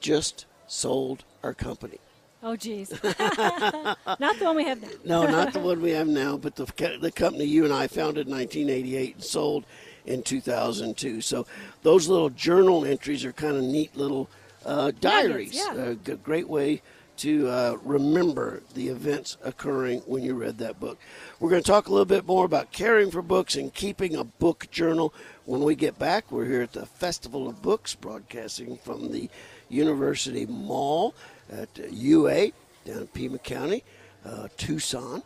just 0.00 0.46
sold 0.66 1.24
our 1.42 1.54
company. 1.54 1.98
Oh, 2.42 2.56
geez. 2.56 2.90
Not 3.02 4.38
the 4.38 4.44
one 4.44 4.56
we 4.56 4.64
have 4.64 4.82
now. 4.82 4.88
No, 5.04 5.30
not 5.30 5.54
the 5.54 5.60
one 5.60 5.80
we 5.80 5.92
have 5.92 6.06
now, 6.06 6.36
but 6.36 6.56
the, 6.56 6.66
the 7.00 7.10
company 7.10 7.46
you 7.46 7.64
and 7.64 7.72
I 7.72 7.86
founded 7.86 8.26
in 8.26 8.34
1988 8.34 9.14
and 9.14 9.24
sold 9.24 9.64
in 10.04 10.22
2002. 10.22 11.22
So 11.22 11.46
those 11.82 12.06
little 12.06 12.28
journal 12.28 12.84
entries 12.84 13.24
are 13.24 13.32
kind 13.32 13.56
of 13.56 13.62
neat 13.62 13.96
little 13.96 14.28
uh, 14.64 14.92
diaries. 15.00 15.54
yeah. 15.54 15.74
A 15.74 15.94
g- 15.94 16.14
great 16.22 16.48
way 16.48 16.82
to 17.16 17.48
uh, 17.48 17.76
remember 17.84 18.62
the 18.74 18.88
events 18.88 19.36
occurring 19.44 20.00
when 20.00 20.22
you 20.22 20.34
read 20.34 20.58
that 20.58 20.80
book. 20.80 20.98
We're 21.38 21.50
going 21.50 21.62
to 21.62 21.66
talk 21.70 21.86
a 21.86 21.90
little 21.90 22.04
bit 22.04 22.26
more 22.26 22.44
about 22.44 22.72
caring 22.72 23.10
for 23.12 23.22
books 23.22 23.54
and 23.54 23.72
keeping 23.72 24.16
a 24.16 24.24
book 24.24 24.66
journal 24.72 25.14
when 25.44 25.62
we 25.62 25.76
get 25.76 25.96
back. 25.98 26.32
We're 26.32 26.46
here 26.46 26.62
at 26.62 26.72
the 26.72 26.86
Festival 26.86 27.48
of 27.48 27.62
Books, 27.62 27.94
broadcasting 27.94 28.78
from 28.78 29.12
the 29.12 29.30
University 29.68 30.44
Mall 30.46 31.14
at 31.50 31.68
uh, 31.78 31.86
UA 31.90 32.48
down 32.84 32.98
in 33.02 33.06
Pima 33.08 33.38
County, 33.38 33.84
uh, 34.24 34.48
Tucson, 34.56 35.22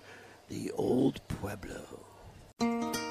the 0.51 0.70
old 0.72 1.20
Pueblo. 1.29 3.08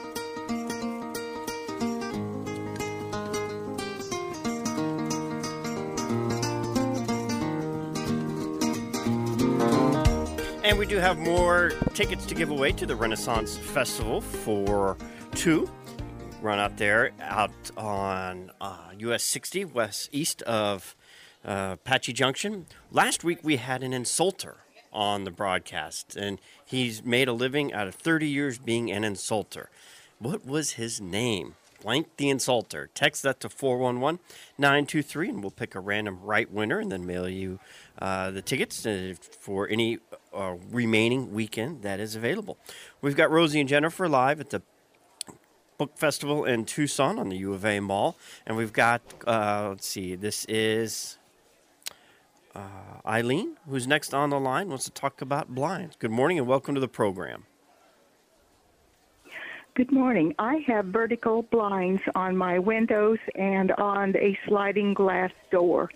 And 10.67 10.77
we 10.77 10.86
do 10.86 10.97
have 10.97 11.17
more 11.17 11.71
tickets 11.93 12.25
to 12.25 12.36
give 12.36 12.49
away 12.49 12.73
to 12.73 12.86
the 12.86 12.93
Renaissance 12.93 13.58
Festival 13.58 14.19
for 14.19 14.97
two. 15.34 15.71
Run 16.41 16.60
out 16.60 16.75
there, 16.75 17.12
out 17.21 17.53
on 17.77 18.51
uh, 18.60 18.89
US 18.97 19.23
60, 19.23 19.63
west 19.63 20.10
east 20.12 20.41
of 20.41 20.93
uh, 21.45 21.75
Apache 21.75 22.12
Junction. 22.12 22.65
Last 22.91 23.23
week 23.23 23.39
we 23.43 23.56
had 23.56 23.82
an 23.82 23.93
insulter 23.93 24.56
on 24.91 25.23
the 25.23 25.32
broadcast, 25.32 26.17
and 26.17 26.38
he's 26.65 27.01
made 27.01 27.30
a 27.30 27.34
living 27.34 27.71
out 27.71 27.88
of 27.88 27.95
30 27.95 28.27
years 28.27 28.58
being 28.58 28.91
an 28.91 29.03
insulter. 29.03 29.67
What 30.19 30.45
was 30.45 30.71
his 30.71 30.99
name? 30.99 31.56
Blank 31.82 32.17
the 32.17 32.25
insulter. 32.25 32.89
Text 32.93 33.23
that 33.23 33.39
to 33.39 33.47
411 33.47 34.19
923, 34.58 35.30
and 35.30 35.41
we'll 35.41 35.51
pick 35.51 35.75
a 35.75 35.80
random 35.80 36.19
right 36.23 36.51
winner 36.51 36.80
and 36.80 36.91
then 36.91 37.06
mail 37.06 37.30
you 37.30 37.60
uh, 37.99 38.32
the 38.32 38.41
tickets 38.41 38.86
uh, 38.86 39.13
for 39.39 39.69
any 39.69 39.99
uh, 40.33 40.55
remaining 40.71 41.33
weekend 41.33 41.81
that 41.81 41.99
is 41.99 42.15
available. 42.15 42.57
We've 43.01 43.15
got 43.15 43.31
Rosie 43.31 43.59
and 43.59 43.69
Jennifer 43.69 44.07
live 44.07 44.39
at 44.39 44.49
the 44.49 44.61
Book 45.77 45.97
Festival 45.97 46.43
in 46.45 46.65
Tucson 46.65 47.19
on 47.19 47.29
the 47.29 47.37
U 47.37 47.53
of 47.53 47.63
A 47.63 47.79
Mall, 47.79 48.17
and 48.45 48.57
we've 48.57 48.73
got 48.73 49.01
uh, 49.25 49.67
let's 49.69 49.87
see, 49.87 50.15
this 50.15 50.45
is 50.45 51.17
uh, 52.55 52.61
Eileen, 53.05 53.57
who's 53.69 53.85
next 53.87 54.13
on 54.13 54.31
the 54.31 54.39
line, 54.39 54.69
wants 54.69 54.85
to 54.85 54.91
talk 54.91 55.21
about 55.21 55.49
blinds. 55.49 55.95
Good 55.99 56.11
morning 56.11 56.39
and 56.39 56.47
welcome 56.47 56.73
to 56.73 56.81
the 56.81 56.87
program. 56.87 57.45
Good 59.75 59.91
morning. 59.91 60.33
I 60.39 60.63
have 60.65 60.85
vertical 60.85 61.43
blinds 61.43 62.01
on 62.15 62.35
my 62.35 62.57
windows 62.57 63.19
and 63.35 63.71
on 63.73 64.15
a 64.15 64.35
sliding 64.47 64.95
glass 64.95 65.29
door, 65.51 65.91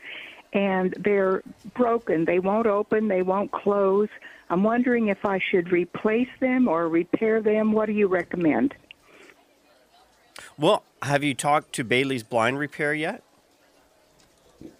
and 0.53 0.93
they're 0.99 1.43
broken. 1.73 2.25
They 2.25 2.39
won't 2.39 2.67
open, 2.67 3.07
they 3.07 3.21
won't 3.21 3.51
close. 3.51 4.09
I'm 4.49 4.63
wondering 4.63 5.07
if 5.07 5.25
I 5.25 5.39
should 5.39 5.71
replace 5.71 6.29
them 6.39 6.67
or 6.67 6.89
repair 6.89 7.41
them. 7.41 7.71
What 7.71 7.85
do 7.85 7.93
you 7.93 8.07
recommend? 8.07 8.75
Well, 10.57 10.83
have 11.01 11.23
you 11.23 11.33
talked 11.33 11.73
to 11.73 11.83
Bailey's 11.83 12.23
Blind 12.23 12.59
Repair 12.59 12.93
yet? 12.93 13.23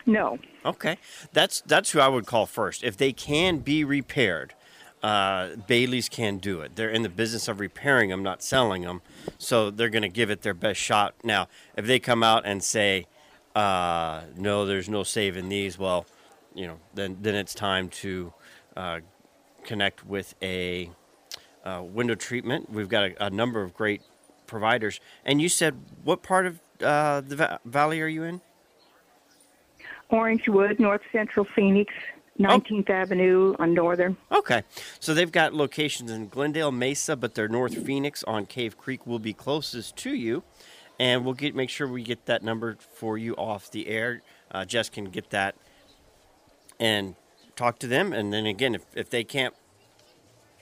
No. 0.06 0.40
Okay, 0.66 0.98
that's 1.34 1.62
that's 1.62 1.92
who 1.92 2.00
I 2.00 2.08
would 2.08 2.26
call 2.26 2.46
first. 2.46 2.84
If 2.84 2.98
they 2.98 3.14
can 3.14 3.60
be 3.60 3.84
repaired, 3.84 4.54
uh, 5.02 5.56
Bailey's 5.68 6.10
can 6.10 6.38
do 6.38 6.62
it. 6.62 6.76
They're 6.76 6.90
in 6.90 7.02
the 7.02 7.10
business 7.10 7.48
of 7.48 7.60
repairing 7.60 8.10
them, 8.10 8.22
not 8.22 8.44
selling 8.44 8.84
them, 8.84 9.02
so 9.38 9.72
they're 9.72 9.90
going 9.90 10.04
to 10.04 10.10
give 10.10 10.30
it 10.30 10.42
their 10.42 10.54
best 10.54 10.80
shot. 10.80 11.16
Now, 11.24 11.48
if 11.76 11.88
they 11.88 11.98
come 11.98 12.22
out 12.22 12.44
and 12.46 12.64
say, 12.64 13.08
uh, 13.56 14.22
"No, 14.36 14.66
there's 14.66 14.90
no 14.90 15.04
saving 15.04 15.50
these," 15.50 15.78
well, 15.78 16.06
you 16.54 16.68
know, 16.68 16.80
then 16.94 17.18
then 17.22 17.36
it's 17.36 17.54
time 17.54 17.90
to 17.90 18.34
uh, 18.76 19.00
connect 19.64 20.06
with 20.06 20.36
a 20.42 20.90
uh, 21.64 21.82
window 21.84 22.16
treatment. 22.16 22.70
We've 22.70 22.90
got 22.90 23.12
a, 23.12 23.26
a 23.26 23.30
number 23.30 23.62
of 23.62 23.74
great 23.74 24.02
providers. 24.48 25.00
And 25.26 25.42
you 25.42 25.50
said, 25.50 25.76
what 26.04 26.22
part 26.22 26.46
of 26.46 26.60
uh, 26.84 27.22
the 27.22 27.36
va- 27.36 27.60
valley 27.66 28.02
are 28.02 28.08
you 28.08 28.24
in? 28.24 28.42
Orangewood, 30.12 30.78
North 30.78 31.02
Central 31.12 31.46
Phoenix, 31.56 31.94
19th 32.38 32.90
Avenue 32.90 33.56
on 33.60 33.74
Northern. 33.74 34.18
Okay. 34.32 34.64
So 35.00 35.14
they've 35.14 35.32
got 35.32 35.54
locations 35.54 36.12
in 36.12 36.28
Glendale, 36.28 36.72
Mesa, 36.72 37.16
but 37.16 37.36
their 37.36 37.48
North 37.48 37.86
Phoenix 37.86 38.24
on 38.26 38.46
Cave 38.46 38.78
Creek 38.78 39.08
will 39.08 39.20
be 39.20 39.32
closest 39.32 39.96
to 39.98 40.14
you. 40.14 40.44
And 41.02 41.26
we'll 41.26 41.34
get 41.34 41.56
make 41.56 41.72
sure 41.72 41.88
we 41.88 42.04
get 42.04 42.28
that 42.28 42.44
number 42.44 42.78
for 42.94 43.18
you 43.18 43.34
off 43.34 43.72
the 43.72 43.88
air. 43.88 44.22
Uh, 44.52 44.66
Jess 44.66 44.88
can 44.88 45.06
get 45.06 45.32
that 45.32 45.56
and 46.80 47.16
talk 47.56 47.80
to 47.80 47.88
them. 47.88 48.14
And 48.14 48.32
then 48.32 48.46
again, 48.46 48.76
if, 48.76 48.86
if 48.94 49.10
they 49.10 49.24
can't 49.24 49.56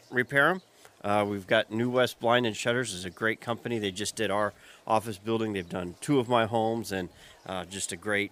repair 0.10 0.48
them, 0.48 0.62
uh, 1.04 1.26
we've 1.28 1.46
got 1.46 1.74
New 1.74 1.90
West 1.90 2.22
Blind 2.22 2.46
and 2.46 2.56
Shutters 2.56 2.94
is 2.94 3.04
a 3.04 3.10
great 3.10 3.42
company. 3.42 3.80
They 3.80 3.92
just 3.92 4.16
did 4.16 4.32
our 4.32 4.54
office 4.88 5.18
building. 5.18 5.52
They've 5.52 5.68
done 5.68 5.96
two 6.00 6.20
of 6.20 6.30
my 6.30 6.46
homes 6.46 6.94
and 6.94 7.10
uh, 7.46 7.66
just 7.66 7.92
a 7.92 7.98
great 7.98 8.32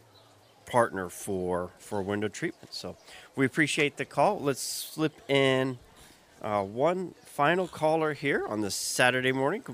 partner 0.65 1.09
for 1.09 1.71
for 1.77 2.01
window 2.01 2.29
treatment. 2.29 2.73
So 2.73 2.95
we 3.35 3.45
appreciate 3.45 3.97
the 3.97 4.05
call. 4.05 4.39
Let's 4.39 4.61
slip 4.61 5.29
in 5.29 5.77
uh, 6.41 6.63
one 6.63 7.15
final 7.25 7.67
caller 7.67 8.13
here 8.13 8.47
on 8.47 8.61
this 8.61 8.75
Saturday 8.75 9.33
morning. 9.33 9.65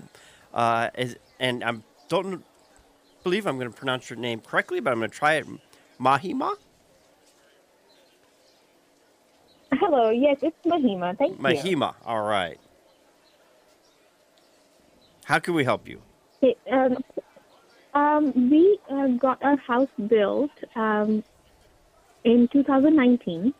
Uh, 0.51 0.89
and 1.39 1.63
I 1.63 1.73
don't 2.07 2.43
believe 3.23 3.47
I'm 3.47 3.57
going 3.57 3.71
to 3.71 3.75
pronounce 3.75 4.09
your 4.09 4.19
name 4.19 4.41
correctly, 4.41 4.79
but 4.79 4.91
I'm 4.91 4.99
going 4.99 5.09
to 5.09 5.17
try 5.17 5.35
it. 5.35 5.47
Mahima? 5.99 6.55
Hello, 9.71 10.09
yes, 10.09 10.37
it's 10.41 10.55
Mahima. 10.65 11.17
Thank 11.17 11.37
you. 11.37 11.43
Mahima. 11.43 11.95
All 12.05 12.23
right. 12.23 12.59
How 15.25 15.39
can 15.39 15.53
we 15.53 15.63
help 15.63 15.87
you? 15.87 16.01
Okay, 16.43 16.55
um, 16.71 16.97
um, 17.93 18.49
we 18.49 18.79
uh, 18.89 19.07
got 19.07 19.41
our 19.43 19.55
house 19.57 19.89
built 20.07 20.51
um, 20.75 21.23
in 22.23 22.47
2019, 22.51 23.53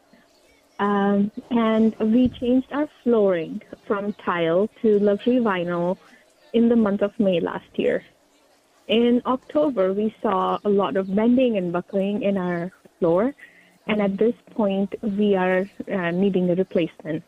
um, 0.80 1.32
and 1.50 1.96
we 2.00 2.30
changed 2.40 2.68
our 2.72 2.90
flooring 3.04 3.62
from 3.88 4.14
tile 4.26 4.70
to 4.82 5.00
luxury 5.00 5.38
vinyl 5.38 5.98
in 6.54 6.68
the 6.70 6.76
month 6.76 7.02
of 7.02 7.18
May 7.20 7.40
last 7.40 7.68
year. 7.76 8.04
In 8.88 9.22
October, 9.26 9.94
we 9.94 10.14
saw 10.22 10.60
a 10.66 10.70
lot 10.70 10.98
of 10.98 11.14
bending 11.16 11.58
and 11.58 11.72
buckling 11.72 12.24
in 12.24 12.38
our 12.38 12.72
floor, 13.00 13.34
and 13.88 14.02
at 14.02 14.18
this 14.18 14.34
point, 14.52 14.94
we 15.02 15.36
are 15.36 15.70
uh, 15.92 16.12
needing 16.12 16.50
a 16.50 16.56
replacement. 16.56 17.24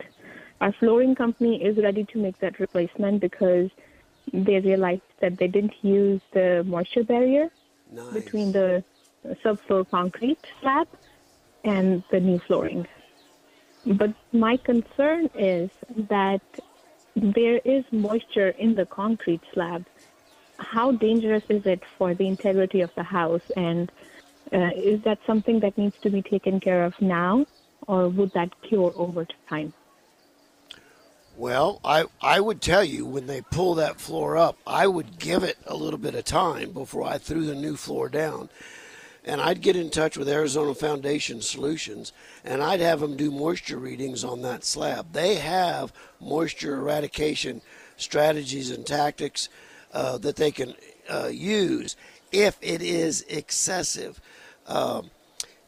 Our 0.61 0.73
flooring 0.73 1.15
company 1.15 1.63
is 1.63 1.77
ready 1.77 2.05
to 2.05 2.17
make 2.17 2.39
that 2.39 2.59
replacement 2.59 3.21
because 3.21 3.69
they 4.33 4.59
realized 4.59 5.01
that 5.21 5.37
they 5.37 5.47
didn't 5.47 5.73
use 5.81 6.21
the 6.33 6.63
moisture 6.65 7.03
barrier 7.03 7.49
between 8.13 8.51
the 8.51 8.83
subfloor 9.43 9.89
concrete 9.89 10.39
slab 10.61 10.87
and 11.63 12.03
the 12.11 12.19
new 12.19 12.39
flooring. 12.39 12.87
But 13.85 14.13
my 14.31 14.57
concern 14.57 15.29
is 15.35 15.69
that 16.09 16.41
there 17.15 17.57
is 17.63 17.83
moisture 17.91 18.49
in 18.49 18.75
the 18.75 18.85
concrete 18.85 19.41
slab. 19.53 19.85
How 20.57 20.91
dangerous 20.91 21.43
is 21.49 21.65
it 21.65 21.81
for 21.97 22.13
the 22.13 22.27
integrity 22.27 22.81
of 22.81 22.91
the 22.95 23.03
house? 23.03 23.51
And 23.55 23.91
uh, 24.53 24.71
is 24.75 25.01
that 25.01 25.19
something 25.25 25.59
that 25.61 25.77
needs 25.77 25.97
to 26.01 26.09
be 26.09 26.21
taken 26.21 26.59
care 26.59 26.83
of 26.85 26.99
now, 27.01 27.45
or 27.87 28.09
would 28.09 28.31
that 28.33 28.49
cure 28.61 28.93
over 28.95 29.27
time? 29.49 29.73
Well, 31.37 31.81
I, 31.83 32.05
I 32.21 32.39
would 32.39 32.61
tell 32.61 32.83
you 32.83 33.05
when 33.05 33.27
they 33.27 33.41
pull 33.41 33.75
that 33.75 33.99
floor 33.99 34.37
up, 34.37 34.57
I 34.65 34.87
would 34.87 35.19
give 35.19 35.43
it 35.43 35.57
a 35.65 35.75
little 35.75 35.99
bit 35.99 36.15
of 36.15 36.23
time 36.23 36.71
before 36.71 37.03
I 37.03 37.17
threw 37.17 37.45
the 37.45 37.55
new 37.55 37.75
floor 37.75 38.07
down. 38.07 38.49
And 39.25 39.41
I'd 39.41 39.61
get 39.61 39.75
in 39.75 39.89
touch 39.89 40.17
with 40.17 40.29
Arizona 40.29 40.73
Foundation 40.73 41.41
Solutions 41.41 42.13
and 42.45 42.61
I'd 42.61 42.79
have 42.79 42.99
them 43.01 43.17
do 43.17 43.31
moisture 43.31 43.77
readings 43.77 44.23
on 44.23 44.43
that 44.43 44.63
slab. 44.63 45.11
They 45.11 45.35
have 45.35 45.91
moisture 46.21 46.75
eradication 46.75 47.61
strategies 47.97 48.69
and 48.69 48.85
tactics 48.85 49.49
uh, 49.93 50.17
that 50.19 50.35
they 50.35 50.51
can 50.51 50.73
uh, 51.09 51.27
use 51.27 51.95
if 52.31 52.57
it 52.61 52.81
is 52.81 53.25
excessive. 53.29 54.19
Um, 54.67 55.09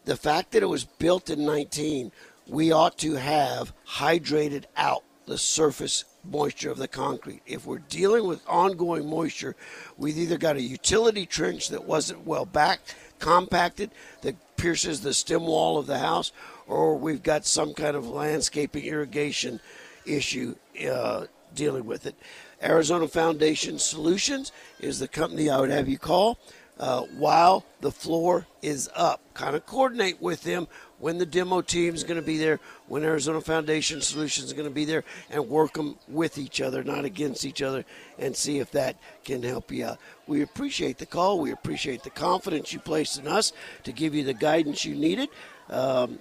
the 0.06 0.18
fact 0.18 0.52
that 0.52 0.64
it 0.64 0.68
was 0.68 0.86
built 0.86 1.30
in 1.30 1.46
19, 1.46 2.12
we 2.48 2.72
ought 2.72 2.98
to 3.00 3.16
have 3.16 3.74
hydrated 3.86 4.66
out 4.76 5.04
the 5.26 5.38
surface 5.38 6.06
moisture 6.24 6.72
of 6.72 6.78
the 6.78 6.88
concrete. 6.88 7.42
If 7.46 7.66
we're 7.66 7.80
dealing 7.80 8.26
with 8.26 8.42
ongoing 8.48 9.10
moisture, 9.10 9.56
we've 9.98 10.18
either 10.18 10.38
got 10.38 10.56
a 10.56 10.62
utility 10.62 11.26
trench 11.26 11.70
that 11.70 11.84
wasn't 11.84 12.26
well 12.26 12.46
back, 12.46 12.80
compacted, 13.20 13.92
that 14.22 14.36
pierces 14.58 15.02
the 15.02 15.14
stem 15.14 15.46
wall 15.46 15.78
of 15.78 15.88
the 15.88 16.00
house, 16.00 16.32
or 16.68 16.98
we've 16.98 17.24
got 17.24 17.46
some 17.46 17.74
kind 17.74 17.96
of 17.96 18.08
landscaping 18.08 18.84
irrigation 18.84 19.60
issue 20.06 20.56
uh, 20.90 21.26
dealing 21.54 21.86
with 21.86 22.06
it. 22.06 22.16
Arizona 22.62 23.08
Foundation 23.08 23.78
Solutions 23.78 24.52
is 24.80 25.00
the 25.00 25.08
company 25.08 25.50
I 25.50 25.60
would 25.60 25.70
have 25.70 25.88
you 25.88 25.98
call 25.98 26.40
uh, 26.80 27.02
while 27.18 27.66
the 27.82 27.92
floor 27.92 28.46
is 28.62 28.90
up. 28.96 29.22
Kind 29.34 29.56
of 29.56 29.66
coordinate 29.66 30.22
with 30.22 30.44
them 30.44 30.68
when 31.00 31.18
the 31.18 31.26
demo 31.26 31.62
team 31.62 31.94
is 31.94 32.04
going 32.04 32.20
to 32.20 32.26
be 32.26 32.38
there, 32.38 32.60
when 32.88 33.04
Arizona 33.04 33.42
Foundation 33.42 34.02
Solutions 34.02 34.48
is 34.48 34.54
going 34.54 34.68
to 34.68 34.74
be 34.74 34.86
there, 34.86 35.04
and 35.30 35.48
work 35.48 35.74
them 35.74 35.98
with 36.08 36.38
each 36.38 36.60
other, 36.60 36.84
not 36.84 37.06
against 37.06 37.46
each 37.46 37.62
other, 37.62 37.86
and 38.18 38.36
see 38.36 38.60
if 38.60 38.72
that 38.72 38.96
can 39.24 39.44
help 39.44 39.72
you 39.72 39.86
out. 39.86 40.00
We 40.26 40.42
appreciate 40.42 40.98
the 40.98 41.06
call. 41.06 41.40
We 41.40 41.52
appreciate 41.52 42.04
the 42.04 42.10
confidence 42.10 42.74
you 42.74 42.80
placed 42.80 43.20
in 43.20 43.28
us 43.28 43.54
to 43.84 43.92
give 43.92 44.16
you 44.16 44.24
the 44.24 44.34
guidance 44.34 44.86
you 44.86 44.96
needed. 44.96 45.30
Um, 45.70 46.20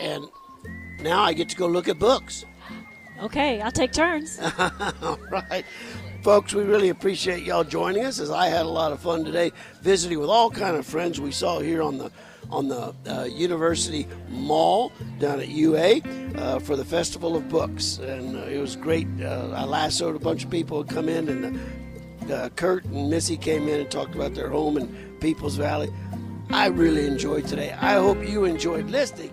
and 0.00 0.24
now 1.00 1.22
I 1.22 1.32
get 1.32 1.48
to 1.50 1.56
go 1.56 1.66
look 1.66 1.88
at 1.88 1.98
books. 1.98 2.44
Okay, 3.20 3.60
I'll 3.60 3.72
take 3.72 3.92
turns. 3.92 4.38
All 5.02 5.18
right. 5.30 5.64
Folks, 6.22 6.54
we 6.54 6.62
really 6.62 6.88
appreciate 6.88 7.42
y'all 7.42 7.64
joining 7.64 8.04
us 8.04 8.20
as 8.20 8.30
I 8.30 8.48
had 8.48 8.66
a 8.66 8.68
lot 8.68 8.92
of 8.92 9.00
fun 9.00 9.24
today 9.24 9.52
visiting 9.82 10.18
with 10.18 10.28
all 10.28 10.50
kind 10.50 10.76
of 10.76 10.84
friends 10.84 11.20
we 11.20 11.30
saw 11.30 11.60
here 11.60 11.80
on 11.80 11.98
the 11.98 12.10
on 12.50 12.68
the 12.68 12.94
uh, 13.06 13.24
University 13.24 14.06
Mall 14.28 14.90
down 15.18 15.38
at 15.38 15.48
UA 15.48 16.00
uh, 16.36 16.58
for 16.58 16.76
the 16.76 16.84
Festival 16.84 17.36
of 17.36 17.48
Books, 17.48 17.98
and 17.98 18.36
uh, 18.36 18.40
it 18.42 18.58
was 18.58 18.74
great. 18.74 19.06
Uh, 19.20 19.50
I 19.54 19.64
lassoed 19.64 20.16
a 20.16 20.18
bunch 20.18 20.44
of 20.44 20.50
people 20.50 20.82
who 20.82 20.88
come 20.88 21.08
in, 21.08 21.28
and 21.28 22.32
uh, 22.32 22.48
Kurt 22.56 22.84
and 22.84 23.10
Missy 23.10 23.36
came 23.36 23.68
in 23.68 23.80
and 23.80 23.90
talked 23.90 24.14
about 24.14 24.34
their 24.34 24.48
home 24.48 24.78
in 24.78 24.88
Peeples 25.20 25.56
Valley. 25.56 25.92
I 26.50 26.66
really 26.66 27.06
enjoyed 27.06 27.46
today. 27.46 27.72
I 27.78 27.94
hope 27.94 28.26
you 28.26 28.44
enjoyed 28.44 28.88
listening 28.88 29.32